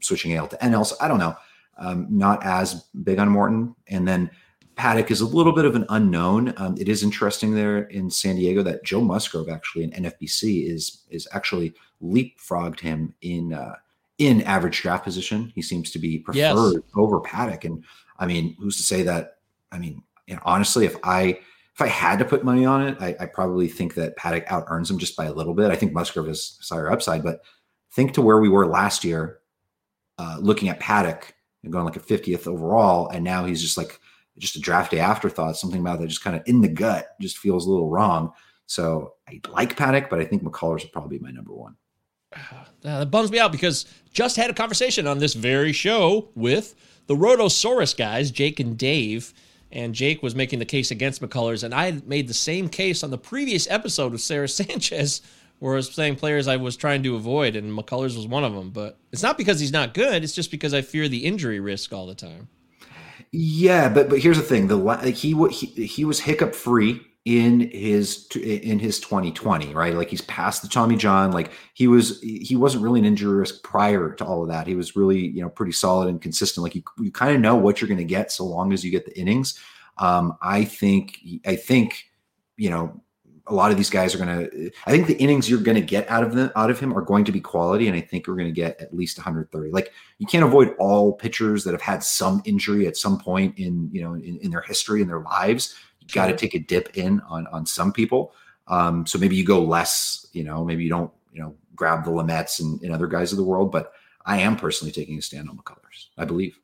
[0.00, 0.86] switching AL to NL.
[0.86, 1.36] So I don't know.
[1.78, 4.30] Um, not as big on Morton, and then
[4.76, 6.54] Paddack is a little bit of an unknown.
[6.56, 11.04] Um, it is interesting there in San Diego that Joe Musgrove actually in NFBC is
[11.10, 13.76] is actually leapfrogged him in uh,
[14.18, 15.52] in average draft position.
[15.54, 16.82] He seems to be preferred yes.
[16.96, 17.84] over Paddack, and
[18.18, 19.38] I mean, who's to say that?
[19.70, 20.02] I mean,
[20.44, 21.38] honestly, if I
[21.74, 24.64] if I had to put money on it, I, I probably think that Paddack out
[24.68, 25.70] earns him just by a little bit.
[25.70, 27.42] I think Musgrove is higher upside, but
[27.92, 29.38] think to where we were last year,
[30.18, 31.32] uh, looking at Paddack
[31.62, 33.98] and going like a 50th overall, and now he's just like
[34.38, 35.56] just a draft day afterthought.
[35.56, 38.32] Something about that just kind of in the gut just feels a little wrong.
[38.66, 41.76] So I like Paddack, but I think McCullers would probably be my number one.
[42.34, 42.38] Uh,
[42.82, 46.74] that bums me out because just had a conversation on this very show with
[47.06, 49.34] the Rotosaurus guys, Jake and Dave.
[49.70, 53.10] And Jake was making the case against McCullers, and I made the same case on
[53.10, 55.22] the previous episode with Sarah Sanchez,
[55.60, 58.52] where I was saying players I was trying to avoid, and McCullers was one of
[58.52, 58.68] them.
[58.68, 61.90] But it's not because he's not good; it's just because I fear the injury risk
[61.90, 62.48] all the time.
[63.32, 68.26] Yeah, but but here's the thing: the he he he was hiccup free in his
[68.36, 69.94] in his 2020, right?
[69.94, 71.32] Like he's past the Tommy John.
[71.32, 74.66] Like he was he wasn't really an injury risk prior to all of that.
[74.66, 76.62] He was really you know pretty solid and consistent.
[76.62, 78.90] Like you you kind of know what you're going to get so long as you
[78.90, 79.58] get the innings.
[79.96, 82.04] Um, I think I think
[82.58, 83.00] you know
[83.48, 85.80] a lot of these guys are going to i think the innings you're going to
[85.80, 88.26] get out of them out of him are going to be quality and i think
[88.26, 89.92] we're going to get at least 130 like
[90.22, 94.00] you can't avoid all pitchers that have had some injury at some point in you
[94.00, 95.74] know in, in their history in their lives.
[96.00, 98.32] You got to take a dip in on on some people.
[98.68, 102.10] Um so maybe you go less you know maybe you don't you know grab the
[102.10, 103.92] Lamets and, and other guys of the world but
[104.26, 106.56] i am personally taking a stand on mccullers i believe.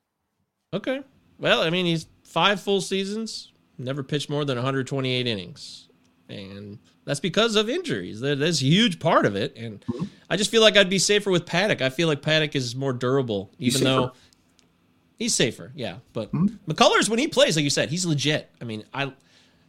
[0.72, 1.02] Okay.
[1.38, 5.87] Well i mean he's five full seasons never pitched more than 128 innings
[6.28, 8.20] and that's because of injuries.
[8.20, 9.56] That's a huge part of it.
[9.56, 10.04] And mm-hmm.
[10.28, 11.80] I just feel like I'd be safer with Paddack.
[11.80, 14.12] I feel like Paddack is more durable, even though
[15.18, 15.72] he's safer.
[15.74, 16.70] Yeah, but mm-hmm.
[16.70, 18.50] McCullers when he plays, like you said, he's legit.
[18.60, 19.12] I mean, I I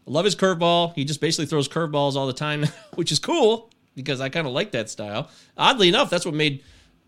[0.05, 0.93] love his curveball.
[0.95, 2.65] He just basically throws curveballs all the time,
[2.95, 5.29] which is cool because I kind of like that style.
[5.57, 6.63] Oddly enough, that's what made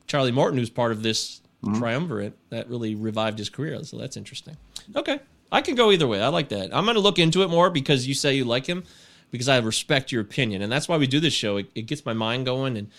[0.08, 1.78] Charlie Morton, who's part of this Mm-hmm.
[1.78, 3.84] triumvirate, that really revived his career.
[3.84, 4.58] So that's interesting.
[4.96, 5.20] Okay.
[5.52, 6.20] I can go either way.
[6.20, 6.76] I like that.
[6.76, 8.84] I'm going to look into it more because you say you like him,
[9.32, 10.62] because I respect your opinion.
[10.62, 11.58] And that's why we do this show.
[11.58, 12.78] It, it gets my mind going.
[12.78, 12.90] And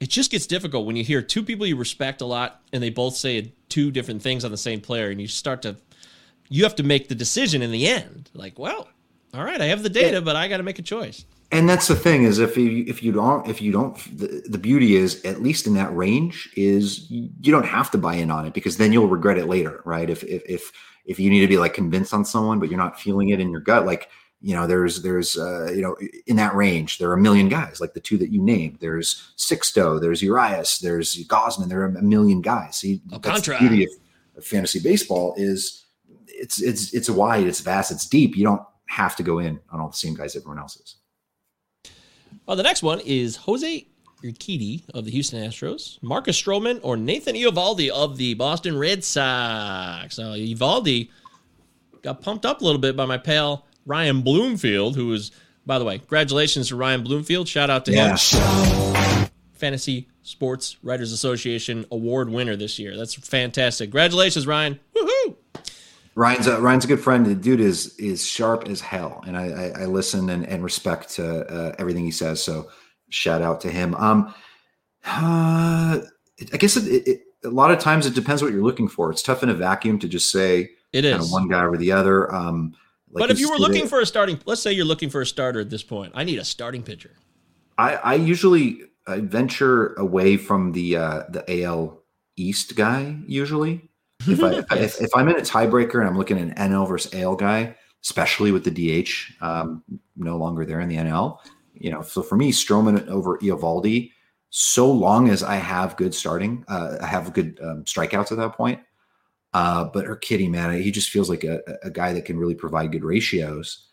[0.00, 2.90] it just gets difficult when you hear two people you respect a lot and they
[2.90, 5.10] both say two different things on the same player.
[5.10, 5.76] And you start to,
[6.48, 8.28] you have to make the decision in the end.
[8.34, 8.88] Like, well,
[9.34, 11.24] all right, I have the data, but I got to make a choice.
[11.52, 14.56] And that's the thing is if you if you don't if you don't the, the
[14.56, 18.46] beauty is at least in that range is you don't have to buy in on
[18.46, 20.08] it because then you'll regret it later, right?
[20.08, 20.72] If if if
[21.04, 23.50] if you need to be like convinced on someone but you're not feeling it in
[23.50, 24.08] your gut, like
[24.42, 25.96] you know there's there's uh, you know
[26.26, 28.78] in that range there are a million guys like the two that you named.
[28.80, 31.68] There's Sixto, there's Urias, there's Gausman.
[31.68, 32.76] There are a million guys.
[32.76, 33.90] So you, that's the beauty of,
[34.44, 35.84] fantasy baseball is
[36.26, 38.36] it's it's it's wide, it's vast, it's deep.
[38.36, 40.96] You don't have to go in on all the same guys everyone else is.
[42.46, 43.86] Well, the next one is Jose
[44.24, 50.18] Urquidy of the Houston Astros, Marcus Stroman, or Nathan Eovaldi of the Boston Red Sox.
[50.18, 51.10] Now, Eovaldi
[52.02, 55.30] got pumped up a little bit by my pal Ryan Bloomfield, who was,
[55.66, 57.48] by the way, congratulations to Ryan Bloomfield.
[57.48, 58.16] Shout out to Yeah.
[58.16, 59.28] him.
[59.54, 62.96] Fantasy Sports Writers Association award winner this year.
[62.96, 63.88] That's fantastic.
[63.90, 64.78] Congratulations, Ryan.
[64.96, 65.36] Woohoo!
[66.14, 67.24] Ryan's a, Ryan's a good friend.
[67.24, 71.18] The dude is is sharp as hell, and I I, I listen and, and respect
[71.18, 72.42] uh, uh, everything he says.
[72.42, 72.68] So
[73.08, 73.94] shout out to him.
[73.94, 74.34] Um,
[75.06, 76.00] uh,
[76.52, 79.10] I guess it, it, it- a lot of times it depends what you're looking for.
[79.10, 82.32] It's tough in a vacuum to just say It kinda one guy or the other.
[82.32, 82.74] Um,
[83.12, 85.26] like but if you were looking for a starting, let's say you're looking for a
[85.26, 87.12] starter at this point, I need a starting pitcher.
[87.78, 92.02] I, I usually I venture away from the uh, the AL
[92.36, 93.16] East guy.
[93.26, 93.90] Usually,
[94.26, 96.70] if, I, if, I- if, if I'm in a tiebreaker and I'm looking at an
[96.72, 98.70] NL versus AL guy, especially with the
[99.04, 99.10] DH
[99.42, 99.82] um,
[100.16, 101.38] no longer there in the NL,
[101.74, 104.12] you know, so for me, Stroman over Eovaldi,
[104.50, 108.52] so long as I have good starting, uh, I have good um, strikeouts at that
[108.52, 108.80] point.
[109.54, 112.90] Uh, but Urquidy, man, he just feels like a, a guy that can really provide
[112.92, 113.86] good ratios.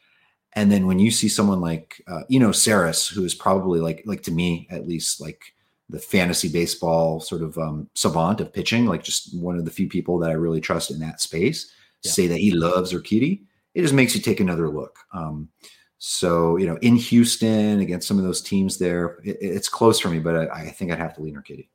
[0.53, 4.03] And then when you see someone like uh, you know Sarris, who is probably like
[4.05, 5.53] like to me at least like
[5.89, 9.89] the fantasy baseball sort of um, savant of pitching, like just one of the few
[9.89, 11.71] people that I really trust in that space,
[12.03, 12.11] Yeah.
[12.11, 13.41] say that he loves Urquidy,
[13.73, 14.97] it just makes you take another look.
[15.13, 15.49] Um,
[15.97, 20.09] so you know, in Houston against some of those teams there, it, it's close for
[20.09, 21.67] me, but I, I think I'd have to lean Urquidy.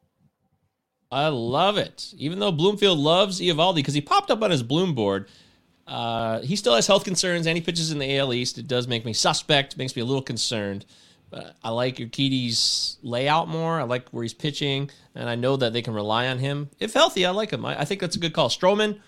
[1.14, 2.12] I love it.
[2.18, 5.28] Even though Bloomfield loves Eovaldi because he popped up on his Bloom board,
[5.86, 8.58] uh, he still has health concerns and he pitches in the AL East.
[8.58, 10.84] It does make me suspect, makes me a little concerned.
[11.30, 13.78] But I like Urquidy's layout more.
[13.78, 16.68] I like where he's pitching, and I know that they can rely on him.
[16.80, 17.64] If healthy, I like him.
[17.64, 18.48] I, I think that's a good call.
[18.48, 18.98] Stroman,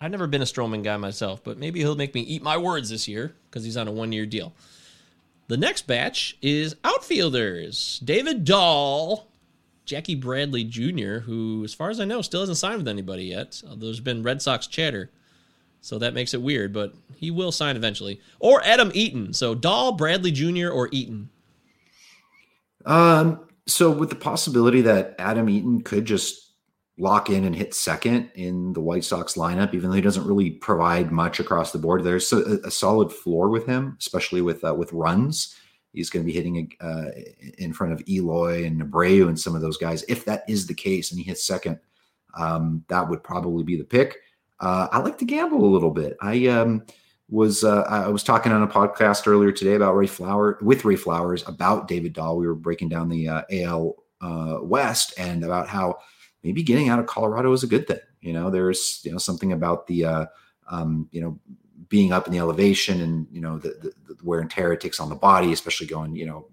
[0.00, 2.88] I've never been a Stroman guy myself, but maybe he'll make me eat my words
[2.88, 4.54] this year because he's on a one year deal.
[5.48, 9.29] The next batch is outfielders David Dahl,
[9.90, 13.60] Jackie Bradley Jr., who, as far as I know, still hasn't signed with anybody yet.
[13.74, 15.10] There's been Red Sox chatter,
[15.80, 18.20] so that makes it weird, but he will sign eventually.
[18.38, 19.32] Or Adam Eaton.
[19.32, 21.28] So Dahl, Bradley Jr., or Eaton.
[22.86, 26.52] Um, so with the possibility that Adam Eaton could just
[26.96, 30.50] lock in and hit second in the White Sox lineup, even though he doesn't really
[30.50, 34.72] provide much across the board, there's a, a solid floor with him, especially with uh,
[34.72, 35.56] with runs.
[35.92, 37.06] He's going to be hitting uh,
[37.58, 40.04] in front of Eloy and Abreu and some of those guys.
[40.08, 41.78] If that is the case, and he hits second,
[42.34, 44.18] um, that would probably be the pick.
[44.60, 46.16] Uh, I like to gamble a little bit.
[46.20, 46.84] I um,
[47.28, 50.96] was uh, I was talking on a podcast earlier today about Ray Flower with Ray
[50.96, 52.36] Flowers about David Dahl.
[52.36, 55.98] We were breaking down the uh, AL uh, West and about how
[56.42, 58.00] maybe getting out of Colorado is a good thing.
[58.20, 60.26] You know, there's you know something about the uh,
[60.70, 61.38] um, you know
[61.88, 64.80] being up in the elevation and you know the, the, the wear and tear it
[64.80, 66.46] takes on the body, especially going you know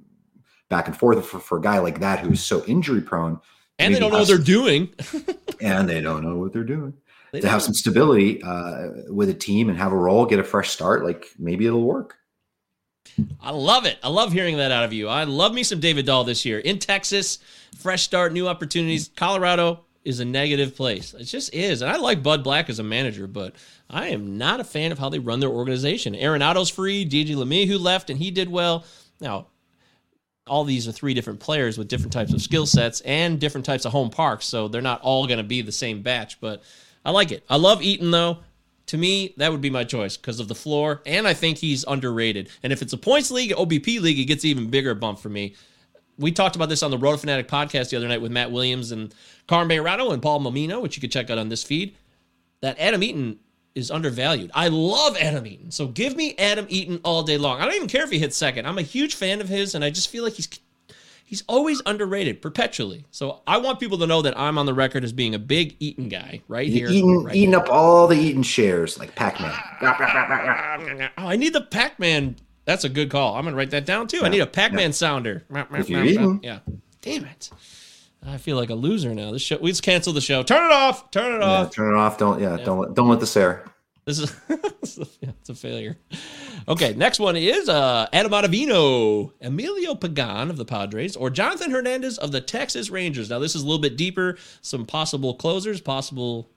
[0.70, 3.40] back and forth for, for a guy like that who's so injury prone.
[3.80, 4.90] And they don't know what they're doing.
[5.62, 6.94] and they don't know what they're doing.
[7.34, 7.66] They to have don't.
[7.66, 11.26] some stability uh, with a team and have a role, get a fresh start, like
[11.38, 12.16] maybe it'll work.
[13.42, 13.98] I love it.
[14.02, 15.10] I love hearing that out of you.
[15.10, 16.60] I love me some David Dahl this year.
[16.60, 17.40] In Texas,
[17.76, 19.12] fresh start, new opportunities.
[19.18, 21.14] Colorado is a negative place.
[21.14, 21.82] It just is.
[21.82, 23.56] And I like Bud Black as a manager, but
[23.90, 26.16] I am not a fan of how they run their organization.
[26.16, 28.86] Arenado's free, DJ who left, and he did well.
[29.20, 29.48] Now,
[30.48, 33.84] all these are three different players with different types of skill sets and different types
[33.84, 36.40] of home parks, so they're not all going to be the same batch.
[36.40, 36.64] But
[37.04, 37.44] I like it.
[37.50, 38.38] I love Eaton though.
[38.88, 41.84] To me, that would be my choice because of the floor, and I think he's
[41.86, 42.50] underrated.
[42.64, 45.56] And if it's a points league, OBP league, it gets even bigger bump for me.
[46.18, 48.92] We talked about this on the Roto Fanatic podcast the other night with Matt Williams
[48.92, 49.14] and
[49.48, 51.96] Carm Bayrado and Paul Mamino, which you could check out on this feed.
[52.62, 53.40] That Adam Eaton
[53.76, 54.50] is undervalued.
[54.56, 55.70] I love Adam Eaton.
[55.70, 57.62] So give me Adam Eaton all day long.
[57.62, 58.66] I don't even care if he hits second.
[58.66, 60.50] I'm a huge fan of his, and I just feel like he's
[61.24, 63.06] he's always underrated perpetually.
[63.12, 65.76] So I want people to know that I'm on the record as being a big
[65.80, 66.90] Eaton guy right here.
[66.90, 69.54] Eating, right eating up all the Eaton shares like Pac-Man.
[71.20, 72.36] Oh, I need the Pac-Man.
[72.68, 73.36] That's a good call.
[73.36, 74.20] I'm gonna write that down too.
[74.24, 75.46] I need a Pac-Man sounder.
[75.72, 76.42] If you're eating.
[76.44, 76.60] Yeah.
[77.02, 77.50] Damn it.
[78.26, 79.32] I feel like a loser now.
[79.32, 79.58] This show.
[79.58, 80.44] We just cancel the show.
[80.44, 81.10] Turn it off.
[81.10, 81.74] Turn it off.
[81.74, 82.18] turn it off.
[82.18, 83.64] Don't yeah, don't let don't let this air.
[84.04, 84.36] This is
[85.22, 85.98] it's a failure.
[86.68, 92.18] Okay, next one is uh, Adam Ottavino, Emilio Pagan of the Padres, or Jonathan Hernandez
[92.18, 93.30] of the Texas Rangers.
[93.30, 94.38] Now, this is a little bit deeper.
[94.62, 96.50] Some possible closers, possible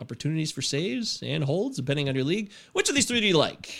[0.00, 2.52] opportunities for saves and holds, depending on your league.
[2.72, 3.74] Which of these three do you like?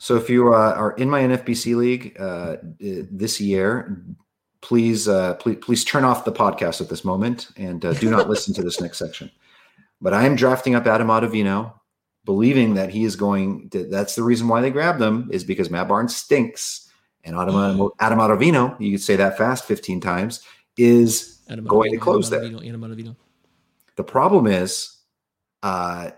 [0.00, 2.56] So if you uh, are in my NFBC league uh, uh,
[3.10, 4.02] this year,
[4.62, 8.26] please, uh, please, please turn off the podcast at this moment and uh, do not
[8.30, 9.30] listen to this next section.
[10.00, 11.74] But I am drafting up Adam Ottavino,
[12.24, 13.68] believing that he is going.
[13.70, 16.90] To, that's the reason why they grabbed him is because Matt Barnes stinks,
[17.22, 20.40] and Adam, Adam Ottavino, you could say that fast fifteen times,
[20.78, 22.72] is Adam going to close Adam there.
[22.72, 23.16] Adam.
[23.96, 24.96] The problem is,
[25.62, 26.12] uh,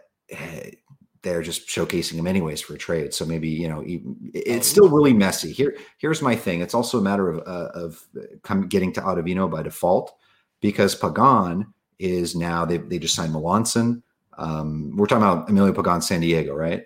[1.23, 3.15] they're just showcasing him anyways for a trade.
[3.15, 5.53] So maybe you know it's still really messy.
[5.53, 6.61] Here, here's my thing.
[6.61, 8.03] It's also a matter of uh, of
[8.43, 10.15] come, getting to Ottavino by default
[10.61, 14.03] because Pagan is now they they just signed Melancon.
[14.39, 16.85] Um, we're talking about Emilio Pagan, San Diego, right?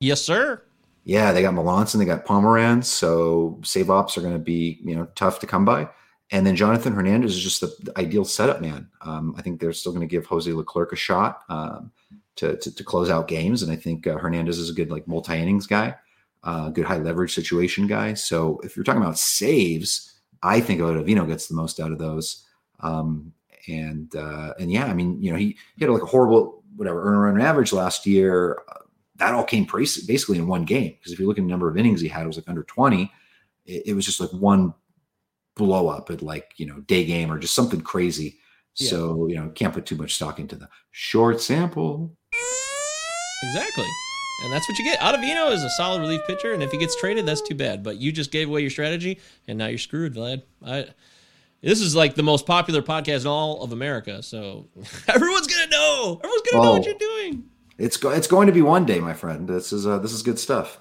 [0.00, 0.62] Yes, sir.
[1.04, 4.96] Yeah, they got Melancon, they got Pomeranz, so save ops are going to be you
[4.96, 5.88] know tough to come by.
[6.30, 8.88] And then Jonathan Hernandez is just the, the ideal setup man.
[9.00, 11.90] Um, I think they're still going to give Jose Leclerc a shot um,
[12.38, 15.06] to, to to close out games, and I think uh, Hernandez is a good like
[15.06, 15.94] multi innings guy,
[16.44, 18.14] uh, good high leverage situation guy.
[18.14, 22.44] So if you're talking about saves, I think Ottavino gets the most out of those.
[22.80, 23.32] Um,
[23.66, 27.02] and uh, and yeah, I mean you know he, he had like a horrible whatever
[27.02, 28.62] earn run average last year.
[28.68, 28.80] Uh,
[29.16, 31.68] that all came basi- basically in one game because if you look at the number
[31.68, 33.10] of innings he had, it was like under 20.
[33.66, 34.72] It, it was just like one
[35.56, 38.38] blow up at like you know day game or just something crazy.
[38.76, 38.90] Yeah.
[38.90, 42.16] So you know can't put too much stock into the short sample.
[43.44, 43.86] Exactly.
[44.44, 45.00] And that's what you get.
[45.00, 47.82] Ottavino is a solid relief pitcher, and if he gets traded, that's too bad.
[47.82, 50.42] But you just gave away your strategy, and now you're screwed, Vlad.
[50.64, 50.86] I,
[51.60, 54.68] this is like the most popular podcast in all of America, so
[55.08, 56.20] everyone's gonna know.
[56.22, 57.44] Everyone's gonna know what you're doing.
[57.78, 59.48] It's go- it's going to be one day, my friend.
[59.48, 60.78] This is uh, this is good stuff.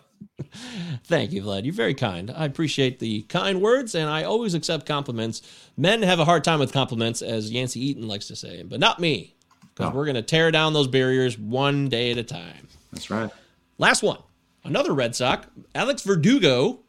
[1.04, 1.64] Thank you, Vlad.
[1.66, 2.32] You're very kind.
[2.36, 5.42] I appreciate the kind words, and I always accept compliments.
[5.76, 9.00] Men have a hard time with compliments, as Yancey Eaton likes to say, but not
[9.00, 9.36] me,
[9.78, 9.94] because No.
[9.94, 9.96] Oh.
[10.00, 12.68] we're gonna tear down those barriers one day at a time.
[12.92, 13.30] That's right.
[13.78, 14.18] Last one.
[14.64, 16.80] Another Red Sox, Alex Verdugo,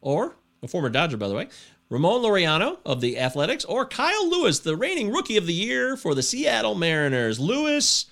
[0.00, 1.48] or a former Dodger, by the way,
[1.90, 6.14] Ramon Laureano of the Athletics, or Kyle Lewis, the reigning rookie of the year for
[6.14, 7.38] the Seattle Mariners.
[7.38, 8.06] Lewis,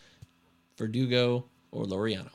[0.79, 2.31] Verdugo, or Laureano.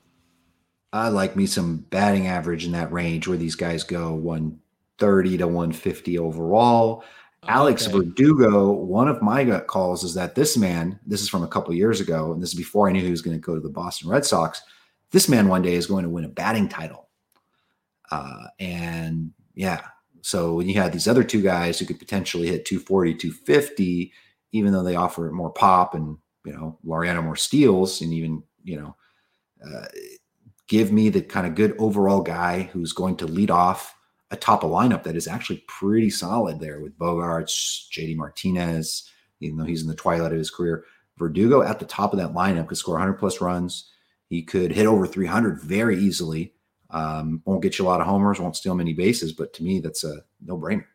[0.91, 5.47] I like me some batting average in that range where these guys go 130 to
[5.47, 7.03] 150 overall.
[7.47, 7.97] Alex Okay.
[7.97, 11.73] Verdugo, one of my gut calls is that this man, this is from a couple
[11.73, 13.69] years ago, and this is before I knew he was going to go to the
[13.69, 14.61] Boston Red Sox.
[15.11, 17.09] This man one day is going to win a batting title.
[18.11, 19.81] Uh, and yeah,
[20.21, 24.13] so when you had these other two guys who could potentially hit 240, 250,
[24.51, 28.79] even though they offer more pop and, you know, Laureano more steals and even, you
[28.79, 28.95] know,
[29.65, 29.85] uh,
[30.67, 33.95] give me the kind of good overall guy who's going to lead off
[34.31, 39.09] a top of lineup that is actually pretty solid there with Bogaerts, JD Martinez,
[39.41, 40.85] even though he's in the twilight of his career.
[41.17, 43.91] Verdugo at the top of that lineup could score 100 plus runs.
[44.27, 46.53] He could hit over 300 very easily.
[46.89, 49.79] Um, won't get you a lot of homers, won't steal many bases, but to me,
[49.79, 50.85] that's a no brainer.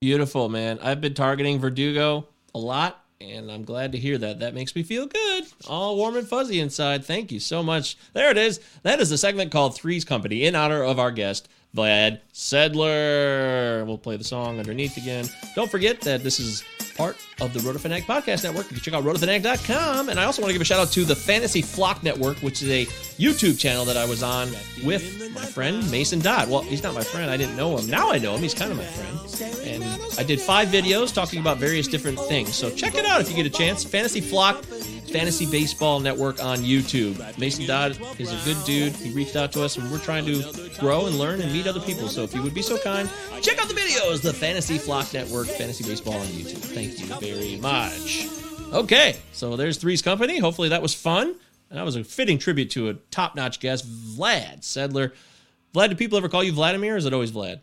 [0.00, 0.78] Beautiful, man.
[0.82, 4.40] I've been targeting Verdugo a lot, and I'm glad to hear that.
[4.40, 5.44] That makes me feel good.
[5.68, 7.04] All warm and fuzzy inside.
[7.04, 7.96] Thank you so much.
[8.12, 8.60] There it is.
[8.82, 13.86] That is the segment called Three's Company in honor of our guest, Vlad Sedler.
[13.86, 15.26] We'll play the song underneath again.
[15.54, 16.64] Don't forget that this is
[16.96, 18.66] part of the Rotofanatic Podcast Network.
[18.70, 20.08] You can check out rotofanatic.com.
[20.08, 22.62] And I also want to give a shout out to the Fantasy Flock Network, which
[22.62, 22.86] is a
[23.20, 24.48] YouTube channel that I was on
[24.84, 26.50] with my friend Mason Dodd.
[26.50, 27.30] Well, he's not my friend.
[27.30, 27.88] I didn't know him.
[27.88, 28.40] Now I know him.
[28.42, 29.62] He's kind of my friend.
[29.66, 29.84] And
[30.18, 32.54] I did five videos talking about various different things.
[32.54, 33.84] So check it out if you get a chance.
[33.84, 34.64] Fantasy Flock
[35.10, 37.38] Fantasy Baseball Network on YouTube.
[37.38, 38.92] Mason Dodd is a good dude.
[38.94, 40.42] He reached out to us, and we're trying to
[40.78, 42.08] grow and learn and meet other people.
[42.08, 43.08] So if you would be so kind,
[43.42, 46.58] check out the videos, the Fantasy Flock Network, Fantasy Baseball on YouTube.
[46.58, 48.28] Thank you very much.
[48.72, 50.38] Okay, so there's Three's Company.
[50.38, 51.34] Hopefully that was fun.
[51.68, 55.12] And that was a fitting tribute to a top notch guest, Vlad Sedler.
[55.74, 57.60] Vlad, do people ever call you Vladimir, or is it always Vlad?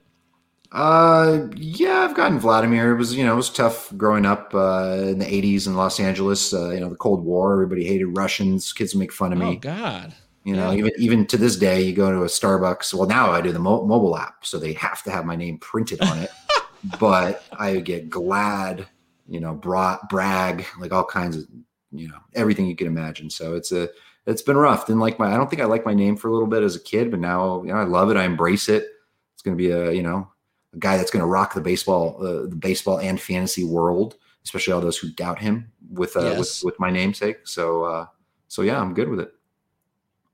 [0.74, 2.94] Uh, yeah, I've gotten Vladimir.
[2.94, 6.00] It was you know it was tough growing up uh, in the '80s in Los
[6.00, 6.52] Angeles.
[6.54, 7.54] Uh, you know the Cold War.
[7.54, 8.74] Everybody hated Russians.
[8.74, 9.46] Kids make fun of me.
[9.46, 9.56] Oh.
[9.60, 10.16] God.
[10.46, 10.78] You know, Yeah.
[10.80, 12.94] even even to this day, you go to a Starbucks.
[12.94, 15.58] Well, now I do the mo- mobile app, so they have to have my name
[15.60, 16.32] printed on it.
[17.00, 18.88] but I get glad,
[19.30, 21.46] you know, bra- brag, like all kinds of,
[21.94, 23.30] you know, everything you can imagine.
[23.30, 23.90] So it's a,
[24.26, 24.86] it's been rough.
[24.88, 26.76] Didn't like my, I don't think I liked my name for a little bit as
[26.76, 28.18] a kid, but now, you know, I love it.
[28.18, 28.86] I embrace it.
[29.34, 30.28] It's going to be a, you know,
[30.74, 34.74] a guy that's going to rock the baseball, uh, the baseball and fantasy world, especially
[34.74, 36.40] all those who doubt him with, uh, Yes.
[36.64, 37.48] with, with my namesake.
[37.48, 38.06] So, uh,
[38.48, 39.34] so yeah, I'm good with it.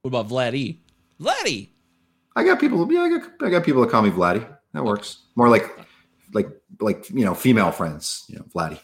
[0.01, 0.77] What about Vladdy?
[1.19, 1.69] Vladdy.
[2.35, 2.91] I got people.
[2.91, 4.47] Yeah, I got I got people that call me Vladdy.
[4.73, 5.23] That works.
[5.35, 5.77] More like
[6.33, 6.47] like
[6.79, 8.23] like you know female friends.
[8.29, 8.79] You know, Vladdy.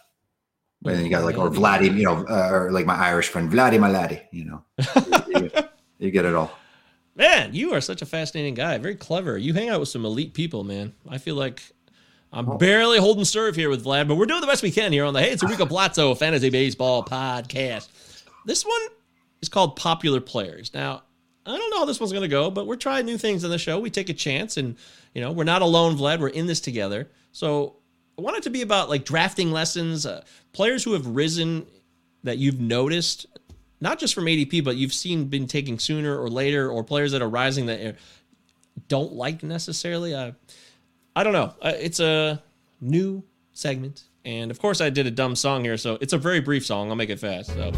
[0.84, 1.96] And then you got like or Vladdy.
[1.96, 4.22] You know, uh, or like my Irish friend Vladdy, my laddie.
[4.34, 4.64] You know,
[5.06, 5.24] you,
[5.56, 5.64] you-
[6.00, 6.52] you get it all.
[7.16, 8.78] Man, you are such a fascinating guy.
[8.78, 9.38] Very clever.
[9.38, 10.94] You hang out with some elite people, man.
[11.08, 11.62] I feel like
[12.34, 15.06] I'm barely holding serve here with Vlad, but we're doing the best we can here
[15.06, 17.88] on the Hey, it's Enrico Palazzo Fantasy Baseball Podcast.
[18.46, 18.82] This one
[19.42, 20.74] is called Popular Players.
[20.74, 21.04] Now,
[21.46, 23.52] I don't know how this one's going to go, but we're trying new things on
[23.52, 23.80] the show.
[23.80, 24.76] We take a chance, and
[25.14, 26.20] you know, we're not alone, Vlad.
[26.20, 27.08] We're in this together.
[27.32, 27.78] So,
[28.18, 31.66] I want it to be about like drafting lessons, uh, players who have risen
[32.24, 33.26] that you've noticed,
[33.82, 37.22] not just from ADP, but you've seen been taking sooner or later, or players that
[37.22, 37.94] are rising that uh,
[38.88, 40.14] don't like necessarily.
[40.14, 40.32] Uh,
[41.16, 41.54] I don't know.
[41.62, 42.42] Uh, it's a
[42.82, 43.24] new
[43.54, 46.66] segment, and of course, I did a dumb song here, so it's a very brief
[46.66, 46.90] song.
[46.90, 47.54] I'll make it fast.
[47.54, 47.72] So,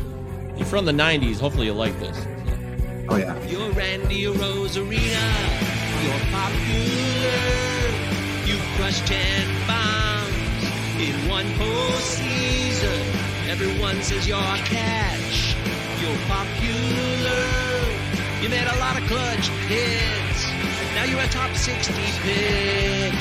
[0.55, 1.39] you're from the '90s.
[1.39, 2.17] Hopefully, you'll like this.
[3.09, 3.41] Oh yeah.
[3.47, 5.27] You're Randy Arozarena.
[6.03, 7.67] You're popular.
[8.45, 10.63] You crushed 10 bombs
[10.99, 13.47] in one postseason.
[13.47, 15.46] Everyone says you're a catch.
[16.27, 17.43] Popular.
[18.41, 20.47] You made a lot of clutch hits.
[20.95, 23.13] Now you're a top 60 pick.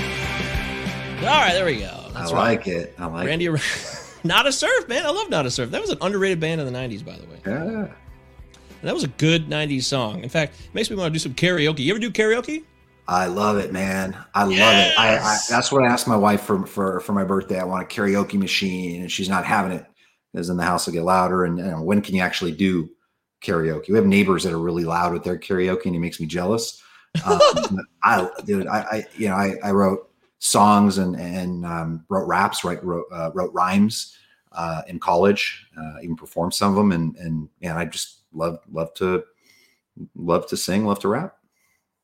[1.21, 2.05] All right, there we go.
[2.13, 2.59] That's I right.
[2.59, 2.95] like it.
[2.99, 3.61] I like Randy, it.
[4.25, 5.05] Nada Surf, man.
[5.05, 5.71] I love Nada Surf.
[5.71, 7.41] That was an underrated band in the '90s, by the way.
[7.47, 7.85] Yeah.
[7.85, 10.23] And that was a good '90s song.
[10.23, 11.81] In fact, it makes me want to do some karaoke.
[11.81, 12.65] You ever do karaoke?
[13.09, 14.17] I love it, man.
[14.35, 14.99] I love it.
[14.99, 17.59] I, I that's what I asked my wife for for for my birthday.
[17.59, 19.87] I want a karaoke machine, and she's not having it
[20.33, 21.45] because in the house will get louder.
[21.45, 22.89] And, and when can you actually do
[23.43, 23.89] karaoke?
[23.89, 26.83] We have neighbors that are really loud with their karaoke, and it makes me jealous.
[27.25, 27.41] Um,
[28.03, 32.65] I, dude, I, I, you know, I, I wrote songs and and um, wrote raps,
[32.65, 32.83] right?
[32.85, 34.17] Wrote uh, wrote rhymes
[34.53, 38.61] uh, in college, uh, even performed some of them, and and yeah, I just love
[38.71, 39.25] love to
[40.15, 41.37] love to sing, love to rap.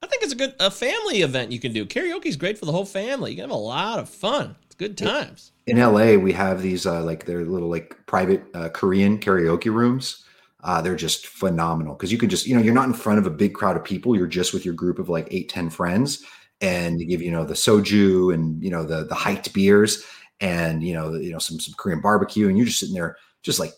[0.02, 1.86] I think it's a good a family event you can do.
[1.86, 3.30] Karaoke is great for the whole family.
[3.30, 4.56] You can have a lot of fun.
[4.64, 5.51] It's good times.
[5.66, 10.24] In LA, we have these uh, like they're little like private uh, Korean karaoke rooms.
[10.64, 13.26] Uh, they're just phenomenal because you can just you know you're not in front of
[13.26, 14.16] a big crowd of people.
[14.16, 16.24] You're just with your group of like eight ten friends,
[16.60, 20.04] and they give you know the soju and you know the the Hite beers
[20.40, 23.58] and you know you know some some Korean barbecue, and you're just sitting there just
[23.60, 23.72] like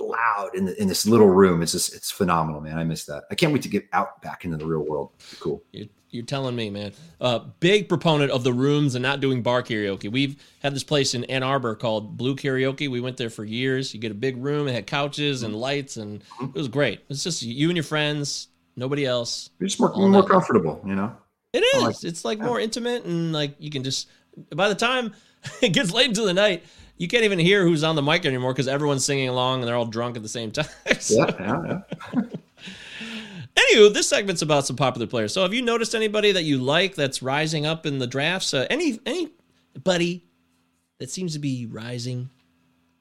[0.00, 1.62] loud in the, in this little room.
[1.62, 2.78] It's just it's phenomenal, man.
[2.78, 3.24] I miss that.
[3.30, 5.12] I can't wait to get out back into the real world.
[5.40, 5.62] Cool.
[5.72, 6.92] You're, you're telling me, man.
[7.20, 10.10] Uh, big proponent of the rooms and not doing bar karaoke.
[10.10, 12.88] We've had this place in Ann Arbor called Blue Karaoke.
[12.90, 13.92] We went there for years.
[13.92, 14.68] You get a big room.
[14.68, 17.00] It had couches and lights, and it was great.
[17.08, 19.50] It's just you and your friends, nobody else.
[19.58, 20.28] You're just more more night.
[20.28, 21.14] comfortable, you know.
[21.52, 21.82] It is.
[21.82, 24.08] Like it's like more intimate and like you can just
[24.54, 25.14] by the time
[25.62, 26.62] it gets late into the night,
[26.96, 29.76] you can't even hear who's on the mic anymore because everyone's singing along and they're
[29.76, 30.66] all drunk at the same time.
[31.00, 31.80] So- Yeah, yeah,
[32.14, 32.20] yeah.
[33.58, 35.32] Anywho, this segment's about some popular players.
[35.32, 38.54] So have you noticed anybody that you like that's rising up in the drafts?
[38.54, 40.24] Uh, any anybody
[40.98, 42.30] that seems to be rising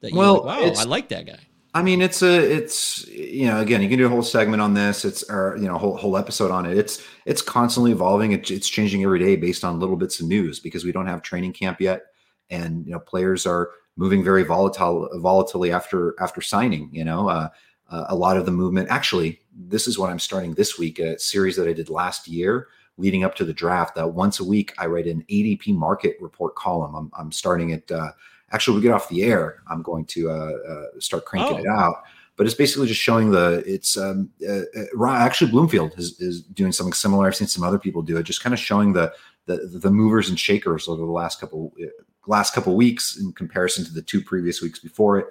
[0.02, 1.40] that you Well, like, wow, I like that guy.
[1.74, 4.74] I mean, it's a, it's you know, again, you can do a whole segment on
[4.74, 5.06] this.
[5.06, 6.76] It's or you know, whole whole episode on it.
[6.76, 8.32] It's it's constantly evolving.
[8.32, 11.22] It's it's changing every day based on little bits of news because we don't have
[11.22, 12.04] training camp yet,
[12.50, 16.90] and you know, players are moving very volatile volatilely after after signing.
[16.92, 17.50] You know, uh,
[17.90, 18.90] uh, a lot of the movement.
[18.90, 21.00] Actually, this is what I'm starting this week.
[21.00, 22.68] A series that I did last year
[22.98, 23.96] leading up to the draft.
[23.96, 26.96] That once a week I write an ADP market report column.
[26.96, 27.92] I'm I'm starting it.
[27.92, 28.12] Uh,
[28.52, 29.62] actually, we get off the air.
[29.68, 31.60] I'm going to uh, uh, start cranking Oh.
[31.60, 32.04] it out
[32.38, 36.72] but it's basically just showing the it's um uh, uh, actually bloomfield is, is doing
[36.72, 39.12] something similar i've seen some other people do it just kind of showing the
[39.48, 41.88] the, the movers and shakers over the last couple uh,
[42.28, 45.28] last couple weeks in comparison to the two previous weeks before it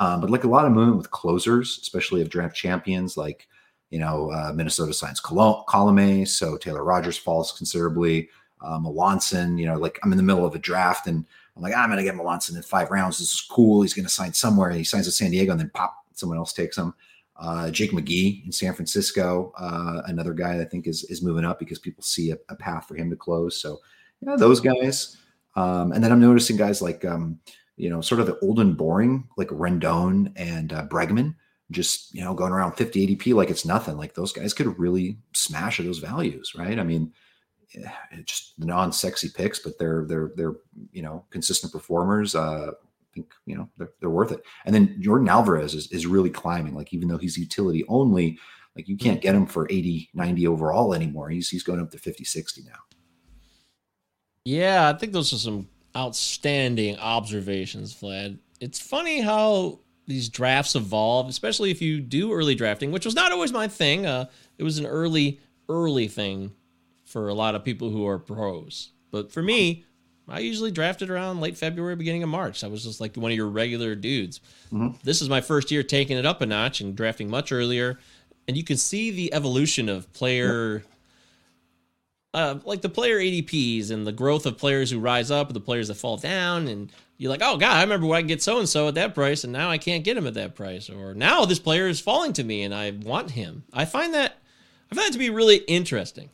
[0.00, 3.48] um, but like a lot of movement with closers especially of draft champions like
[3.94, 8.28] you know uh, minnesota signs Col- colome so taylor rogers falls considerably
[8.64, 11.24] uh, Melancon, you know, like I'm in the middle of a draft and
[11.56, 13.18] I'm like, I'm going to get Melancon in five rounds.
[13.18, 13.82] This is cool.
[13.82, 14.70] He's going to sign somewhere.
[14.70, 16.94] And he signs at San Diego and then pop, someone else takes him.
[17.36, 21.58] Uh, Jake McGee in San Francisco, uh, another guy I think is, is moving up
[21.58, 23.60] because people see a, a path for him to close.
[23.60, 23.80] So,
[24.20, 25.16] yeah, those guys.
[25.56, 27.38] Um, and then I'm noticing guys like, um,
[27.76, 31.34] you know, sort of the old and boring, like Rendon and uh, Bregman,
[31.70, 33.96] just, you know, going around 50 ADP like it's nothing.
[33.96, 36.78] Like those guys could really smash those values, right?
[36.78, 37.12] I mean,
[37.74, 37.88] eh,
[38.24, 40.56] just non-sexy picks, but they're they're they're
[40.92, 42.34] you know consistent performers.
[42.34, 44.42] Uh, I think you know they're, they're worth it.
[44.64, 46.74] And then Yordan Alvarez is, is really climbing.
[46.74, 48.38] Like even though he's utility only,
[48.76, 51.30] like you can't get him for 80, 90 overall anymore.
[51.30, 52.72] He's he's going up to 50, 60 now.
[54.44, 58.38] Yeah, I think those are some outstanding observations, Vlad.
[58.60, 63.32] It's funny how these drafts evolve, especially if you do early drafting, which was not
[63.32, 64.06] always my thing.
[64.06, 64.26] Uh,
[64.58, 66.52] it was an early, early thing
[67.04, 68.90] for a lot of people who are pros.
[69.10, 69.84] But for me,
[70.28, 72.64] I usually drafted around late February, beginning of March.
[72.64, 74.40] I was just like one of your regular dudes.
[74.72, 75.00] Mhm.
[75.02, 77.98] This is my first year taking it up a notch and drafting much earlier.
[78.48, 80.84] And you can see the evolution of player,
[82.34, 85.88] uh, like the player ADPs and the growth of players who rise up the players
[85.88, 86.66] that fall down.
[86.66, 88.96] And you're like, oh, God, I remember when I could get so and so at
[88.96, 90.90] that price, and now I can't get him at that price.
[90.90, 93.62] Or now this player is falling to me and I want him.
[93.72, 94.36] I find that.
[94.90, 96.28] I find that to be really interesting.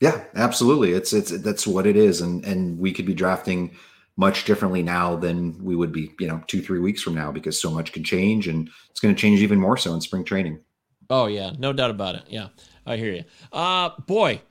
[0.00, 0.92] Yeah, absolutely.
[0.92, 3.74] It's it's that's what it is, and and we could be drafting
[4.16, 7.60] much differently now than we would be, you know, two three weeks from now because
[7.60, 10.60] so much can change, and it's going to change even more so in spring training.
[11.08, 12.24] Oh yeah, no doubt about it.
[12.28, 12.48] Yeah,
[12.84, 13.24] I hear you.
[13.52, 14.42] Uh, boy,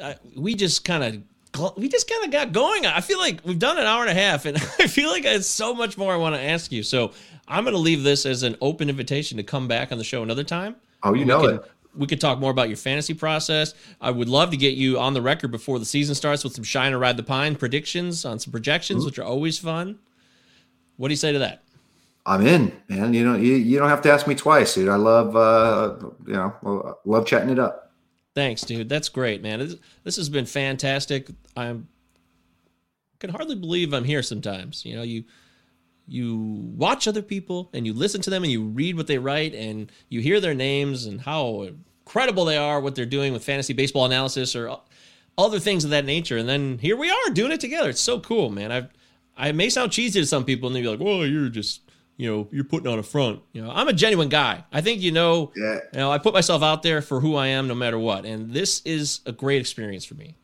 [0.00, 2.86] uh, we just kind of we just kind of got going.
[2.86, 5.48] I feel like we've done an hour and a half, and I feel like there's
[5.48, 6.82] so much more I want to ask you.
[6.82, 7.12] So
[7.46, 10.22] I'm going to leave this as an open invitation to come back on the show
[10.22, 10.76] another time.
[11.02, 11.70] Oh, you know can- it.
[11.96, 13.72] We could talk more about your fantasy process.
[14.00, 16.64] I would love to get you on the record before the season starts with some
[16.64, 20.00] shine or ride the pine predictions on some projections, which are always fun.
[20.96, 21.62] What do you say to that?
[22.26, 23.14] I'm in, man.
[23.14, 24.88] You know, you, you don't have to ask me twice, dude.
[24.88, 25.94] I love, uh,
[26.26, 27.83] you know, love chatting it up.
[28.34, 28.88] Thanks, dude.
[28.88, 29.76] That's great, man.
[30.02, 31.28] This, has been fantastic.
[31.56, 31.88] I'm
[33.20, 34.84] can hardly believe I'm here sometimes.
[34.84, 35.24] You know, you
[36.06, 36.36] you
[36.76, 39.90] watch other people and you listen to them and you read what they write and
[40.10, 44.04] you hear their names and how incredible they are, what they're doing with fantasy baseball
[44.04, 44.78] analysis or
[45.38, 46.36] other things of that nature.
[46.36, 47.88] And then here we are doing it together.
[47.88, 48.72] It's so cool, man.
[48.72, 48.88] I
[49.36, 51.80] I may sound cheesy to some people and they'd be like, "Well, you're just
[52.16, 54.64] you know, you're putting on a front." You know, I'm a genuine guy.
[54.72, 55.52] I think you know.
[55.56, 55.80] Yeah.
[55.92, 58.24] You know, I put myself out there for who I am, no matter what.
[58.24, 60.36] And this is a great experience for me.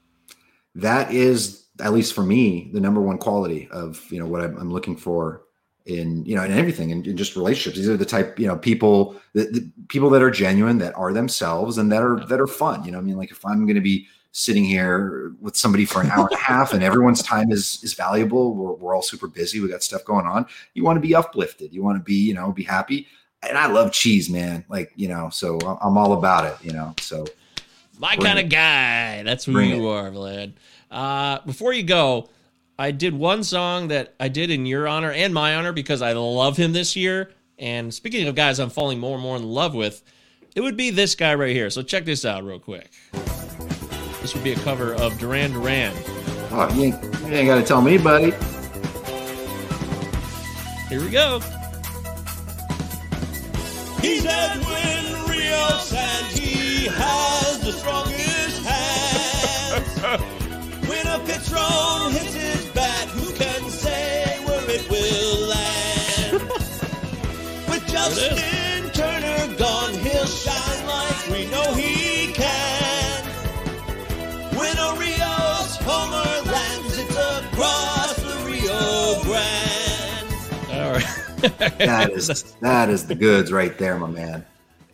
[0.74, 4.56] That is, at least for me, the number one quality of you know what I'm,
[4.56, 5.42] I'm looking for
[5.86, 7.76] in you know in everything in, in just relationships.
[7.76, 11.12] These are the type you know people the, the people that are genuine, that are
[11.12, 12.84] themselves, and that are that are fun.
[12.84, 16.00] You know, I mean, like if I'm going to be sitting here with somebody for
[16.00, 19.26] an hour and a half and everyone's time is is valuable we're, we're all super
[19.26, 22.14] busy we got stuff going on you want to be uplifted you want to be
[22.14, 23.08] you know be happy
[23.48, 26.94] and i love cheese man like you know so i'm all about it you know
[27.00, 27.24] so
[27.98, 28.44] My kind it.
[28.44, 29.22] of guy.
[29.24, 30.52] That's who Bring you are, Vlad.
[30.90, 32.30] Uh, before you go,
[32.78, 36.12] I did one song that I did in your honor and my honor because I
[36.12, 37.30] love him this year.
[37.58, 40.02] And speaking of guys I'm falling more and more in love with,
[40.56, 41.68] it would be this guy right here.
[41.68, 42.90] So check this out real quick.
[44.20, 45.94] This would be a cover of Duran Duran.
[46.50, 48.32] oh, you ain't, you ain't got to tell me buddy
[50.88, 51.40] Here we go.
[54.02, 60.00] He's Edwin Rios and he has the strongest hands.
[60.88, 66.42] when a Patron hits his bat, who can say where it will land?
[67.68, 68.49] With Justin
[81.40, 84.44] that is that is the goods right there my man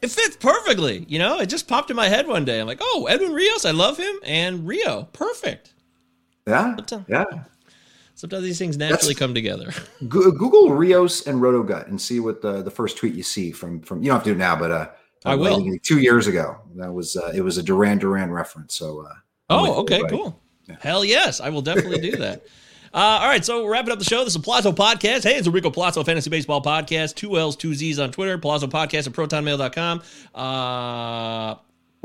[0.03, 1.05] It fits perfectly.
[1.09, 2.61] You know, it just popped in my head one day.
[2.61, 4.15] I'm like, oh, Edwin Rios, I love him.
[4.25, 5.73] And Rio, perfect.
[6.47, 6.77] yeah
[7.09, 7.25] yeah
[8.15, 9.73] Sometimes these things naturally come together.
[10.09, 14.03] Google Rios and Rotogut and see what the, the first tweet you see from from
[14.03, 14.89] you don't have to do it now, but uh,
[15.27, 15.71] I uh, will.
[15.71, 16.57] like two years ago.
[16.77, 18.75] That was uh, it was a Duran Duran reference.
[18.75, 19.13] So uh,
[19.51, 20.41] Oh, okay, cool.
[20.81, 22.43] Hell yes, I will definitely do that.
[22.97, 24.25] Uh, all right, so we're wrapping up the show.
[24.25, 25.25] This is Palazzo Podcast.
[25.25, 27.15] Hey, it's Enrico Palazzo Fantasy Baseball Podcast.
[27.15, 28.39] Two L's, two Z's on Twitter.
[28.39, 30.01] Palazzo Podcast at protonmail.com.
[30.35, 31.57] Uh,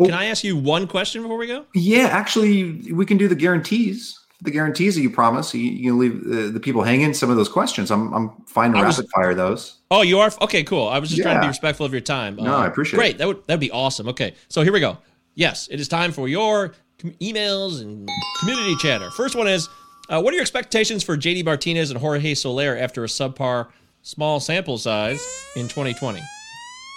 [0.04, 1.66] Can I ask you one question before we go?
[1.74, 4.20] Yeah, actually, we can do the guarantees.
[4.42, 5.54] The guarantees that you promise.
[5.56, 7.90] You, you can leave the, the people hanging some of those questions.
[7.90, 9.78] I'm I'm fine to I was- rapid fire those.
[9.92, 10.62] Oh, you are okay.
[10.64, 10.90] Cool.
[10.90, 12.38] I was just trying to be respectful of your time.
[12.38, 13.16] Uh, No, I appreciate Great.
[13.16, 13.18] it.
[13.20, 14.10] That would that'd be awesome.
[14.10, 14.98] Okay, so here we go.
[15.36, 16.74] Yes, it is time for your
[17.22, 18.10] emails and
[18.42, 19.10] community chatter.
[19.12, 19.70] First one is,
[20.12, 23.70] uh, what are your expectations for JD Martinez and Jorge Soler after a subpar
[24.02, 25.22] small sample size
[25.56, 26.22] in 2020?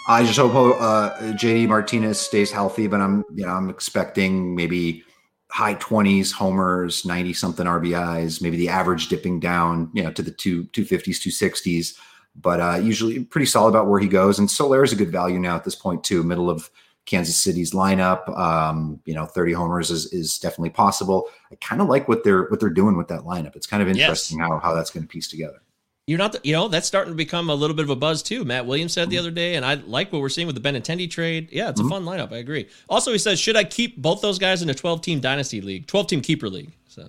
[0.09, 5.05] I just hope uh, JD Martinez stays healthy, but I'm you know I'm expecting maybe
[5.51, 10.32] high 20s homers, 90 something RBIs, maybe the average dipping down, you know, to the
[10.32, 11.97] two 250s, 260s,
[12.35, 14.41] but uh, usually pretty solid about where he goes.
[14.41, 16.69] And Soler is a good value now at this point too, middle of
[17.06, 18.28] Kansas City's lineup.
[18.39, 21.28] Um, you know, 30 homers is, is definitely possible.
[21.51, 23.56] I kind of like what they're what they're doing with that lineup.
[23.56, 24.48] It's kind of interesting yes.
[24.48, 25.60] how how that's going to piece together
[26.06, 28.22] you're not, the, you know, that's starting to become a little bit of a buzz
[28.22, 28.44] too.
[28.44, 29.20] Matt Williams said the mm-hmm.
[29.20, 31.48] other day, and I like what we're seeing with the Benintendi trade.
[31.51, 31.90] Yeah, it's mm-hmm.
[31.90, 32.32] a fun lineup.
[32.32, 32.68] I agree.
[32.90, 35.86] Also, he says, should I keep both those guys in a 12 team dynasty league,
[35.86, 36.72] 12 team keeper league?
[36.89, 37.09] So,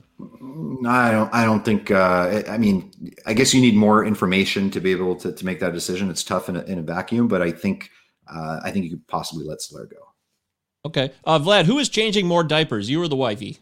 [0.87, 2.91] I don't, I don't think, uh, I mean,
[3.25, 6.09] I guess you need more information to be able to, to make that decision.
[6.09, 7.91] It's tough in a, in a vacuum, but I think,
[8.33, 9.97] uh, I think you could possibly let Soler go.
[10.85, 11.11] Okay.
[11.23, 12.89] Uh, Vlad, who is changing more diapers?
[12.89, 13.57] You or the wifey?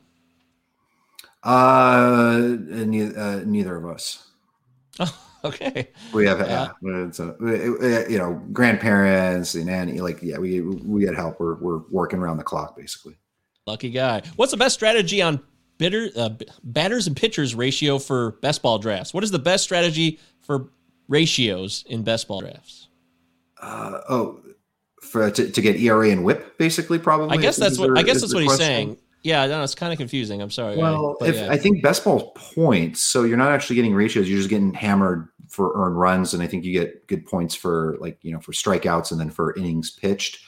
[1.43, 4.27] Uh, neither, uh, neither of us.
[4.99, 5.19] Oh.
[5.45, 5.89] Okay.
[6.13, 7.35] We have, yeah, it's a,
[8.09, 9.99] you know, grandparents and nanny.
[9.99, 11.37] Like, yeah, we we get help.
[11.37, 13.17] We're we're working around the clock, basically.
[13.67, 14.21] Lucky guy.
[14.37, 15.41] What's the best strategy on
[15.77, 16.29] bitter uh,
[16.63, 19.13] batters and pitchers ratio for best ball drafts?
[19.13, 20.69] What is the best strategy for
[21.09, 22.87] ratios in best ball drafts?
[23.63, 24.39] Uh, oh,
[25.01, 27.37] for to, to get ERA and WHIP, basically, probably.
[27.37, 28.97] I guess that's what I guess that's what he's saying.
[29.23, 30.41] Yeah, no, it's kind of confusing.
[30.41, 30.75] I'm sorry.
[30.75, 31.49] Well, if, yeah.
[31.49, 34.29] I think best ball points, so you're not actually getting ratios.
[34.29, 37.95] You're just getting hammered for earned runs, and I think you get good points for
[38.01, 40.39] like you know for strikeouts and then for innings pitched.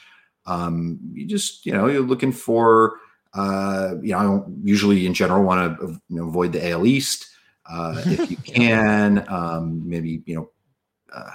[0.44, 2.98] Um, you just you know you're looking for
[3.32, 6.86] uh, you know I don't usually in general want to you know, avoid the AL
[6.86, 7.30] East
[7.70, 9.24] uh, if you can.
[9.28, 10.50] Um, maybe you know
[11.14, 11.30] uh,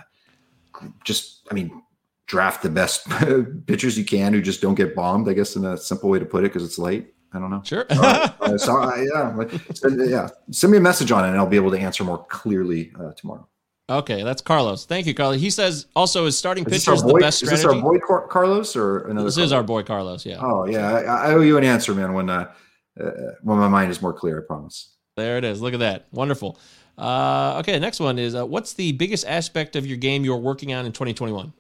[1.04, 1.82] just I mean
[2.28, 3.08] draft the best
[3.68, 5.30] pitchers you can who just don't get bombed.
[5.30, 7.14] I guess in a simple way to put it because it's late.
[7.34, 7.62] I don't know.
[7.64, 7.86] Sure.
[7.90, 10.28] uh, so, uh, yeah, send, yeah.
[10.52, 13.14] Send me a message on it, and I'll be able to answer more clearly uh,
[13.14, 13.48] tomorrow.
[13.90, 14.86] Okay, that's Carlos.
[14.86, 15.42] Thank you, Carlos.
[15.42, 17.56] He says also is starting pitcher is the best strategy.
[17.56, 19.26] Is this our boy Car- Carlos or another?
[19.26, 19.48] This Carlos?
[19.48, 20.26] is our boy Carlos.
[20.26, 20.40] Yeah.
[20.40, 22.14] Oh yeah, I, I owe you an answer, man.
[22.14, 22.54] When uh,
[23.00, 23.12] uh,
[23.44, 24.96] when my mind is more clear, I promise.
[25.18, 25.62] There it is.
[25.62, 26.08] Look at that.
[26.12, 26.58] Wonderful.
[27.02, 30.72] Uh, okay, next one is uh, what's the biggest aspect of your game you're working
[30.72, 31.52] on in 2021?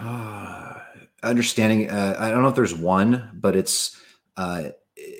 [1.22, 1.90] Understanding.
[1.90, 4.00] Uh, I don't know if there's one, but it's
[4.38, 4.70] uh,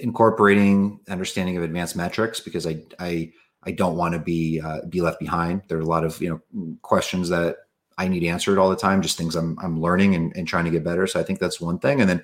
[0.00, 3.32] incorporating understanding of advanced metrics because I I
[3.64, 5.62] I don't want to be uh, be left behind.
[5.68, 7.56] There are a lot of you know questions that
[7.98, 10.70] I need answered all the time, just things I'm I'm learning and, and trying to
[10.70, 11.06] get better.
[11.06, 12.00] So I think that's one thing.
[12.00, 12.22] And then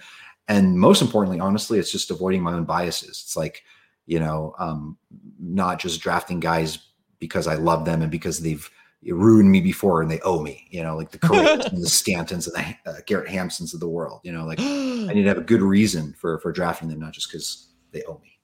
[0.48, 3.22] and most importantly, honestly, it's just avoiding my own biases.
[3.22, 3.64] It's like
[4.06, 4.96] you know um,
[5.38, 6.78] not just drafting guys
[7.18, 8.68] because I love them and because they've
[9.04, 10.66] ruined me before and they owe me.
[10.70, 13.88] You know, like the Correas and the Stantons and the uh, Garrett Hampsons of the
[13.88, 14.20] world.
[14.24, 17.12] You know, like I need to have a good reason for for drafting them, not
[17.12, 18.38] just because they owe me.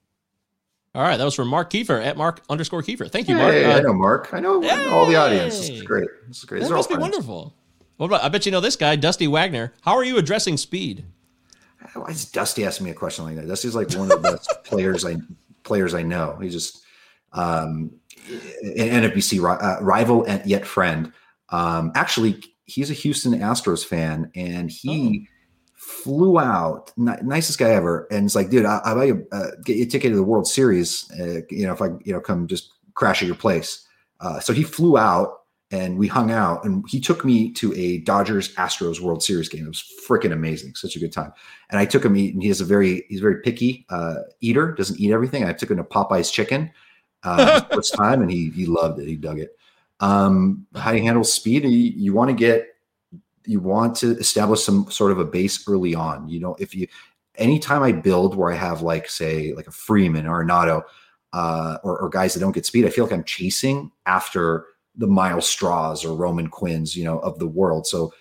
[0.95, 3.09] All right, that was from Mark Kiefer at Mark underscore Kiefer.
[3.11, 3.53] Thank you, Mark.
[3.53, 4.33] Hey, uh, I know Mark.
[4.33, 5.59] I know hey, all the audience.
[5.59, 6.07] This is great.
[6.27, 6.63] This is great.
[6.63, 7.53] That must be wonderful.
[7.97, 8.23] What about?
[8.23, 9.73] I bet you know this guy, Dusty Wagner.
[9.81, 11.05] How are you addressing speed?
[11.93, 13.47] Why is Dusty asking me a question like that?
[13.47, 15.17] Dusty's like one of the best players I
[15.63, 16.37] players I know.
[16.41, 16.83] He just
[17.33, 17.91] um,
[18.61, 21.11] an NFBC uh, rival and yet friend.
[21.49, 25.25] Um, actually, he's a Houston Astros fan, and he.
[25.27, 25.35] Oh
[25.79, 29.51] flew out, n- nicest guy ever, and it's like, dude, I, will buy you uh,
[29.63, 31.09] get you a ticket to the World Series.
[31.17, 33.87] Uh, you know, if I you know come just crash at your place.
[34.19, 35.38] Uh, so he flew out
[35.71, 39.65] and we hung out, and he took me to a Dodgers Astros World Series game.
[39.65, 41.31] It was freaking amazing, such a good time.
[41.69, 44.15] And I took him eat, and he has a very he's a very picky uh,
[44.41, 45.43] eater, doesn't eat everything.
[45.45, 46.71] I took him to Popeye's Chicken
[47.23, 49.07] uh, first time, and he he loved it.
[49.07, 49.55] He dug it.
[49.99, 51.63] Um, how do you handle speed?
[51.63, 52.67] You, you want to get
[53.45, 56.27] you want to establish some sort of a base early on.
[56.27, 56.87] You know, if you
[57.35, 60.83] anytime I build where I have like say like a Freeman or a Nato
[61.33, 64.65] uh, or, or guys that don't get speed, I feel like I'm chasing after
[64.99, 67.87] the Myles Straws or Roman Quinns, you know, of the world.
[67.87, 68.13] So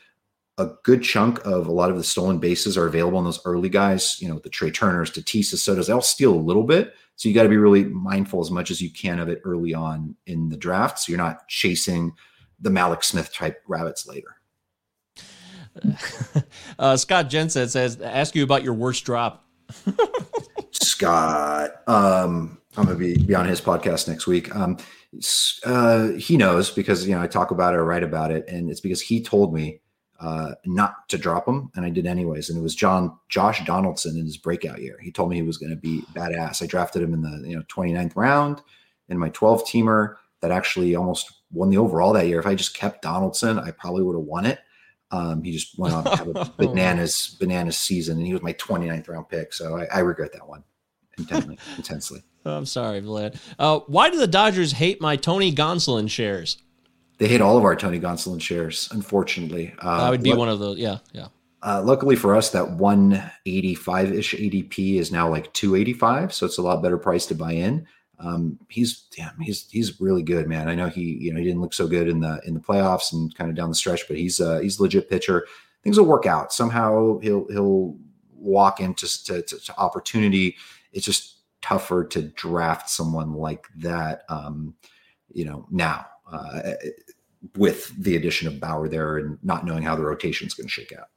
[0.59, 3.69] a good chunk of a lot of the stolen bases are available in those early
[3.69, 6.95] guys, you know, the Trea Turners, Tatis, Sotos, they all steal a little bit.
[7.17, 9.75] So you got to be really mindful as much as you can of it early
[9.75, 11.01] on in the draft.
[11.01, 12.13] So you're not chasing
[12.61, 14.37] the Mallex Smith type rabbits later.
[16.79, 19.45] uh, Scott Jenstad says, ask you about your worst drop.
[20.71, 24.55] Scott, um, I'm gonna be, be on his podcast next week.
[24.55, 24.79] Um,
[25.65, 28.71] uh, he knows because you know I talk about it or write about it, and
[28.71, 29.81] it's because he told me
[30.21, 32.51] uh, not to drop him, and I did anyways.
[32.51, 34.99] And it was John Josh Donaldson in his breakout year.
[35.01, 36.63] He told me he was going to be badass.
[36.63, 38.63] I drafted him in the you know 29th round
[39.09, 42.39] in my 12 teamer that actually almost won the overall that year.
[42.39, 44.59] If I just kept Donaldson, I probably would have won it.
[45.11, 48.53] Um, he just went on to have a bananas bananas season, and he was my
[48.55, 49.53] 29th round pick.
[49.55, 50.65] So I, I regret that one
[51.17, 51.59] intensely.
[51.77, 52.23] intensely.
[52.44, 53.39] I'm sorry, Vlad.
[53.59, 56.59] Uh, why do the Dodgers hate my Tony Gonsolin shares?
[57.19, 59.74] They hate all of our Tony Gonsolin shares, unfortunately.
[59.82, 60.78] Uh, I would be what, one of those.
[60.78, 61.28] Yeah, yeah.
[61.62, 66.62] Uh, luckily for us, that 185 ish ADP is now like 285, so it's a
[66.62, 67.86] lot better price to buy in.
[68.20, 70.69] Um, he's damn, he's he's really good, man.
[70.69, 73.12] I know he you know he didn't look so good in the in the playoffs
[73.12, 75.47] and kind of down the stretch, but he's uh, he's a legit pitcher.
[75.85, 77.19] Things will work out somehow.
[77.19, 77.97] He'll he'll
[78.35, 80.56] walk into to, to, to opportunity.
[80.93, 84.23] It's just tougher to draft someone like that.
[84.29, 84.75] Um,
[85.33, 86.07] you know now.
[86.31, 86.73] Uh,
[87.57, 90.73] with the addition of Bauer there and not knowing how the rotation is going to
[90.73, 91.09] shake out.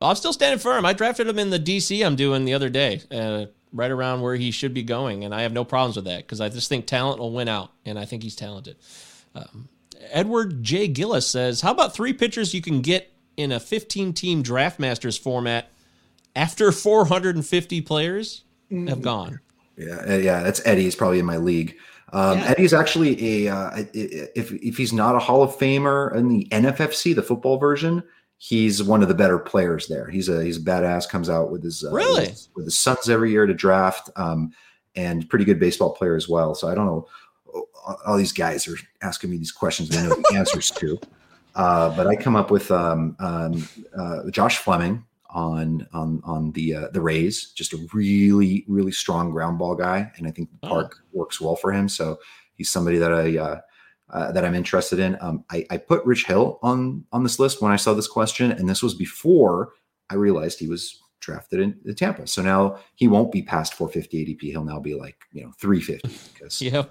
[0.00, 0.84] I'm still standing firm.
[0.84, 4.36] I drafted him in the DC I'm doing the other day, uh, right around where
[4.36, 6.86] he should be going, and I have no problems with that because I just think
[6.86, 8.76] talent will win out, and I think he's talented.
[9.34, 9.68] Um,
[10.10, 10.88] Edward J.
[10.88, 15.70] Gillis says, "How about three pitchers you can get in a 15-team Draft Masters format
[16.36, 19.40] after 450 players have gone?"
[19.76, 20.82] Yeah, uh, yeah, that's Eddie.
[20.82, 21.76] He's probably in my league.
[22.12, 22.44] Um, yeah.
[22.48, 27.14] Eddie's actually a uh, if if he's not a Hall of Famer in the NFFC,
[27.14, 28.02] the football version,
[28.38, 30.08] he's one of the better players there.
[30.08, 31.08] He's a he's a badass.
[31.08, 34.10] Comes out with his uh, really with his, with his, sons every year to draft,
[34.16, 34.52] um,
[34.94, 36.54] and pretty good baseball player as well.
[36.54, 37.08] So I don't know.
[38.06, 39.88] All these guys are asking me these questions.
[39.88, 40.98] They know the answers to,
[41.54, 45.04] uh, but I come up with um, um, uh, Josh Fleming
[45.34, 47.50] on on on the uh, the Rays.
[47.52, 50.68] Just a really really strong ground ball guy, and I think the oh.
[50.68, 51.04] park oh.
[51.12, 51.88] works well for him.
[51.88, 52.18] So
[52.54, 53.60] he's somebody that I uh,
[54.10, 55.18] uh, that I'm interested in.
[55.20, 58.52] Um, I, I put Rich Hill on on this list when I saw this question,
[58.52, 59.72] and this was before
[60.08, 62.26] I realized he was drafted in the Tampa.
[62.26, 64.42] So now he won't be past 450 ADP.
[64.50, 66.84] He'll now be like you know 350 because yeah.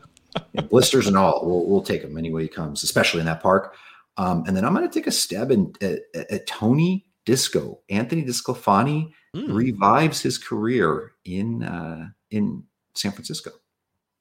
[0.69, 1.45] blisters and all.
[1.45, 3.75] We'll, we'll take him any way he comes, especially in that park.
[4.17, 7.79] Um, and then I'm going to take a stab in, at, at, Tony Disco.
[7.89, 9.53] Anthony DeSclafani mm.
[9.53, 12.63] revives his career in uh, in
[12.95, 13.51] San Francisco.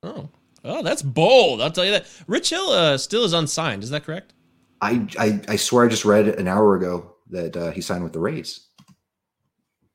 [0.02, 0.28] Oh,
[0.64, 1.60] oh, that's bold.
[1.60, 2.06] I'll tell you that.
[2.26, 3.82] Rich Hill uh, still is unsigned.
[3.82, 4.34] Is that correct?
[4.80, 8.12] I, I, I swear I just read an hour ago that uh, he signed with
[8.12, 8.66] the Rays.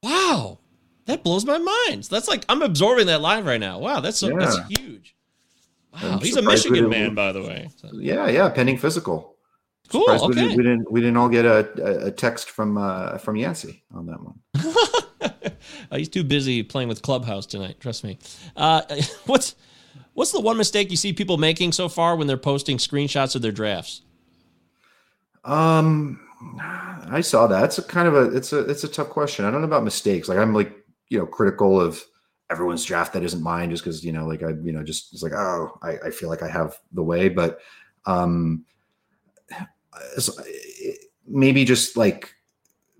[0.02, 0.60] Wow,
[1.06, 2.04] that blows my mind.
[2.04, 3.80] That's like I'm absorbing that live right now.
[3.80, 4.38] Wow, that's so, yeah.
[4.38, 5.16] that's huge.
[5.94, 7.70] Wow, I'm he's a Michigan man, by the way.
[7.78, 7.90] So.
[7.94, 9.37] Yeah, yeah, pending physical.
[9.90, 10.10] Cool.
[10.10, 10.28] Okay.
[10.28, 13.84] We didn't, we didn't, we didn't all get a, a text from uh, from Yancey
[13.94, 14.40] on that one.
[15.92, 17.80] uh, he's too busy playing with Clubhouse tonight.
[17.80, 18.20] Trust me.
[18.56, 18.82] Uh,
[19.26, 19.56] what's
[20.14, 23.42] what's the one mistake you see people making so far when they're posting screenshots of
[23.42, 24.02] their drafts?
[25.46, 26.20] Um,
[26.60, 27.64] I saw that.
[27.64, 29.46] It's a kind of a it's a it's a tough question.
[29.46, 30.28] I don't know about mistakes.
[30.28, 30.74] Like I'm like
[31.10, 32.04] you know critical of
[32.50, 35.24] everyone's draft that isn't mine just because you know like I you know just it's
[35.24, 37.60] like oh I, I feel like I have the way, but
[38.06, 38.66] um
[41.28, 42.34] maybe just like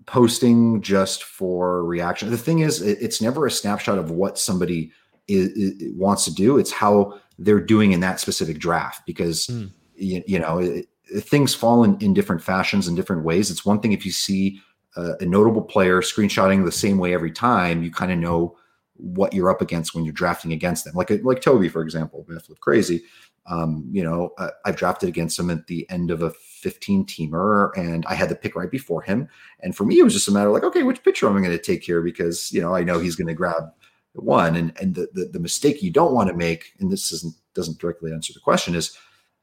[0.06, 2.30] posting just for reaction.
[2.30, 4.90] The thing is, it's never a snapshot of what somebody
[5.28, 6.58] is, is, wants to do.
[6.58, 9.70] It's how they're doing in that specific draft because mm.
[9.94, 10.88] you, you, know it,
[11.20, 13.50] things fall in, in different fashions and different ways.
[13.50, 14.60] It's one thing if you see
[14.96, 18.56] a, a notable player screenshotting the same way every time, you kind of know
[18.94, 20.94] what you're up against when you're drafting against them.
[20.94, 23.02] Like like Toby, for example, Beth look crazy.
[23.46, 27.70] Um, you know, I, I've drafted against him at the end of a 15 teamer
[27.76, 29.28] and I had the pick right before him.
[29.60, 31.40] And for me, it was just a matter of like, okay, which pitcher am I
[31.40, 32.02] going to take here?
[32.02, 33.64] Because, you know, I know he's going to grab
[34.12, 34.56] one.
[34.56, 37.78] And, and the, the, the mistake you don't want to make, and this isn't, doesn't
[37.78, 38.96] directly answer the question is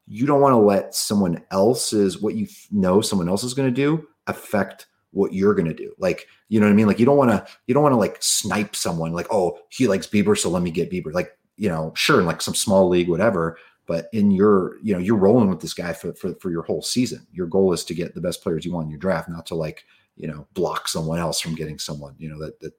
[0.06, 3.74] you don't want to let someone else's, what you know someone else is going to
[3.74, 5.92] do affect what you're going to do.
[5.98, 6.86] Like, you know what I mean?
[6.86, 9.88] Like you don't want to, you don't want to like snipe someone like, oh, he
[9.88, 10.38] likes Bieber.
[10.38, 11.12] So let me get Bieber.
[11.12, 12.20] Like, you know, sure.
[12.20, 13.56] In like some small league, whatever
[13.86, 16.82] but in your, you know, you're rolling with this guy for, for, for your whole
[16.82, 17.26] season.
[17.32, 19.54] Your goal is to get the best players you want in your draft, not to
[19.54, 19.84] like,
[20.16, 22.72] you know, block someone else from getting someone, you know, that, that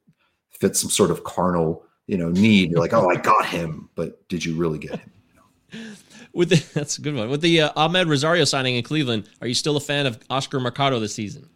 [0.52, 2.72] fits some sort of carnal, you know, need.
[2.72, 5.12] You're like, oh, I got him, but did you really get him?
[5.30, 5.86] You know?
[6.34, 7.30] With the, that's a good one.
[7.30, 10.60] With the uh, Amed Rosario signing in Cleveland, are you still a fan of Oscar
[10.60, 11.50] Mercado this season?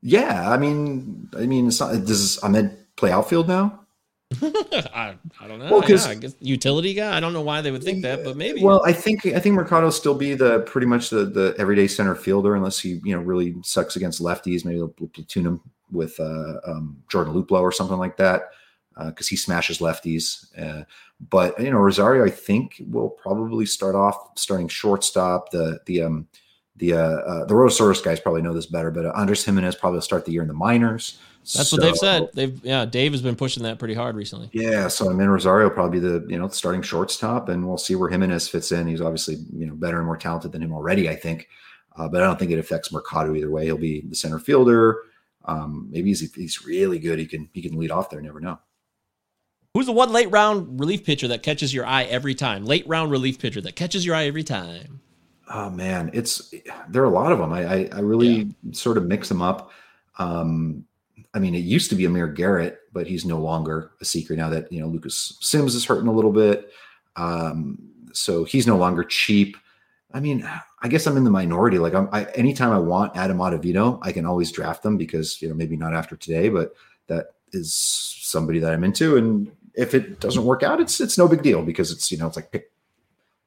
[0.00, 3.80] Yeah, I mean, I mean, it's not, does Amed play outfield now?
[4.42, 5.70] I, I don't know.
[5.70, 7.16] Well, because yeah, I guess utility guy.
[7.16, 8.62] I don't know why they would think that, but maybe.
[8.62, 12.14] Well, I think I think Mercado'll still be the pretty much the the everyday center
[12.14, 14.66] fielder, unless he you know really sucks against lefties.
[14.66, 15.60] Maybe they'll platoon him
[15.90, 18.50] with uh, um, Jordan Luplow or something like that
[19.06, 20.46] because uh, he smashes lefties.
[20.60, 20.84] Uh,
[21.30, 25.50] but you know Rosario, I think will probably start off starting shortstop.
[25.50, 26.28] The the um
[26.76, 30.02] the uh, uh the Rotosaurus guys probably know this better, but Andres Gimenez probably will
[30.02, 31.18] start the year in the minors.
[31.54, 32.28] That's so, what they've said.
[32.34, 34.50] They've yeah, Dave has been pushing that pretty hard recently.
[34.52, 38.10] Yeah, so I mean Rosario probably the you know starting shortstop, and we'll see where
[38.10, 38.86] Gimenez fits in.
[38.86, 41.48] He's obviously you know better and more talented than him already, I think.
[41.96, 43.64] Uh, but I don't think it affects Mercado either way.
[43.64, 44.98] He'll be the center fielder.
[45.46, 47.18] Um, maybe he's he's really good.
[47.18, 48.20] He can he can lead off there.
[48.20, 48.58] Never know.
[49.72, 52.66] Who's the one late round relief pitcher that catches your eye every time?
[52.66, 55.00] Late round relief pitcher that catches your eye every time.
[55.50, 56.52] Oh man, it's
[56.90, 57.54] there are a lot of them.
[57.54, 58.72] I I, I really yeah.
[58.72, 59.70] sort of mix them up.
[60.18, 60.84] Um,
[61.34, 64.48] I mean, it used to be Amir Garrett, but he's no longer a secret now
[64.50, 66.70] that you know Lucas Sims is hurting a little bit.
[67.16, 67.78] Um,
[68.12, 69.56] so he's no longer cheap.
[70.12, 70.48] I mean,
[70.80, 71.78] I guess I'm in the minority.
[71.78, 75.48] Like, I'm I, anytime I want Adam Ottavino, I can always draft them because you
[75.48, 76.74] know maybe not after today, but
[77.08, 79.16] that is somebody that I'm into.
[79.16, 82.26] And if it doesn't work out, it's it's no big deal because it's you know
[82.26, 82.70] it's like pick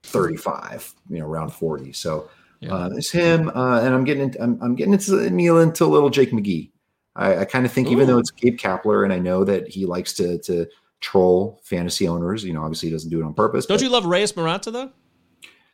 [0.03, 1.93] 35, you know, around 40.
[1.93, 2.29] So
[2.59, 2.73] yeah.
[2.73, 6.09] uh, it's him, uh, and I'm getting into, I'm, I'm getting into Neil into little
[6.09, 6.69] Jake McGee.
[7.15, 7.91] I, I kind of think, Ooh.
[7.91, 10.67] even though it's Gabe Kapler, and I know that he likes to to
[10.99, 13.65] troll fantasy owners, you know, obviously he doesn't do it on purpose.
[13.65, 14.91] Don't but, you love Reyes Moronta though?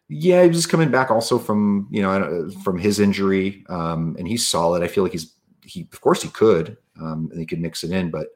[0.09, 4.27] Yeah, he was just coming back also from you know from his injury, um, and
[4.27, 4.83] he's solid.
[4.83, 5.33] I feel like he's
[5.63, 8.27] he of course he could, um, and he could mix it in, but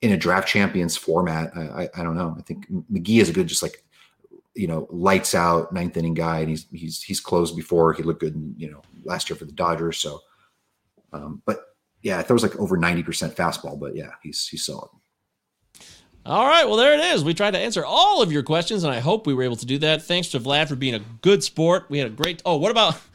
[0.00, 2.34] in a draft champions format, I, I, I don't know.
[2.38, 3.84] I think McGee is a good just like
[4.54, 7.92] you know lights out ninth inning guy, and he's he's he's closed before.
[7.92, 9.98] He looked good, in, you know, last year for the Dodgers.
[9.98, 10.20] So,
[11.12, 11.67] um, but
[12.02, 14.90] yeah, I thought it was like over 90% fastball, but yeah, he's he's solid.
[16.24, 17.24] All right, well there it is.
[17.24, 19.66] We tried to answer all of your questions, and I hope we were able to
[19.66, 20.02] do that.
[20.02, 21.86] Thanks to Vlad for being a good sport.
[21.88, 22.42] We had a great.
[22.44, 23.00] Oh, what about?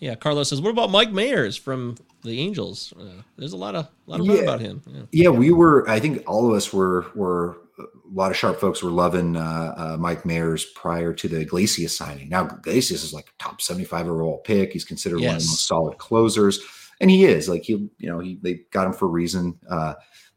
[0.00, 2.92] Yeah, Carlos says, what about Mike Mayers from the Angels?
[2.98, 4.42] Uh, there's a lot of a lot of yeah.
[4.42, 4.82] about him.
[4.86, 5.02] Yeah.
[5.12, 5.28] yeah.
[5.28, 5.88] we were.
[5.88, 9.74] I think all of us were were a lot of sharp folks were loving uh,
[9.76, 12.28] uh, Mike Mayers prior to the Iglesias signing.
[12.28, 14.72] Now Iglesias is like a top 75 overall pick.
[14.72, 15.28] He's considered yes.
[15.28, 16.60] one of the most solid closers
[17.00, 19.58] and he is like he, you know, he they got him for a reason.
[19.68, 19.94] Uh,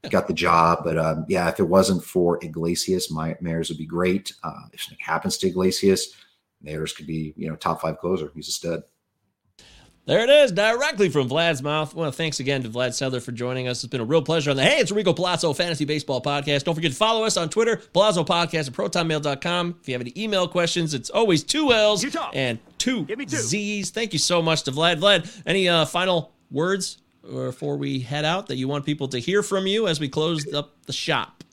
[0.09, 3.85] got the job, but um, yeah, if it wasn't for Iglesias, my Mayers would be
[3.85, 4.33] great.
[4.43, 6.15] Uh, if something happens to Iglesias,
[6.65, 8.31] Mayers could be, you know, top five closer.
[8.33, 8.83] He's a stud.
[10.05, 11.93] There it is, directly from Vlad's mouth.
[11.93, 13.83] Well, thanks again to Vlad Sedler for joining us.
[13.83, 16.63] It's been a real pleasure on the Hey, it's Enrico Palazzo Fantasy Baseball Podcast.
[16.63, 19.77] Don't forget to follow us on Twitter, Palazzo Podcast at protonmail.com.
[19.79, 23.91] If you have any email questions, it's always two L's and two, two Z's.
[23.91, 24.99] Thank you so much to Vlad.
[24.99, 29.43] Vlad, any uh, final words before we head out that you want people to hear
[29.43, 31.43] from you as we close up the shop?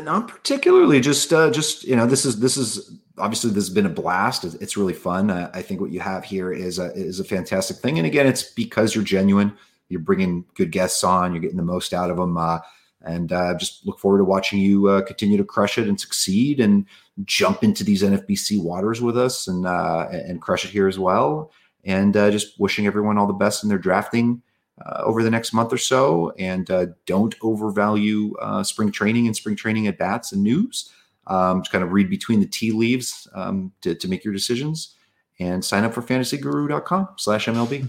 [0.00, 1.00] Not particularly.
[1.00, 4.44] Just, uh, just you know, this is this is obviously this has been a blast.
[4.44, 5.30] It's really fun.
[5.30, 7.98] Uh, I think what you have here is a is a fantastic thing.
[7.98, 9.56] And again, it's because you're genuine.
[9.88, 11.32] You're bringing good guests on.
[11.32, 12.36] You're getting the most out of them.
[12.36, 12.58] Uh,
[13.02, 16.60] and uh, just look forward to watching you uh, continue to crush it and succeed
[16.60, 16.86] and
[17.24, 21.52] jump into these NFBC waters with us and uh, and crush it here as well.
[21.84, 24.42] And uh, just wishing everyone all the best in their drafting
[24.84, 26.32] uh, over the next month or so.
[26.38, 30.92] And uh, don't overvalue uh, spring training and spring training at bats and news.
[31.26, 34.94] Um, just kind of read between the tea leaves um, to, to make your decisions
[35.38, 37.88] and sign up for fantasyguru.com slash MLB.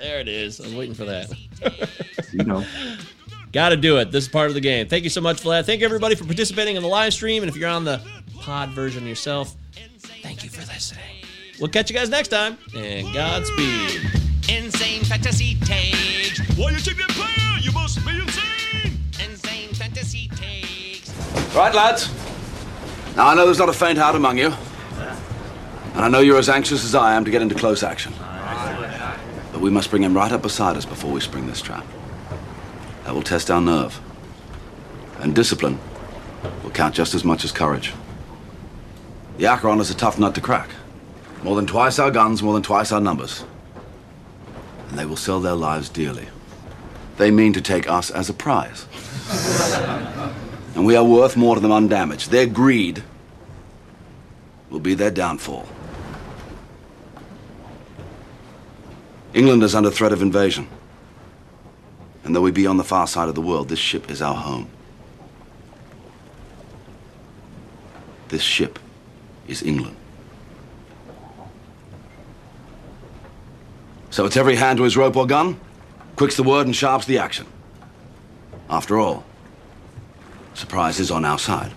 [0.00, 0.60] There it is.
[0.60, 1.32] I was waiting for that.
[2.32, 2.64] you know.
[3.52, 4.10] Got to do it.
[4.10, 4.88] This is part of the game.
[4.88, 5.64] Thank you so much, Vlad.
[5.64, 7.44] Thank you, everybody, for participating in the live stream.
[7.44, 8.00] And if you're on the
[8.40, 9.54] pod version yourself,
[10.22, 11.04] thank you for listening.
[11.60, 14.23] We'll catch you guys next time, and Godspeed.
[14.48, 16.38] Insane fantasy takes.
[16.58, 17.60] Why you take that player?
[17.60, 18.98] You must be insane.
[19.18, 21.10] Insane fantasy takes.
[21.54, 22.12] Right, lads.
[23.16, 24.52] Now I know there's not a faint heart among you,
[25.94, 28.12] and I know you're as anxious as I am to get into close action.
[29.50, 31.86] But we must bring him right up beside us before we spring this trap.
[33.04, 33.98] That will test our nerve.
[35.20, 35.78] And discipline
[36.62, 37.94] will count just as much as courage.
[39.38, 40.68] The Acheron is a tough nut to crack.
[41.42, 43.44] More than twice our guns, more than twice our numbers
[44.94, 46.28] and they will sell their lives dearly.
[47.16, 48.86] They mean to take us as a prize.
[50.76, 52.30] and we are worth more to them undamaged.
[52.30, 53.02] Their greed
[54.70, 55.66] will be their downfall.
[59.32, 60.68] England is under threat of invasion.
[62.22, 64.36] And though we be on the far side of the world, this ship is our
[64.36, 64.68] home.
[68.28, 68.78] This ship
[69.48, 69.96] is England.
[74.14, 75.58] So it's every hand to his rope or gun.
[76.14, 77.46] Quick's the word and sharp's the action.
[78.70, 79.24] After all,
[80.54, 81.72] surprise is on our side.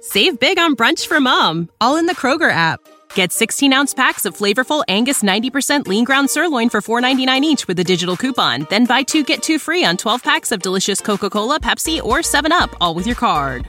[0.00, 2.80] Save big on brunch for mom, all in the Kroger app.
[3.14, 7.78] Get 16 ounce packs of flavorful Angus 90% lean ground sirloin for $4.99 each with
[7.78, 8.66] a digital coupon.
[8.70, 12.20] Then buy two get two free on 12 packs of delicious Coca Cola, Pepsi, or
[12.20, 13.68] 7UP, all with your card.